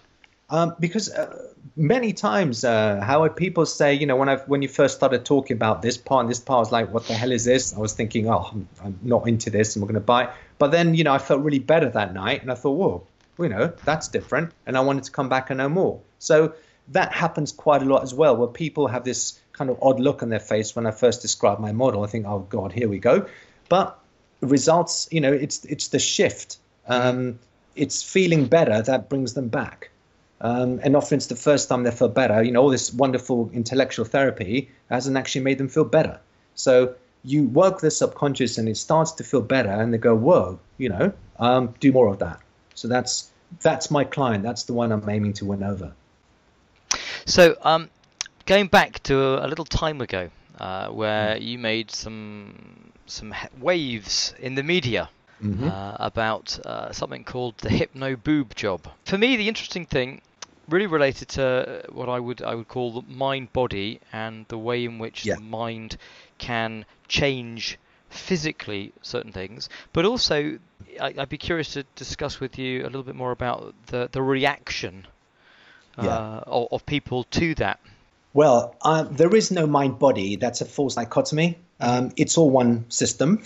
Um, 0.51 0.75
because 0.81 1.09
uh, 1.11 1.53
many 1.77 2.13
times, 2.13 2.65
uh, 2.65 3.01
Howard, 3.01 3.37
people 3.37 3.65
say, 3.67 3.95
you 3.95 4.05
know, 4.05 4.17
when 4.17 4.29
I 4.29 4.37
when 4.37 4.63
you 4.63 4.69
first 4.69 4.97
started 4.97 5.25
talking 5.25 5.57
about 5.57 5.81
this 5.81 5.97
part 5.97 6.23
and 6.23 6.31
this 6.31 6.41
part, 6.41 6.57
I 6.57 6.61
was 6.61 6.73
like, 6.73 6.93
what 6.93 7.07
the 7.07 7.15
hell 7.15 7.31
is 7.33 7.45
this? 7.45 7.75
I 7.75 7.79
was 7.79 7.93
thinking, 7.93 8.29
oh, 8.29 8.49
I'm, 8.51 8.69
I'm 8.85 8.99
not 9.03 9.29
into 9.29 9.51
this, 9.51 9.77
and 9.77 9.83
we're 9.83 9.89
going 9.89 9.95
to 9.95 10.01
buy. 10.01 10.33
But 10.59 10.73
then, 10.73 10.95
you 10.95 11.05
know, 11.05 11.13
I 11.13 11.19
felt 11.19 11.43
really 11.43 11.61
better 11.61 11.89
that 11.91 12.13
night, 12.13 12.43
and 12.43 12.51
I 12.51 12.55
thought, 12.55 12.73
whoa, 12.73 13.07
you 13.39 13.49
know, 13.49 13.73
that's 13.85 14.09
different, 14.09 14.53
and 14.67 14.77
I 14.77 14.81
wanted 14.81 15.05
to 15.05 15.13
come 15.13 15.29
back 15.29 15.51
and 15.51 15.59
know 15.59 15.69
more. 15.69 16.01
So 16.19 16.53
that 16.89 17.13
happens 17.13 17.53
quite 17.53 17.83
a 17.83 17.85
lot 17.85 18.03
as 18.03 18.13
well, 18.13 18.37
where 18.37 18.49
people 18.49 18.89
have 18.89 19.05
this 19.05 19.39
kind 19.53 19.71
of 19.71 19.79
odd 19.83 20.01
look 20.01 20.23
on 20.23 20.31
their 20.31 20.41
face 20.41 20.75
when 20.75 20.87
I 20.87 20.91
first 20.91 21.23
describe 21.23 21.61
my 21.61 21.73
model. 21.73 22.03
I 22.03 22.09
think, 22.09 22.27
oh 22.27 22.41
God, 22.41 22.73
here 22.73 22.89
we 22.89 22.99
go. 22.99 23.27
But 23.69 23.97
results, 24.41 25.07
you 25.13 25.21
know, 25.21 25.33
it's 25.33 25.65
it's 25.65 25.89
the 25.89 26.01
shift. 26.01 26.59
Um, 26.89 27.39
it's 27.77 28.03
feeling 28.03 28.47
better 28.47 28.83
that 28.83 29.09
brings 29.09 29.35
them 29.35 29.49
back. 29.49 29.91
Um, 30.41 30.81
and 30.83 30.97
often 30.97 31.17
it's 31.17 31.27
the 31.27 31.37
first 31.37 31.69
time 31.69 31.83
they 31.83 31.91
feel 31.91 32.09
better. 32.09 32.43
You 32.43 32.53
know, 32.53 32.63
all 32.63 32.71
this 32.71 32.93
wonderful 32.93 33.51
intellectual 33.53 34.05
therapy 34.05 34.71
hasn't 34.89 35.17
actually 35.17 35.43
made 35.43 35.59
them 35.59 35.69
feel 35.69 35.85
better. 35.85 36.19
So 36.55 36.95
you 37.25 37.45
work 37.49 37.81
the 37.81 37.91
subconscious 37.91 38.57
and 38.57 38.69
it 38.69 38.77
starts 38.77 39.13
to 39.13 39.25
feel 39.25 39.43
better, 39.43 39.71
and 39.71 39.93
they 39.93 39.99
go, 39.99 40.15
"Whoa, 40.15 40.59
you 40.79 40.89
know, 40.89 41.13
um, 41.39 41.75
do 41.81 41.93
more 41.93 42.09
of 42.09 42.19
that." 42.21 42.41
So 42.75 42.89
that's 42.89 43.31
that's 43.61 43.91
my 43.91 44.05
client. 44.05 44.43
That's 44.43 44.65
the 44.65 44.73
one 44.73 44.93
I'm 44.93 45.09
aiming 45.09 45.35
to 45.35 45.45
win 45.45 45.63
over. 45.63 45.93
So, 47.27 47.57
um, 47.63 47.91
going 48.47 48.69
back 48.69 49.03
to 49.05 49.45
a, 49.45 49.47
little 49.47 49.65
time 49.65 50.01
ago, 50.01 50.31
uh, 50.59 50.89
where 50.89 51.37
mm. 51.37 51.43
you 51.43 51.59
made 51.59 51.91
some 51.91 52.93
some 53.07 53.35
waves 53.61 54.35
in 54.39 54.55
the 54.55 54.63
media 54.63 55.11
mm-hmm. 55.43 55.69
uh, 55.69 55.97
about 55.99 56.59
uh, 56.65 56.93
something 56.93 57.25
called 57.25 57.59
the 57.59 57.69
hypno 57.69 58.17
boob 58.17 58.55
job. 58.55 58.89
For 59.05 59.19
me, 59.19 59.37
the 59.37 59.49
interesting 59.49 59.85
thing 59.85 60.23
really 60.71 60.87
related 60.87 61.29
to 61.29 61.85
what 61.91 62.09
I 62.09 62.19
would 62.19 62.43
I 62.43 62.55
would 62.55 62.69
call 62.69 63.01
the 63.01 63.03
mind 63.13 63.53
body 63.53 64.01
and 64.13 64.47
the 64.49 64.59
way 64.59 64.85
in 64.85 64.99
which 64.99 65.27
yeah. 65.27 65.35
the 65.35 65.41
mind 65.41 65.97
can 66.39 66.85
change 67.09 67.79
physically 68.09 68.93
certain 69.03 69.33
things, 69.33 69.69
but 69.93 70.05
also 70.05 70.59
I, 71.01 71.13
would 71.17 71.29
be 71.29 71.39
curious 71.39 71.75
to 71.75 71.85
discuss 71.95 72.41
with 72.41 72.59
you 72.59 72.83
a 72.83 72.87
little 72.87 73.03
bit 73.03 73.15
more 73.15 73.33
about 73.33 73.75
the 73.87 74.09
the 74.11 74.23
reaction 74.23 75.07
uh, 75.99 76.05
yeah. 76.05 76.43
of, 76.47 76.69
of, 76.73 76.87
people 76.87 77.25
to 77.25 77.55
that. 77.57 77.81
Well, 78.33 78.77
uh, 78.83 79.05
there 79.11 79.35
is 79.35 79.51
no 79.51 79.67
mind 79.67 79.99
body. 79.99 80.37
That's 80.37 80.61
a 80.61 80.65
false 80.65 80.95
dichotomy. 80.95 81.59
Um, 81.81 82.13
it's 82.17 82.39
all 82.39 82.51
one 82.51 82.85
system. 82.91 83.43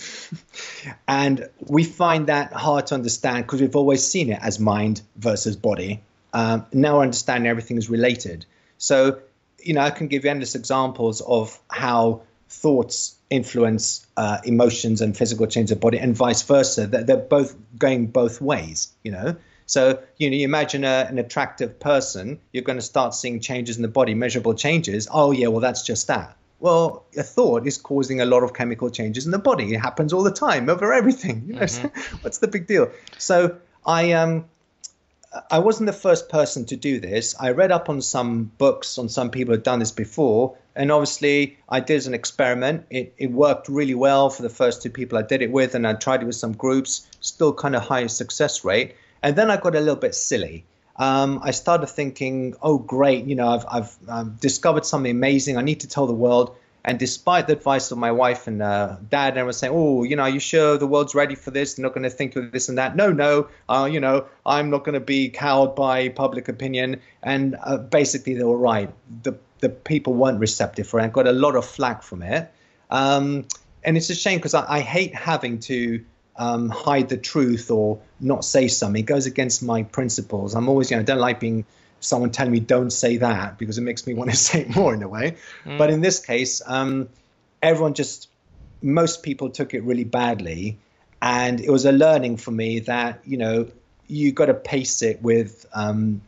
and 1.08 1.48
we 1.60 1.84
find 1.84 2.26
that 2.26 2.52
hard 2.52 2.88
to 2.88 2.94
understand 2.94 3.46
because 3.46 3.60
we've 3.60 3.76
always 3.76 4.06
seen 4.06 4.30
it 4.30 4.40
as 4.42 4.58
mind 4.58 5.00
versus 5.16 5.56
body. 5.56 6.00
Um, 6.34 6.66
now 6.72 6.98
I 6.98 7.04
understand 7.04 7.46
everything 7.46 7.78
is 7.78 7.88
related. 7.88 8.44
So, 8.76 9.20
you 9.62 9.72
know, 9.72 9.80
I 9.80 9.90
can 9.90 10.08
give 10.08 10.24
you 10.24 10.30
endless 10.30 10.56
examples 10.56 11.20
of 11.22 11.58
how 11.70 12.22
thoughts 12.48 13.16
influence 13.30 14.06
uh, 14.16 14.38
emotions 14.44 15.00
and 15.00 15.16
physical 15.16 15.46
change 15.46 15.70
of 15.70 15.80
body 15.80 15.98
and 15.98 16.14
vice 16.14 16.42
versa. 16.42 16.86
They're, 16.86 17.04
they're, 17.04 17.16
both 17.16 17.56
going 17.78 18.08
both 18.08 18.40
ways, 18.40 18.92
you 19.02 19.12
know. 19.12 19.36
So, 19.66 20.02
you 20.18 20.28
know, 20.28 20.36
you 20.36 20.44
imagine 20.44 20.84
a, 20.84 21.06
an 21.08 21.18
attractive 21.18 21.80
person, 21.80 22.40
you're 22.52 22.64
going 22.64 22.78
to 22.78 22.84
start 22.84 23.14
seeing 23.14 23.40
changes 23.40 23.76
in 23.76 23.82
the 23.82 23.88
body, 23.88 24.14
measurable 24.14 24.54
changes. 24.54 25.08
Oh, 25.10 25.30
yeah, 25.30 25.46
well, 25.46 25.60
that's 25.60 25.82
just 25.84 26.08
that. 26.08 26.36
Well, 26.58 27.04
a 27.16 27.22
thought 27.22 27.66
is 27.66 27.78
causing 27.78 28.20
a 28.20 28.24
lot 28.24 28.42
of 28.42 28.54
chemical 28.54 28.90
changes 28.90 29.24
in 29.24 29.30
the 29.30 29.38
body. 29.38 29.72
It 29.74 29.80
happens 29.80 30.12
all 30.12 30.22
the 30.22 30.32
time 30.32 30.68
over 30.68 30.92
everything. 30.92 31.44
You 31.46 31.54
know, 31.54 31.62
mm-hmm. 31.62 32.16
what's 32.22 32.38
the 32.38 32.48
big 32.48 32.66
deal? 32.66 32.90
So 33.18 33.56
I 33.86 34.12
um 34.12 34.46
I 35.50 35.58
wasn't 35.58 35.86
the 35.86 35.92
first 35.92 36.28
person 36.28 36.64
to 36.66 36.76
do 36.76 37.00
this. 37.00 37.34
I 37.38 37.50
read 37.50 37.72
up 37.72 37.88
on 37.88 38.00
some 38.00 38.52
books 38.58 38.98
on 38.98 39.08
some 39.08 39.30
people 39.30 39.52
who 39.52 39.58
had 39.58 39.64
done 39.64 39.78
this 39.80 39.90
before, 39.90 40.56
and 40.76 40.92
obviously 40.92 41.58
I 41.68 41.80
did 41.80 41.96
as 41.96 42.06
an 42.06 42.14
experiment. 42.14 42.86
It, 42.90 43.14
it 43.18 43.30
worked 43.30 43.68
really 43.68 43.94
well 43.94 44.30
for 44.30 44.42
the 44.42 44.48
first 44.48 44.82
two 44.82 44.90
people 44.90 45.18
I 45.18 45.22
did 45.22 45.42
it 45.42 45.50
with, 45.50 45.74
and 45.74 45.86
I 45.86 45.94
tried 45.94 46.22
it 46.22 46.26
with 46.26 46.36
some 46.36 46.52
groups, 46.52 47.06
still 47.20 47.52
kind 47.52 47.74
of 47.74 47.82
high 47.82 48.06
success 48.06 48.64
rate. 48.64 48.94
And 49.22 49.34
then 49.36 49.50
I 49.50 49.56
got 49.56 49.74
a 49.74 49.80
little 49.80 49.96
bit 49.96 50.14
silly. 50.14 50.66
Um, 50.96 51.40
I 51.42 51.50
started 51.50 51.88
thinking, 51.88 52.54
oh, 52.62 52.78
great, 52.78 53.24
you 53.24 53.34
know, 53.34 53.48
I've, 53.48 53.64
I've 53.68 53.96
um, 54.08 54.36
discovered 54.40 54.86
something 54.86 55.10
amazing. 55.10 55.56
I 55.56 55.62
need 55.62 55.80
to 55.80 55.88
tell 55.88 56.06
the 56.06 56.14
world. 56.14 56.56
And 56.84 56.98
despite 56.98 57.46
the 57.46 57.54
advice 57.54 57.90
of 57.90 57.98
my 57.98 58.12
wife 58.12 58.46
and 58.46 58.60
uh, 58.60 58.96
dad, 59.08 59.38
and 59.38 59.46
was 59.46 59.56
saying, 59.56 59.72
"Oh, 59.74 60.02
you 60.02 60.16
know, 60.16 60.24
are 60.24 60.28
you 60.28 60.38
sure 60.38 60.76
the 60.76 60.86
world's 60.86 61.14
ready 61.14 61.34
for 61.34 61.50
this? 61.50 61.74
They're 61.74 61.82
not 61.82 61.94
going 61.94 62.02
to 62.02 62.10
think 62.10 62.36
of 62.36 62.52
this 62.52 62.68
and 62.68 62.76
that." 62.76 62.94
No, 62.94 63.10
no, 63.10 63.48
uh, 63.68 63.88
you 63.90 64.00
know, 64.00 64.26
I'm 64.44 64.68
not 64.68 64.84
going 64.84 64.92
to 64.92 65.00
be 65.00 65.30
cowed 65.30 65.74
by 65.74 66.10
public 66.10 66.48
opinion. 66.48 67.00
And 67.22 67.56
uh, 67.62 67.78
basically, 67.78 68.34
they 68.34 68.44
were 68.44 68.58
right. 68.58 68.90
The 69.22 69.38
the 69.60 69.70
people 69.70 70.12
weren't 70.12 70.40
receptive 70.40 70.86
for 70.86 71.00
it. 71.00 71.04
I 71.04 71.08
got 71.08 71.26
a 71.26 71.32
lot 71.32 71.56
of 71.56 71.64
flack 71.64 72.02
from 72.02 72.22
it, 72.22 72.52
um, 72.90 73.46
and 73.82 73.96
it's 73.96 74.10
a 74.10 74.14
shame 74.14 74.38
because 74.38 74.52
I, 74.52 74.66
I, 74.68 74.80
hate 74.80 75.14
having 75.14 75.60
to 75.60 76.04
um, 76.36 76.68
hide 76.68 77.08
the 77.08 77.16
truth 77.16 77.70
or 77.70 78.00
not 78.20 78.44
say 78.44 78.68
something. 78.68 79.00
It 79.00 79.06
goes 79.06 79.24
against 79.24 79.62
my 79.62 79.84
principles. 79.84 80.54
I'm 80.54 80.68
always, 80.68 80.90
you 80.90 80.98
know, 80.98 81.00
I 81.00 81.04
don't 81.04 81.18
like 81.18 81.40
being 81.40 81.64
someone 82.04 82.30
telling 82.30 82.52
me 82.52 82.60
don't 82.60 82.90
say 82.90 83.16
that 83.16 83.58
because 83.58 83.78
it 83.78 83.82
makes 83.82 84.06
me 84.06 84.14
want 84.20 84.30
to 84.30 84.36
say 84.36 84.60
it 84.60 84.74
more 84.74 84.94
in 84.94 85.02
a 85.02 85.08
way. 85.08 85.36
Mm. 85.64 85.78
But 85.78 85.90
in 85.90 86.00
this 86.00 86.24
case, 86.24 86.62
um, 86.66 87.08
everyone 87.62 87.94
just 87.94 88.28
most 88.82 89.22
people 89.22 89.50
took 89.50 89.74
it 89.74 89.82
really 89.82 90.04
badly, 90.04 90.78
and 91.22 91.60
it 91.60 91.70
was 91.70 91.84
a 91.84 91.92
learning 91.92 92.36
for 92.36 92.50
me 92.50 92.80
that 92.80 93.20
you 93.24 93.38
know 93.38 93.68
you 94.06 94.32
got 94.32 94.46
to 94.46 94.54
pace 94.54 95.02
it 95.02 95.22
with 95.22 95.66
um, 95.72 96.20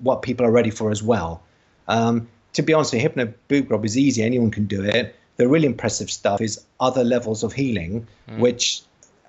what 0.00 0.22
people 0.22 0.44
are 0.44 0.50
ready 0.50 0.70
for 0.70 0.90
as 0.90 1.02
well. 1.02 1.42
Um, 1.86 2.28
to 2.54 2.62
be 2.62 2.74
honest, 2.74 2.92
hypno 2.92 3.32
boob 3.48 3.68
job 3.68 3.84
is 3.84 3.96
easy; 3.96 4.22
anyone 4.22 4.50
can 4.50 4.66
do 4.66 4.82
it. 4.82 5.14
The 5.36 5.48
really 5.48 5.66
impressive 5.66 6.10
stuff 6.10 6.40
is 6.40 6.62
other 6.78 7.04
levels 7.04 7.42
of 7.42 7.52
healing, 7.52 8.06
mm. 8.28 8.38
which 8.38 8.82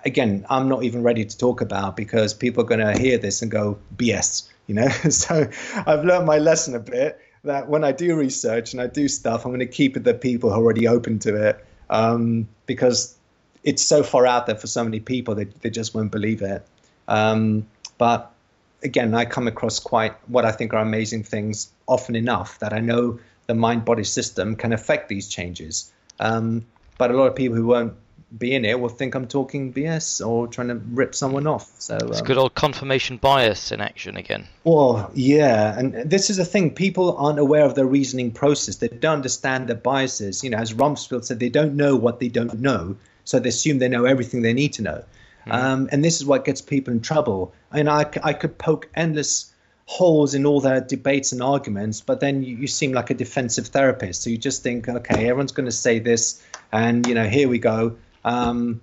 again 0.04 0.44
I'm 0.48 0.68
not 0.68 0.84
even 0.84 1.02
ready 1.02 1.24
to 1.24 1.38
talk 1.38 1.60
about 1.60 1.96
because 1.96 2.34
people 2.34 2.64
are 2.64 2.66
going 2.66 2.80
to 2.80 2.98
hear 2.98 3.18
this 3.18 3.42
and 3.42 3.50
go 3.50 3.78
BS 3.96 4.48
you 4.66 4.74
know? 4.74 4.88
So 5.10 5.48
i've 5.86 6.04
learned 6.04 6.26
my 6.26 6.38
lesson 6.38 6.74
a 6.74 6.80
bit 6.80 7.20
that 7.44 7.68
when 7.68 7.84
i 7.84 7.92
do 7.92 8.16
research 8.16 8.72
and 8.72 8.80
i 8.80 8.86
do 8.86 9.08
stuff 9.08 9.44
i'm 9.44 9.50
going 9.50 9.60
to 9.60 9.66
keep 9.66 9.96
it 9.96 10.04
the 10.04 10.14
people 10.14 10.50
who 10.50 10.56
are 10.56 10.62
already 10.62 10.88
open 10.88 11.18
to 11.20 11.48
it 11.48 11.64
um, 11.90 12.48
because 12.66 13.16
it's 13.62 13.82
so 13.82 14.02
far 14.02 14.26
out 14.26 14.46
there 14.46 14.56
for 14.56 14.66
so 14.66 14.82
many 14.82 15.00
people 15.00 15.34
they, 15.34 15.44
they 15.44 15.70
just 15.70 15.94
won't 15.94 16.10
believe 16.10 16.42
it. 16.42 16.66
Um, 17.08 17.66
but 17.98 18.32
again 18.82 19.14
i 19.14 19.24
come 19.24 19.46
across 19.46 19.78
quite 19.78 20.14
what 20.28 20.44
i 20.44 20.52
think 20.52 20.72
are 20.74 20.78
amazing 20.78 21.22
things 21.22 21.70
often 21.86 22.16
enough 22.16 22.58
that 22.58 22.72
i 22.72 22.80
know 22.80 23.18
the 23.46 23.54
mind 23.54 23.84
body 23.84 24.04
system 24.04 24.56
can 24.56 24.72
affect 24.72 25.08
these 25.10 25.28
changes. 25.28 25.92
Um, 26.18 26.64
but 26.96 27.10
a 27.10 27.14
lot 27.14 27.26
of 27.26 27.34
people 27.34 27.56
who 27.56 27.66
won't 27.66 27.94
being 28.36 28.64
here 28.64 28.76
will 28.78 28.88
think 28.88 29.14
I'm 29.14 29.26
talking 29.26 29.72
BS 29.72 30.26
or 30.26 30.48
trying 30.48 30.68
to 30.68 30.74
rip 30.74 31.14
someone 31.14 31.46
off. 31.46 31.70
So 31.78 31.96
it's 31.96 32.20
um, 32.20 32.26
good 32.26 32.38
old 32.38 32.54
confirmation 32.54 33.16
bias 33.16 33.70
in 33.70 33.80
action 33.80 34.16
again. 34.16 34.46
Well, 34.64 35.10
yeah, 35.14 35.78
and 35.78 36.10
this 36.10 36.30
is 36.30 36.36
the 36.38 36.44
thing: 36.44 36.74
people 36.74 37.16
aren't 37.16 37.38
aware 37.38 37.64
of 37.64 37.74
their 37.74 37.86
reasoning 37.86 38.32
process. 38.32 38.76
They 38.76 38.88
don't 38.88 39.16
understand 39.16 39.68
their 39.68 39.76
biases. 39.76 40.42
You 40.42 40.50
know, 40.50 40.58
as 40.58 40.72
Rumsfeld 40.72 41.24
said, 41.24 41.38
they 41.38 41.48
don't 41.48 41.76
know 41.76 41.96
what 41.96 42.20
they 42.20 42.28
don't 42.28 42.60
know, 42.60 42.96
so 43.24 43.38
they 43.38 43.50
assume 43.50 43.78
they 43.78 43.88
know 43.88 44.04
everything 44.04 44.42
they 44.42 44.54
need 44.54 44.74
to 44.74 44.82
know. 44.82 45.04
Mm. 45.46 45.52
Um, 45.52 45.88
and 45.92 46.04
this 46.04 46.20
is 46.20 46.26
what 46.26 46.44
gets 46.44 46.60
people 46.60 46.92
in 46.92 47.00
trouble. 47.00 47.54
I 47.70 47.76
mean, 47.76 47.88
I, 47.88 48.06
I 48.22 48.32
could 48.32 48.56
poke 48.58 48.88
endless 48.94 49.52
holes 49.86 50.34
in 50.34 50.46
all 50.46 50.60
their 50.60 50.80
debates 50.80 51.32
and 51.32 51.42
arguments, 51.42 52.00
but 52.00 52.18
then 52.20 52.42
you, 52.42 52.56
you, 52.56 52.66
seem 52.66 52.92
like 52.92 53.10
a 53.10 53.14
defensive 53.14 53.66
therapist. 53.66 54.22
So 54.22 54.30
you 54.30 54.38
just 54.38 54.62
think, 54.62 54.88
okay, 54.88 55.28
everyone's 55.28 55.52
going 55.52 55.66
to 55.66 55.72
say 55.72 55.98
this, 55.98 56.42
and 56.72 57.06
you 57.06 57.14
know, 57.14 57.28
here 57.28 57.48
we 57.48 57.58
go 57.58 57.96
um, 58.24 58.80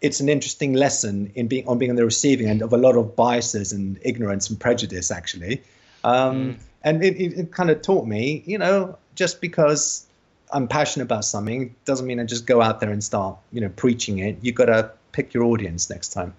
it's 0.00 0.20
an 0.20 0.28
interesting 0.28 0.72
lesson 0.74 1.32
in 1.34 1.46
being 1.46 1.66
on 1.68 1.78
being 1.78 1.90
on 1.90 1.96
the 1.96 2.04
receiving 2.04 2.48
end 2.48 2.62
of 2.62 2.72
a 2.72 2.76
lot 2.76 2.96
of 2.96 3.14
biases 3.16 3.72
and 3.72 3.98
ignorance 4.02 4.50
and 4.50 4.58
prejudice, 4.58 5.10
actually. 5.10 5.62
Um, 6.04 6.54
mm. 6.54 6.56
And 6.82 7.04
it, 7.04 7.16
it, 7.16 7.38
it 7.38 7.52
kind 7.52 7.70
of 7.70 7.80
taught 7.82 8.06
me, 8.06 8.42
you 8.44 8.58
know, 8.58 8.98
just 9.14 9.40
because 9.40 10.06
I'm 10.52 10.66
passionate 10.66 11.04
about 11.04 11.24
something 11.24 11.74
doesn't 11.84 12.06
mean 12.06 12.18
I 12.18 12.24
just 12.24 12.46
go 12.46 12.60
out 12.60 12.80
there 12.80 12.90
and 12.90 13.02
start, 13.02 13.38
you 13.52 13.60
know, 13.60 13.68
preaching 13.68 14.18
it. 14.18 14.38
You've 14.42 14.56
got 14.56 14.66
to 14.66 14.90
pick 15.12 15.32
your 15.32 15.44
audience 15.44 15.88
next 15.88 16.08
time. 16.08 16.34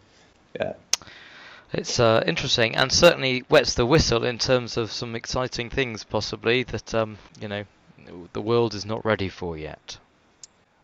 Yeah. 0.56 0.74
It's 1.72 2.00
uh, 2.00 2.24
interesting 2.28 2.76
and 2.76 2.92
certainly 2.92 3.46
wets 3.50 3.74
the 3.74 3.86
whistle 3.86 4.26
in 4.26 4.38
terms 4.38 4.78
of 4.78 4.92
some 4.92 5.16
exciting 5.16 5.72
things, 5.72 6.04
possibly 6.04 6.64
that 6.64 6.94
um, 6.94 7.18
you 7.42 7.48
know 7.48 7.64
the 8.34 8.42
world 8.42 8.76
is 8.76 8.86
not 8.86 9.04
ready 9.04 9.28
for 9.28 9.58
yet. 9.58 9.98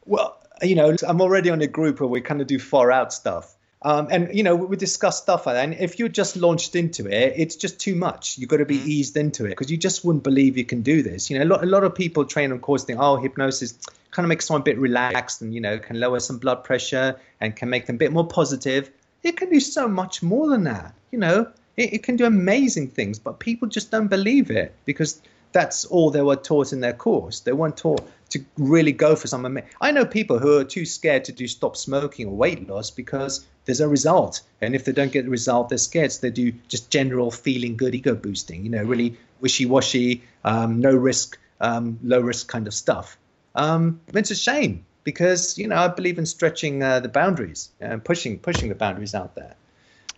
Well, 0.08 0.40
you 0.62 0.76
know, 0.76 0.96
I'm 1.08 1.22
already 1.22 1.50
on 1.50 1.62
a 1.62 1.68
group 1.68 2.00
where 2.00 2.10
we 2.10 2.22
kind 2.22 2.42
of 2.42 2.48
do 2.48 2.60
far 2.60 2.92
out 2.92 3.14
stuff. 3.14 3.56
Um, 3.82 4.10
and 4.12 4.36
you 4.36 4.44
know 4.44 4.56
we 4.56 4.76
discuss 4.76 5.22
stuff 5.22 5.46
like 5.46 5.56
that. 5.56 5.64
And 5.64 5.74
if 5.76 6.00
you're 6.00 6.10
just 6.10 6.36
launched 6.36 6.76
into 6.76 7.08
it, 7.08 7.34
it's 7.38 7.56
just 7.56 7.80
too 7.80 7.96
much. 7.96 8.38
You've 8.38 8.50
got 8.50 8.58
to 8.58 8.66
be 8.66 8.78
mm. 8.78 8.86
eased 8.86 9.16
into 9.16 9.46
it 9.46 9.50
because 9.52 9.72
you 9.72 9.78
just 9.78 10.04
wouldn't 10.04 10.24
believe 10.24 10.58
you 10.58 10.66
can 10.66 10.82
do 10.82 11.02
this. 11.02 11.30
You 11.30 11.40
know, 11.40 11.46
a 11.46 11.48
lot, 11.48 11.64
a 11.64 11.66
lot 11.66 11.86
of 11.86 11.96
people 11.96 12.26
train 12.26 12.52
on 12.52 12.60
course 12.60 12.84
think, 12.84 13.00
oh, 13.00 13.16
hypnosis 13.16 13.80
kind 14.12 14.26
of 14.26 14.30
makes 14.30 14.48
someone 14.48 14.62
a 14.62 14.66
bit 14.66 14.78
relaxed 14.78 15.42
and 15.42 15.54
you 15.54 15.62
know 15.62 15.80
can 15.80 15.98
lower 15.98 16.20
some 16.20 16.40
blood 16.40 16.64
pressure 16.66 17.16
and 17.40 17.56
can 17.56 17.70
make 17.70 17.86
them 17.86 17.96
a 17.96 18.00
bit 18.00 18.12
more 18.12 18.28
positive. 18.28 18.92
It 19.24 19.38
can 19.38 19.50
do 19.50 19.62
so 19.62 19.88
much 19.88 20.22
more 20.22 20.50
than 20.50 20.66
that. 20.66 20.94
You 21.12 21.20
know, 21.20 21.48
it, 21.78 21.94
it 21.94 22.04
can 22.04 22.18
do 22.18 22.26
amazing 22.26 22.90
things, 22.90 23.18
but 23.18 23.40
people 23.40 23.70
just 23.70 23.92
don't 23.92 24.08
believe 24.08 24.52
it 24.52 24.74
because 24.84 25.22
that's 25.54 25.86
all 25.86 26.12
they 26.12 26.22
were 26.22 26.36
taught 26.36 26.74
in 26.74 26.82
their 26.82 26.94
course. 26.94 27.40
They 27.40 27.54
weren't 27.54 27.78
taught 27.78 28.06
to 28.30 28.44
really 28.58 28.92
go 28.92 29.16
for 29.16 29.28
something. 29.28 29.64
I 29.82 29.92
know 29.92 30.06
people 30.06 30.40
who 30.40 30.58
are 30.58 30.64
too 30.64 30.86
scared 30.86 31.26
to 31.26 31.32
do 31.32 31.48
stop 31.48 31.76
smoking 31.76 32.28
or 32.28 32.36
weight 32.36 32.68
loss 32.68 32.92
because 32.92 33.46
there's 33.66 33.82
a 33.82 33.88
result, 33.88 34.42
and 34.62 34.76
if 34.76 34.86
they 34.86 34.92
don't 34.92 35.12
get 35.12 35.26
the 35.26 35.32
result, 35.32 35.70
they're 35.70 35.78
scared. 35.78 36.12
So 36.12 36.22
they 36.22 36.32
do 36.32 36.52
just 36.68 36.90
general 36.90 37.32
feeling 37.32 37.78
good 37.78 37.96
ego 37.96 38.16
boosting. 38.16 38.64
You 38.64 38.72
know, 38.72 38.84
really 38.84 39.18
wishy-washy, 39.42 40.24
um, 40.44 40.80
no 40.80 40.96
risk, 40.96 41.38
um, 41.62 42.00
low 42.04 42.20
risk 42.20 42.48
kind 42.48 42.68
of 42.68 42.74
stuff. 42.74 43.18
Um, 43.56 44.02
it's 44.14 44.32
a 44.32 44.36
shame 44.36 44.86
because 45.04 45.58
you 45.58 45.68
know 45.68 45.76
I 45.76 45.88
believe 45.88 46.18
in 46.18 46.26
stretching 46.26 46.84
uh, 46.84 47.00
the 47.00 47.10
boundaries 47.10 47.70
and 47.80 48.04
pushing 48.04 48.40
pushing 48.40 48.70
the 48.70 48.76
boundaries 48.76 49.16
out 49.16 49.36
there. 49.36 49.56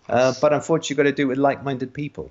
Uh, 0.08 0.34
but 0.40 0.52
unfortunately, 0.52 0.88
you've 0.90 0.96
got 0.98 1.02
to 1.04 1.12
do 1.12 1.22
it 1.22 1.28
with 1.28 1.38
like-minded 1.38 1.94
people. 1.94 2.30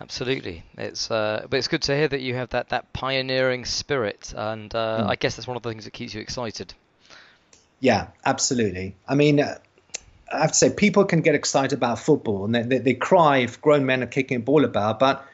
Absolutely, 0.00 0.62
it's 0.76 1.10
uh, 1.10 1.46
but 1.48 1.56
it's 1.56 1.68
good 1.68 1.82
to 1.82 1.96
hear 1.96 2.08
that 2.08 2.20
you 2.20 2.34
have 2.34 2.50
that, 2.50 2.68
that 2.68 2.92
pioneering 2.92 3.64
spirit, 3.64 4.34
and 4.36 4.74
uh, 4.74 5.04
mm. 5.04 5.08
I 5.08 5.16
guess 5.16 5.36
that's 5.36 5.48
one 5.48 5.56
of 5.56 5.62
the 5.62 5.70
things 5.70 5.84
that 5.84 5.92
keeps 5.92 6.12
you 6.12 6.20
excited. 6.20 6.74
Yeah, 7.80 8.08
absolutely. 8.24 8.94
I 9.08 9.14
mean, 9.14 9.40
uh, 9.40 9.58
I 10.32 10.40
have 10.40 10.52
to 10.52 10.56
say, 10.56 10.70
people 10.70 11.04
can 11.04 11.20
get 11.20 11.34
excited 11.34 11.72
about 11.72 11.98
football 11.98 12.44
and 12.44 12.54
they, 12.54 12.62
they, 12.62 12.78
they 12.78 12.94
cry 12.94 13.38
if 13.38 13.60
grown 13.60 13.86
men 13.86 14.02
are 14.02 14.06
kicking 14.06 14.38
a 14.38 14.40
ball 14.40 14.64
about, 14.64 14.98
but 14.98 15.24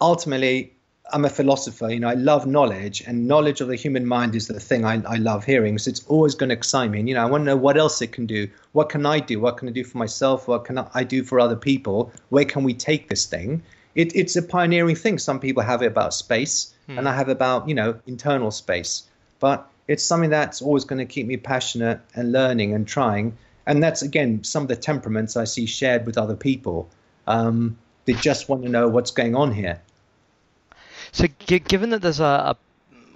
ultimately, 0.00 0.72
I'm 1.12 1.24
a 1.24 1.30
philosopher. 1.30 1.90
You 1.90 2.00
know, 2.00 2.08
I 2.08 2.14
love 2.14 2.46
knowledge, 2.46 3.02
and 3.06 3.28
knowledge 3.28 3.60
of 3.60 3.68
the 3.68 3.76
human 3.76 4.06
mind 4.06 4.34
is 4.34 4.48
the 4.48 4.58
thing 4.58 4.84
I, 4.84 5.02
I 5.06 5.16
love 5.16 5.44
hearing. 5.44 5.78
So 5.78 5.90
it's 5.90 6.04
always 6.06 6.34
going 6.34 6.48
to 6.48 6.54
excite 6.54 6.90
me. 6.90 6.98
And 6.98 7.08
you 7.08 7.14
know, 7.14 7.22
I 7.22 7.26
want 7.26 7.42
to 7.42 7.46
know 7.46 7.56
what 7.56 7.76
else 7.76 8.00
it 8.00 8.12
can 8.12 8.26
do. 8.26 8.48
What 8.72 8.88
can 8.88 9.04
I 9.04 9.20
do? 9.20 9.38
What 9.38 9.58
can 9.58 9.68
I 9.68 9.72
do 9.72 9.84
for 9.84 9.98
myself? 9.98 10.48
What 10.48 10.64
can 10.64 10.78
I 10.78 11.04
do 11.04 11.22
for 11.22 11.38
other 11.40 11.56
people? 11.56 12.10
Where 12.30 12.46
can 12.46 12.64
we 12.64 12.74
take 12.74 13.08
this 13.08 13.26
thing? 13.26 13.62
It, 13.94 14.14
it's 14.14 14.36
a 14.36 14.42
pioneering 14.42 14.96
thing. 14.96 15.18
Some 15.18 15.40
people 15.40 15.62
have 15.62 15.82
it 15.82 15.86
about 15.86 16.14
space, 16.14 16.74
hmm. 16.86 16.98
and 16.98 17.08
I 17.08 17.14
have 17.14 17.28
about 17.28 17.68
you 17.68 17.74
know 17.74 17.98
internal 18.06 18.50
space. 18.50 19.04
But 19.40 19.68
it's 19.88 20.02
something 20.02 20.30
that's 20.30 20.62
always 20.62 20.84
going 20.84 20.98
to 20.98 21.04
keep 21.04 21.26
me 21.26 21.36
passionate 21.36 22.00
and 22.14 22.32
learning 22.32 22.72
and 22.74 22.86
trying. 22.86 23.36
And 23.66 23.82
that's 23.82 24.02
again 24.02 24.44
some 24.44 24.62
of 24.62 24.68
the 24.68 24.76
temperaments 24.76 25.36
I 25.36 25.44
see 25.44 25.66
shared 25.66 26.06
with 26.06 26.18
other 26.18 26.36
people. 26.36 26.88
Um, 27.26 27.78
they 28.04 28.12
just 28.12 28.48
want 28.48 28.62
to 28.64 28.68
know 28.68 28.88
what's 28.88 29.10
going 29.10 29.34
on 29.34 29.52
here. 29.52 29.80
So, 31.12 31.26
g- 31.38 31.60
given 31.60 31.90
that 31.90 32.02
there's 32.02 32.20
a, 32.20 32.24
a 32.24 32.56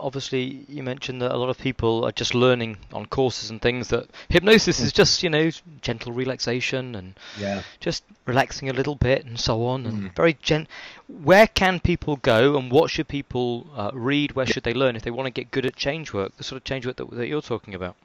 obviously 0.00 0.64
you 0.68 0.82
mentioned 0.82 1.22
that 1.22 1.32
a 1.32 1.36
lot 1.36 1.48
of 1.48 1.58
people 1.58 2.04
are 2.04 2.12
just 2.12 2.34
learning 2.34 2.76
on 2.92 3.06
courses 3.06 3.50
and 3.50 3.60
things 3.60 3.88
that 3.88 4.08
hypnosis 4.28 4.80
is 4.80 4.92
just 4.92 5.22
you 5.22 5.30
know 5.30 5.50
gentle 5.80 6.12
relaxation 6.12 6.94
and 6.94 7.14
yeah. 7.38 7.62
just 7.80 8.04
relaxing 8.26 8.68
a 8.68 8.72
little 8.72 8.94
bit 8.94 9.24
and 9.24 9.38
so 9.38 9.66
on 9.66 9.86
and 9.86 10.02
mm. 10.02 10.16
very 10.16 10.36
gent 10.42 10.68
where 11.22 11.46
can 11.46 11.80
people 11.80 12.16
go 12.16 12.56
and 12.56 12.70
what 12.70 12.90
should 12.90 13.08
people 13.08 13.66
uh, 13.74 13.90
read 13.94 14.32
where 14.32 14.46
should 14.46 14.62
they 14.62 14.74
learn 14.74 14.96
if 14.96 15.02
they 15.02 15.10
want 15.10 15.26
to 15.26 15.30
get 15.30 15.50
good 15.50 15.66
at 15.66 15.76
change 15.76 16.12
work 16.12 16.36
the 16.36 16.44
sort 16.44 16.56
of 16.56 16.64
change 16.64 16.86
work 16.86 16.96
that, 16.96 17.10
that 17.10 17.28
you're 17.28 17.42
talking 17.42 17.74
about 17.74 17.96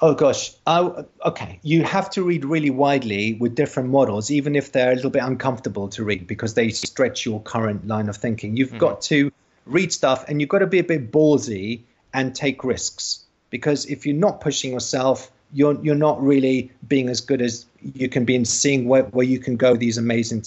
Oh 0.00 0.14
gosh. 0.14 0.52
okay. 0.66 1.58
You 1.62 1.82
have 1.84 2.10
to 2.10 2.22
read 2.22 2.44
really 2.44 2.68
widely 2.68 3.34
with 3.34 3.54
different 3.54 3.88
models, 3.88 4.30
even 4.30 4.54
if 4.54 4.72
they're 4.72 4.92
a 4.92 4.94
little 4.94 5.10
bit 5.10 5.22
uncomfortable 5.22 5.88
to 5.90 6.04
read 6.04 6.26
because 6.26 6.52
they 6.52 6.68
stretch 6.68 7.24
your 7.24 7.40
current 7.40 7.86
line 7.86 8.10
of 8.10 8.16
thinking. 8.16 8.56
You've 8.58 8.70
mm-hmm. 8.70 8.78
got 8.78 9.00
to 9.02 9.32
read 9.66 9.92
stuff, 9.92 10.24
and 10.28 10.40
you've 10.40 10.48
got 10.48 10.60
to 10.60 10.66
be 10.66 10.78
a 10.78 10.84
bit 10.84 11.10
ballsy 11.10 11.80
and 12.14 12.34
take 12.34 12.64
risks 12.64 13.24
because 13.50 13.86
if 13.86 14.06
you're 14.06 14.16
not 14.16 14.40
pushing 14.40 14.72
yourself, 14.72 15.30
you're 15.52 15.80
you're 15.82 15.94
not 15.94 16.22
really 16.22 16.70
being 16.88 17.08
as 17.08 17.20
good 17.20 17.42
as 17.42 17.66
you 17.94 18.08
can 18.08 18.24
be 18.24 18.34
in 18.34 18.44
seeing 18.44 18.88
where, 18.88 19.04
where 19.04 19.26
you 19.26 19.38
can 19.38 19.56
go 19.56 19.76
these 19.76 19.98
amazing, 19.98 20.44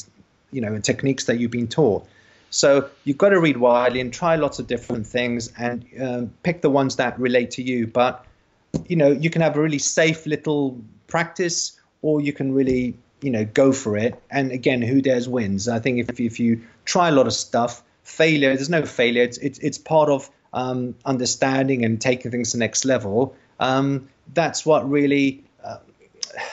you 0.51 0.61
know, 0.61 0.77
techniques 0.79 1.25
that 1.25 1.39
you've 1.39 1.51
been 1.51 1.67
taught. 1.67 2.05
So 2.49 2.89
you've 3.03 3.17
got 3.17 3.29
to 3.29 3.39
read 3.39 3.57
widely 3.57 4.01
and 4.01 4.11
try 4.11 4.35
lots 4.35 4.59
of 4.59 4.67
different 4.67 5.05
things 5.05 5.51
and 5.57 5.85
um, 6.01 6.33
pick 6.43 6.61
the 6.61 6.69
ones 6.69 6.95
that 6.95 7.19
relate 7.19 7.51
to 7.51 7.63
you. 7.63 7.87
But 7.87 8.25
you 8.87 8.95
know, 8.95 9.11
you 9.11 9.29
can 9.29 9.41
have 9.41 9.55
a 9.55 9.61
really 9.61 9.79
safe 9.79 10.25
little 10.25 10.79
practice, 11.07 11.79
or 12.01 12.21
you 12.21 12.33
can 12.33 12.53
really 12.53 12.95
you 13.21 13.31
know 13.31 13.45
go 13.45 13.71
for 13.71 13.97
it. 13.97 14.21
And 14.31 14.51
again, 14.51 14.81
who 14.81 15.01
dares 15.01 15.29
wins. 15.29 15.67
I 15.67 15.79
think 15.79 15.99
if 15.99 16.19
if 16.19 16.39
you 16.39 16.61
try 16.85 17.09
a 17.09 17.11
lot 17.11 17.27
of 17.27 17.33
stuff 17.33 17.83
failure. 18.09 18.55
There's 18.55 18.69
no 18.69 18.85
failure. 18.85 19.23
It's 19.23 19.37
it's, 19.37 19.59
it's 19.59 19.77
part 19.77 20.09
of 20.09 20.29
um, 20.53 20.95
understanding 21.05 21.85
and 21.85 22.01
taking 22.01 22.31
things 22.31 22.51
to 22.51 22.57
the 22.57 22.59
next 22.59 22.85
level. 22.85 23.35
Um, 23.59 24.09
that's 24.33 24.65
what 24.65 24.89
really 24.89 25.43
uh, 25.63 25.77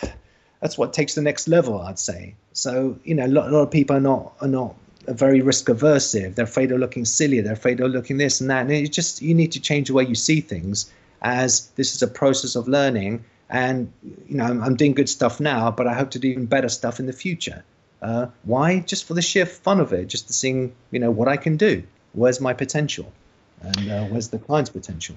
that's 0.61 0.79
what 0.79 0.93
takes 0.93 1.15
the 1.15 1.23
next 1.23 1.49
level, 1.49 1.81
I'd 1.81 1.99
say. 1.99 2.35
So 2.53 2.99
you 3.05 3.15
know, 3.15 3.27
a 3.27 3.29
lot, 3.29 3.49
a 3.49 3.51
lot 3.51 3.63
of 3.63 3.71
people 3.71 3.97
are 3.97 4.01
not 4.01 4.35
are 4.41 4.49
not 4.49 4.75
very 5.09 5.41
risk 5.41 5.67
aversive. 5.67 6.35
They're 6.35 6.45
afraid 6.45 6.73
of 6.73 6.81
looking 6.81 7.05
silly. 7.05 7.41
They're 7.41 7.53
afraid 7.53 7.81
of 7.81 7.91
looking 7.91 8.19
this 8.19 8.41
and 8.41 8.51
that. 8.51 8.63
And 8.63 8.73
it 8.73 8.93
just 8.93 9.23
you 9.23 9.35
need 9.35 9.53
to 9.53 9.61
change 9.61 9.89
the 9.89 9.95
way 9.95 10.05
you 10.05 10.15
see 10.15 10.41
things. 10.41 10.91
As 11.23 11.69
this 11.77 11.95
is 11.95 12.03
a 12.03 12.07
process 12.09 12.57
of 12.57 12.69
learning, 12.69 13.25
and 13.49 13.91
you 14.29 14.37
know, 14.37 14.45
I'm, 14.45 14.63
I'm 14.63 14.77
doing 14.77 14.93
good 14.93 15.09
stuff 15.09 15.41
now, 15.41 15.71
but 15.71 15.87
I 15.87 15.95
hope 15.95 16.11
to 16.11 16.19
do 16.19 16.29
even 16.29 16.47
better 16.47 16.69
stuff 16.69 17.01
in 17.01 17.07
the 17.07 17.13
future. 17.13 17.65
Uh, 18.03 18.27
why? 18.45 18.81
Just 18.81 19.07
for 19.07 19.15
the 19.15 19.23
sheer 19.23 19.47
fun 19.47 19.81
of 19.81 19.93
it, 19.93 20.07
just 20.07 20.27
to 20.29 20.33
seeing, 20.33 20.75
you 20.91 20.99
know, 20.99 21.11
what 21.11 21.29
I 21.29 21.37
can 21.37 21.57
do. 21.57 21.83
Where's 22.13 22.41
my 22.41 22.53
potential? 22.53 23.13
And 23.61 23.91
uh, 23.91 24.05
where's 24.05 24.29
the 24.29 24.39
client's 24.39 24.71
potential? 24.71 25.17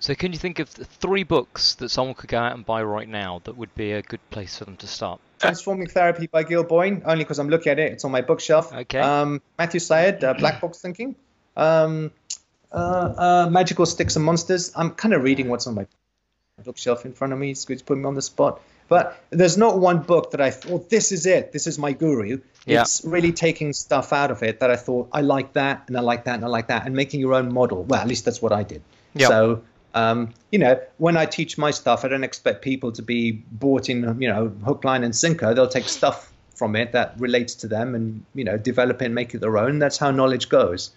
So, 0.00 0.14
can 0.14 0.32
you 0.32 0.38
think 0.38 0.60
of 0.60 0.68
three 0.68 1.24
books 1.24 1.74
that 1.76 1.88
someone 1.88 2.14
could 2.14 2.30
go 2.30 2.38
out 2.38 2.54
and 2.54 2.64
buy 2.64 2.82
right 2.82 3.08
now 3.08 3.40
that 3.44 3.56
would 3.56 3.74
be 3.74 3.92
a 3.92 4.02
good 4.02 4.20
place 4.30 4.58
for 4.58 4.64
them 4.64 4.76
to 4.76 4.86
start? 4.86 5.20
Transforming 5.40 5.88
Therapy 5.88 6.28
by 6.28 6.44
Gil 6.44 6.62
Boyne, 6.62 7.02
only 7.04 7.24
because 7.24 7.38
I'm 7.38 7.48
looking 7.48 7.72
at 7.72 7.78
it. 7.80 7.92
It's 7.92 8.04
on 8.04 8.12
my 8.12 8.20
bookshelf. 8.20 8.72
Okay. 8.72 9.00
Um, 9.00 9.42
Matthew 9.58 9.80
Syed, 9.80 10.22
uh, 10.22 10.34
Black 10.34 10.60
Box 10.60 10.80
Thinking. 10.80 11.16
Um, 11.56 12.12
uh, 12.72 12.76
uh, 12.76 13.48
Magical 13.50 13.86
Sticks 13.86 14.14
and 14.14 14.24
Monsters. 14.24 14.72
I'm 14.76 14.90
kind 14.90 15.14
of 15.14 15.22
reading 15.22 15.48
what's 15.48 15.66
on 15.66 15.74
my 15.74 15.86
bookshelf 16.64 17.04
in 17.04 17.12
front 17.12 17.32
of 17.32 17.38
me. 17.38 17.50
It's 17.50 17.64
good 17.64 17.78
to 17.78 17.84
put 17.84 17.98
me 17.98 18.04
on 18.04 18.14
the 18.14 18.22
spot. 18.22 18.60
But 18.88 19.22
there's 19.30 19.58
not 19.58 19.78
one 19.78 19.98
book 19.98 20.30
that 20.30 20.40
I 20.40 20.50
thought 20.50 20.88
this 20.88 21.12
is 21.12 21.26
it. 21.26 21.52
This 21.52 21.66
is 21.66 21.78
my 21.78 21.92
guru. 21.92 22.40
Yeah. 22.64 22.82
It's 22.82 23.04
really 23.04 23.32
taking 23.32 23.72
stuff 23.72 24.12
out 24.12 24.30
of 24.30 24.42
it 24.42 24.60
that 24.60 24.70
I 24.70 24.76
thought 24.76 25.08
I 25.12 25.20
like 25.20 25.52
that 25.52 25.84
and 25.88 25.96
I 25.96 26.00
like 26.00 26.24
that 26.24 26.36
and 26.36 26.44
I 26.44 26.48
like 26.48 26.68
that 26.68 26.86
and 26.86 26.94
making 26.94 27.20
your 27.20 27.34
own 27.34 27.52
model. 27.52 27.84
Well, 27.84 28.00
at 28.00 28.08
least 28.08 28.24
that's 28.24 28.40
what 28.40 28.52
I 28.52 28.62
did. 28.62 28.82
Yep. 29.14 29.28
So 29.28 29.62
um, 29.94 30.32
you 30.52 30.58
know, 30.58 30.80
when 30.98 31.16
I 31.16 31.26
teach 31.26 31.58
my 31.58 31.70
stuff, 31.70 32.04
I 32.04 32.08
don't 32.08 32.24
expect 32.24 32.62
people 32.62 32.92
to 32.92 33.02
be 33.02 33.32
bought 33.32 33.88
in, 33.88 34.20
you 34.20 34.28
know, 34.28 34.48
hook, 34.64 34.84
line, 34.84 35.02
and 35.02 35.14
sinker. 35.14 35.54
They'll 35.54 35.68
take 35.68 35.88
stuff 35.88 36.32
from 36.54 36.76
it 36.76 36.92
that 36.92 37.14
relates 37.18 37.54
to 37.56 37.68
them 37.68 37.94
and, 37.94 38.24
you 38.34 38.44
know, 38.44 38.58
develop 38.58 39.00
it 39.02 39.06
and 39.06 39.14
make 39.14 39.34
it 39.34 39.38
their 39.38 39.56
own. 39.58 39.78
That's 39.78 39.96
how 39.96 40.10
knowledge 40.10 40.48
goes. 40.48 40.90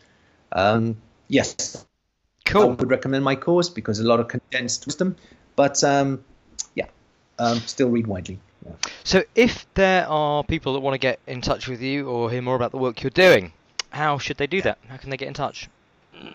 Um, 0.52 0.98
yes. 1.28 1.86
Cool. 2.46 2.64
I 2.64 2.66
would 2.66 2.90
recommend 2.90 3.24
my 3.24 3.36
course 3.36 3.70
because 3.70 4.00
a 4.00 4.04
lot 4.04 4.20
of 4.20 4.28
condensed 4.28 4.86
wisdom. 4.86 5.16
But 5.56 5.84
um, 5.84 6.24
um, 7.42 7.60
still 7.60 7.90
read 7.90 8.08
widely. 8.08 8.40
Yeah. 8.66 8.74
So, 9.04 9.24
if 9.36 9.66
there 9.74 10.08
are 10.08 10.44
people 10.44 10.74
that 10.74 10.80
want 10.80 10.94
to 10.94 11.00
get 11.00 11.20
in 11.28 11.42
touch 11.42 11.68
with 11.68 11.82
you 11.82 12.08
or 12.08 12.30
hear 12.30 12.42
more 12.42 12.56
about 12.56 12.72
the 12.72 12.78
work 12.78 13.02
you're 13.02 13.10
doing, 13.10 13.52
how 13.90 14.20
should 14.20 14.38
they 14.38 14.48
do 14.48 14.62
that? 14.62 14.78
How 14.88 14.98
can 14.98 15.10
they 15.10 15.18
get 15.18 15.28
in 15.28 15.34
touch? 15.34 15.68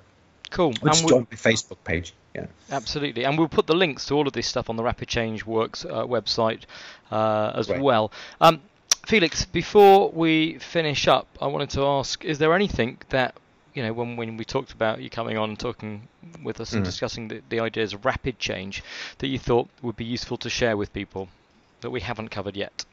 Cool. 0.50 0.74
Which 0.80 1.00
and 1.00 1.08
join 1.08 1.26
my 1.30 1.36
Facebook 1.36 1.78
page. 1.84 2.14
Yeah. 2.34 2.46
Absolutely, 2.70 3.24
and 3.24 3.36
we'll 3.36 3.48
put 3.48 3.66
the 3.66 3.74
links 3.74 4.06
to 4.06 4.14
all 4.14 4.26
of 4.26 4.32
this 4.32 4.46
stuff 4.46 4.70
on 4.70 4.76
the 4.76 4.82
Rapid 4.82 5.08
Change 5.08 5.44
Works 5.44 5.84
uh, 5.84 6.06
website 6.06 6.62
uh, 7.10 7.52
as 7.54 7.68
well. 7.68 8.10
Um, 8.40 8.62
Felix, 9.06 9.44
before 9.44 10.10
we 10.10 10.58
finish 10.58 11.08
up, 11.08 11.26
I 11.40 11.48
wanted 11.48 11.70
to 11.70 11.84
ask: 11.84 12.24
Is 12.24 12.38
there 12.38 12.54
anything 12.54 12.98
that 13.10 13.34
you 13.74 13.82
know, 13.82 13.92
when, 13.92 14.16
when 14.16 14.36
we 14.36 14.44
talked 14.44 14.72
about 14.72 15.00
you 15.00 15.08
coming 15.08 15.38
on 15.38 15.50
and 15.50 15.58
talking 15.58 16.08
with 16.42 16.60
us 16.60 16.72
mm. 16.72 16.76
and 16.76 16.84
discussing 16.84 17.28
the, 17.28 17.42
the 17.48 17.60
ideas 17.60 17.92
of 17.92 18.04
rapid 18.04 18.38
change 18.38 18.82
that 19.18 19.28
you 19.28 19.38
thought 19.38 19.68
would 19.80 19.96
be 19.96 20.04
useful 20.04 20.36
to 20.38 20.50
share 20.50 20.76
with 20.76 20.92
people 20.92 21.28
that 21.80 21.90
we 21.90 22.00
haven't 22.00 22.28
covered 22.28 22.56
yet? 22.56 22.84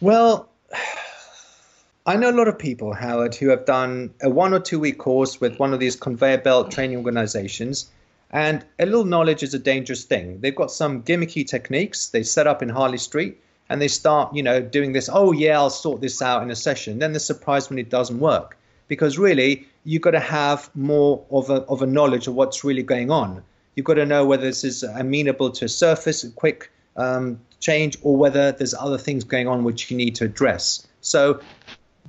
Well, 0.00 0.48
I 2.06 2.16
know 2.16 2.30
a 2.30 2.32
lot 2.32 2.48
of 2.48 2.58
people, 2.58 2.92
Howard, 2.92 3.34
who 3.34 3.48
have 3.48 3.64
done 3.64 4.14
a 4.22 4.30
one 4.30 4.54
or 4.54 4.60
two 4.60 4.78
week 4.78 4.98
course 4.98 5.40
with 5.40 5.58
one 5.58 5.72
of 5.72 5.80
these 5.80 5.96
conveyor 5.96 6.38
belt 6.38 6.70
training 6.70 6.98
organizations. 6.98 7.90
And 8.30 8.64
a 8.78 8.86
little 8.86 9.04
knowledge 9.04 9.42
is 9.42 9.54
a 9.54 9.58
dangerous 9.58 10.04
thing. 10.04 10.40
They've 10.40 10.54
got 10.54 10.70
some 10.70 11.02
gimmicky 11.02 11.46
techniques 11.46 12.08
they 12.08 12.22
set 12.22 12.46
up 12.46 12.62
in 12.62 12.68
Harley 12.68 12.98
Street 12.98 13.40
and 13.68 13.80
they 13.80 13.88
start, 13.88 14.34
you 14.34 14.42
know, 14.42 14.60
doing 14.60 14.92
this, 14.92 15.08
oh 15.12 15.32
yeah, 15.32 15.56
I'll 15.56 15.70
sort 15.70 16.00
this 16.00 16.22
out 16.22 16.42
in 16.42 16.50
a 16.50 16.56
session. 16.56 16.98
Then 16.98 17.12
they're 17.12 17.20
surprised 17.20 17.70
when 17.70 17.78
it 17.78 17.90
doesn't 17.90 18.18
work. 18.18 18.56
Because 18.88 19.18
really, 19.18 19.66
you've 19.84 20.02
got 20.02 20.12
to 20.12 20.20
have 20.20 20.70
more 20.74 21.24
of 21.30 21.50
a, 21.50 21.62
of 21.62 21.82
a 21.82 21.86
knowledge 21.86 22.26
of 22.26 22.34
what's 22.34 22.64
really 22.64 22.82
going 22.82 23.10
on. 23.10 23.42
You've 23.74 23.86
got 23.86 23.94
to 23.94 24.06
know 24.06 24.24
whether 24.24 24.44
this 24.44 24.64
is 24.64 24.82
amenable 24.82 25.50
to 25.50 25.66
a 25.66 25.68
surface, 25.68 26.24
a 26.24 26.30
quick 26.30 26.70
um, 26.96 27.40
change, 27.60 27.98
or 28.02 28.16
whether 28.16 28.52
there's 28.52 28.74
other 28.74 28.98
things 28.98 29.24
going 29.24 29.48
on 29.48 29.64
which 29.64 29.90
you 29.90 29.96
need 29.96 30.14
to 30.16 30.24
address. 30.24 30.86
So, 31.00 31.40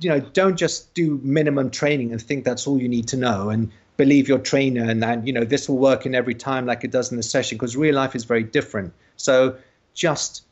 you 0.00 0.08
know, 0.08 0.20
don't 0.20 0.56
just 0.56 0.94
do 0.94 1.20
minimum 1.22 1.70
training 1.70 2.12
and 2.12 2.22
think 2.22 2.44
that's 2.44 2.66
all 2.66 2.80
you 2.80 2.88
need 2.88 3.08
to 3.08 3.16
know 3.16 3.50
and 3.50 3.70
believe 3.96 4.28
your 4.28 4.38
trainer 4.38 4.88
and 4.88 5.02
that, 5.02 5.26
you 5.26 5.32
know, 5.32 5.44
this 5.44 5.68
will 5.68 5.78
work 5.78 6.06
in 6.06 6.14
every 6.14 6.34
time 6.34 6.66
like 6.66 6.84
it 6.84 6.90
does 6.90 7.10
in 7.10 7.16
the 7.16 7.22
session 7.22 7.58
because 7.58 7.76
real 7.76 7.94
life 7.94 8.14
is 8.14 8.24
very 8.24 8.44
different. 8.44 8.92
So 9.16 9.56
just 9.94 10.44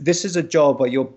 this 0.00 0.24
is 0.24 0.36
a 0.36 0.42
job 0.42 0.80
where 0.80 0.88
you're 0.88 1.12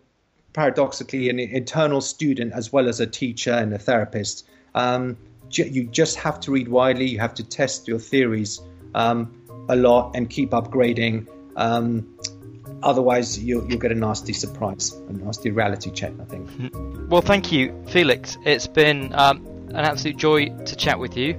paradoxically 0.54 1.30
an 1.30 1.40
internal 1.40 2.02
student 2.02 2.52
as 2.54 2.74
well 2.74 2.88
as 2.88 3.00
a 3.00 3.08
teacher 3.08 3.52
and 3.52 3.74
a 3.74 3.80
therapist. 3.80 4.46
Um, 4.76 5.18
you 5.50 5.86
just 5.86 6.18
have 6.18 6.40
to 6.42 6.52
read 6.52 6.68
widely. 6.68 7.06
You 7.06 7.20
have 7.20 7.36
to 7.36 7.44
test 7.44 7.88
your 7.88 8.00
theories 8.00 8.60
um, 8.94 9.66
a 9.70 9.76
lot 9.76 10.16
and 10.16 10.30
keep 10.30 10.52
upgrading. 10.52 11.28
Um, 11.56 12.18
otherwise, 12.84 13.40
you'll, 13.40 13.68
you'll, 13.70 13.80
get 13.80 13.92
a 13.92 13.96
nasty 13.96 14.34
surprise, 14.34 14.92
a 14.92 15.14
nasty 15.14 15.52
reality 15.52 15.92
check. 15.92 16.14
I 16.20 16.26
think. 16.26 16.50
Mm-hmm. 16.50 17.10
Well, 17.10 17.22
thank 17.22 17.52
you, 17.52 17.84
Felix. 17.88 18.38
It's 18.46 18.68
been 18.68 19.14
um, 19.14 19.46
an 19.70 19.86
absolute 19.86 20.18
joy 20.18 20.50
to 20.50 20.76
chat 20.76 21.00
with 21.00 21.18
you 21.18 21.36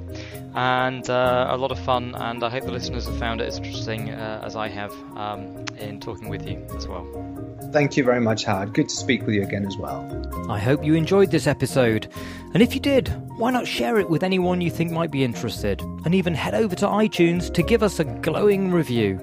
and 0.55 1.09
uh, 1.09 1.47
a 1.51 1.57
lot 1.57 1.71
of 1.71 1.79
fun. 1.79 2.15
And 2.15 2.43
I 2.43 2.51
hope 2.51 2.65
the 2.65 2.73
listeners 2.73 3.07
have 3.07 3.19
found 3.19 3.41
it 3.41 3.47
as 3.47 3.59
interesting 3.59 4.11
uh, 4.11 4.43
as 4.45 4.57
I 4.57 4.69
have 4.69 4.93
um, 5.17 5.65
in 5.79 6.01
talking 6.01 6.29
with 6.29 6.49
you 6.49 6.65
as 6.77 6.89
well. 6.89 7.07
Thank 7.73 7.97
you 7.97 8.05
very 8.05 8.21
much, 8.21 8.45
Howard. 8.45 8.73
Good 8.73 8.89
to 8.89 8.95
speak 8.95 9.27
with 9.27 9.35
you 9.35 9.43
again 9.43 9.67
as 9.67 9.77
well. 9.77 10.05
I 10.49 10.59
hope 10.59 10.85
you 10.85 10.95
enjoyed 10.95 11.31
this 11.31 11.47
episode. 11.47 12.09
And 12.55 12.63
if 12.63 12.75
you 12.75 12.81
did, 12.81 13.09
why 13.37 13.51
not 13.51 13.67
share 13.67 13.99
it 13.99 14.09
with 14.09 14.23
anyone 14.23 14.61
you 14.61 14.71
think 14.71 14.91
might 14.91 15.11
be 15.11 15.23
interested? 15.23 15.81
And 16.05 16.15
even 16.15 16.35
head 16.35 16.55
over 16.55 16.75
to 16.77 16.87
iTunes 16.87 17.53
to 17.55 17.63
give 17.63 17.83
us 17.83 18.01
a 18.01 18.05
glowing 18.05 18.73
review. 18.73 19.21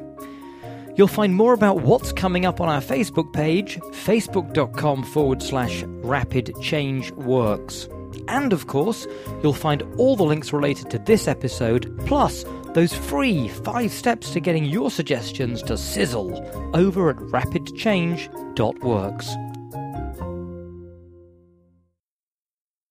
You'll 0.96 1.08
find 1.08 1.36
more 1.36 1.54
about 1.54 1.82
what's 1.82 2.14
coming 2.14 2.46
up 2.46 2.62
on 2.62 2.70
our 2.70 2.80
Facebook 2.80 3.34
page, 3.34 3.78
facebook.com 3.80 5.04
forward 5.04 5.44
slash 5.44 5.84
rapid 5.86 6.54
change 6.62 7.12
works. 7.12 7.90
And 8.28 8.54
of 8.54 8.68
course, 8.68 9.08
you'll 9.42 9.54
find 9.54 9.82
all 9.98 10.16
the 10.16 10.24
links 10.24 10.54
related 10.54 10.92
to 10.92 11.00
this 11.00 11.28
episode, 11.28 11.92
plus 12.06 12.46
those 12.74 12.94
free 12.94 13.48
five 13.48 13.92
steps 13.92 14.30
to 14.32 14.40
getting 14.40 14.66
your 14.66 14.92
suggestions 14.92 15.64
to 15.64 15.76
sizzle 15.78 16.32
over 16.74 17.10
at 17.10 17.16
rapidchange.works. 17.18 19.36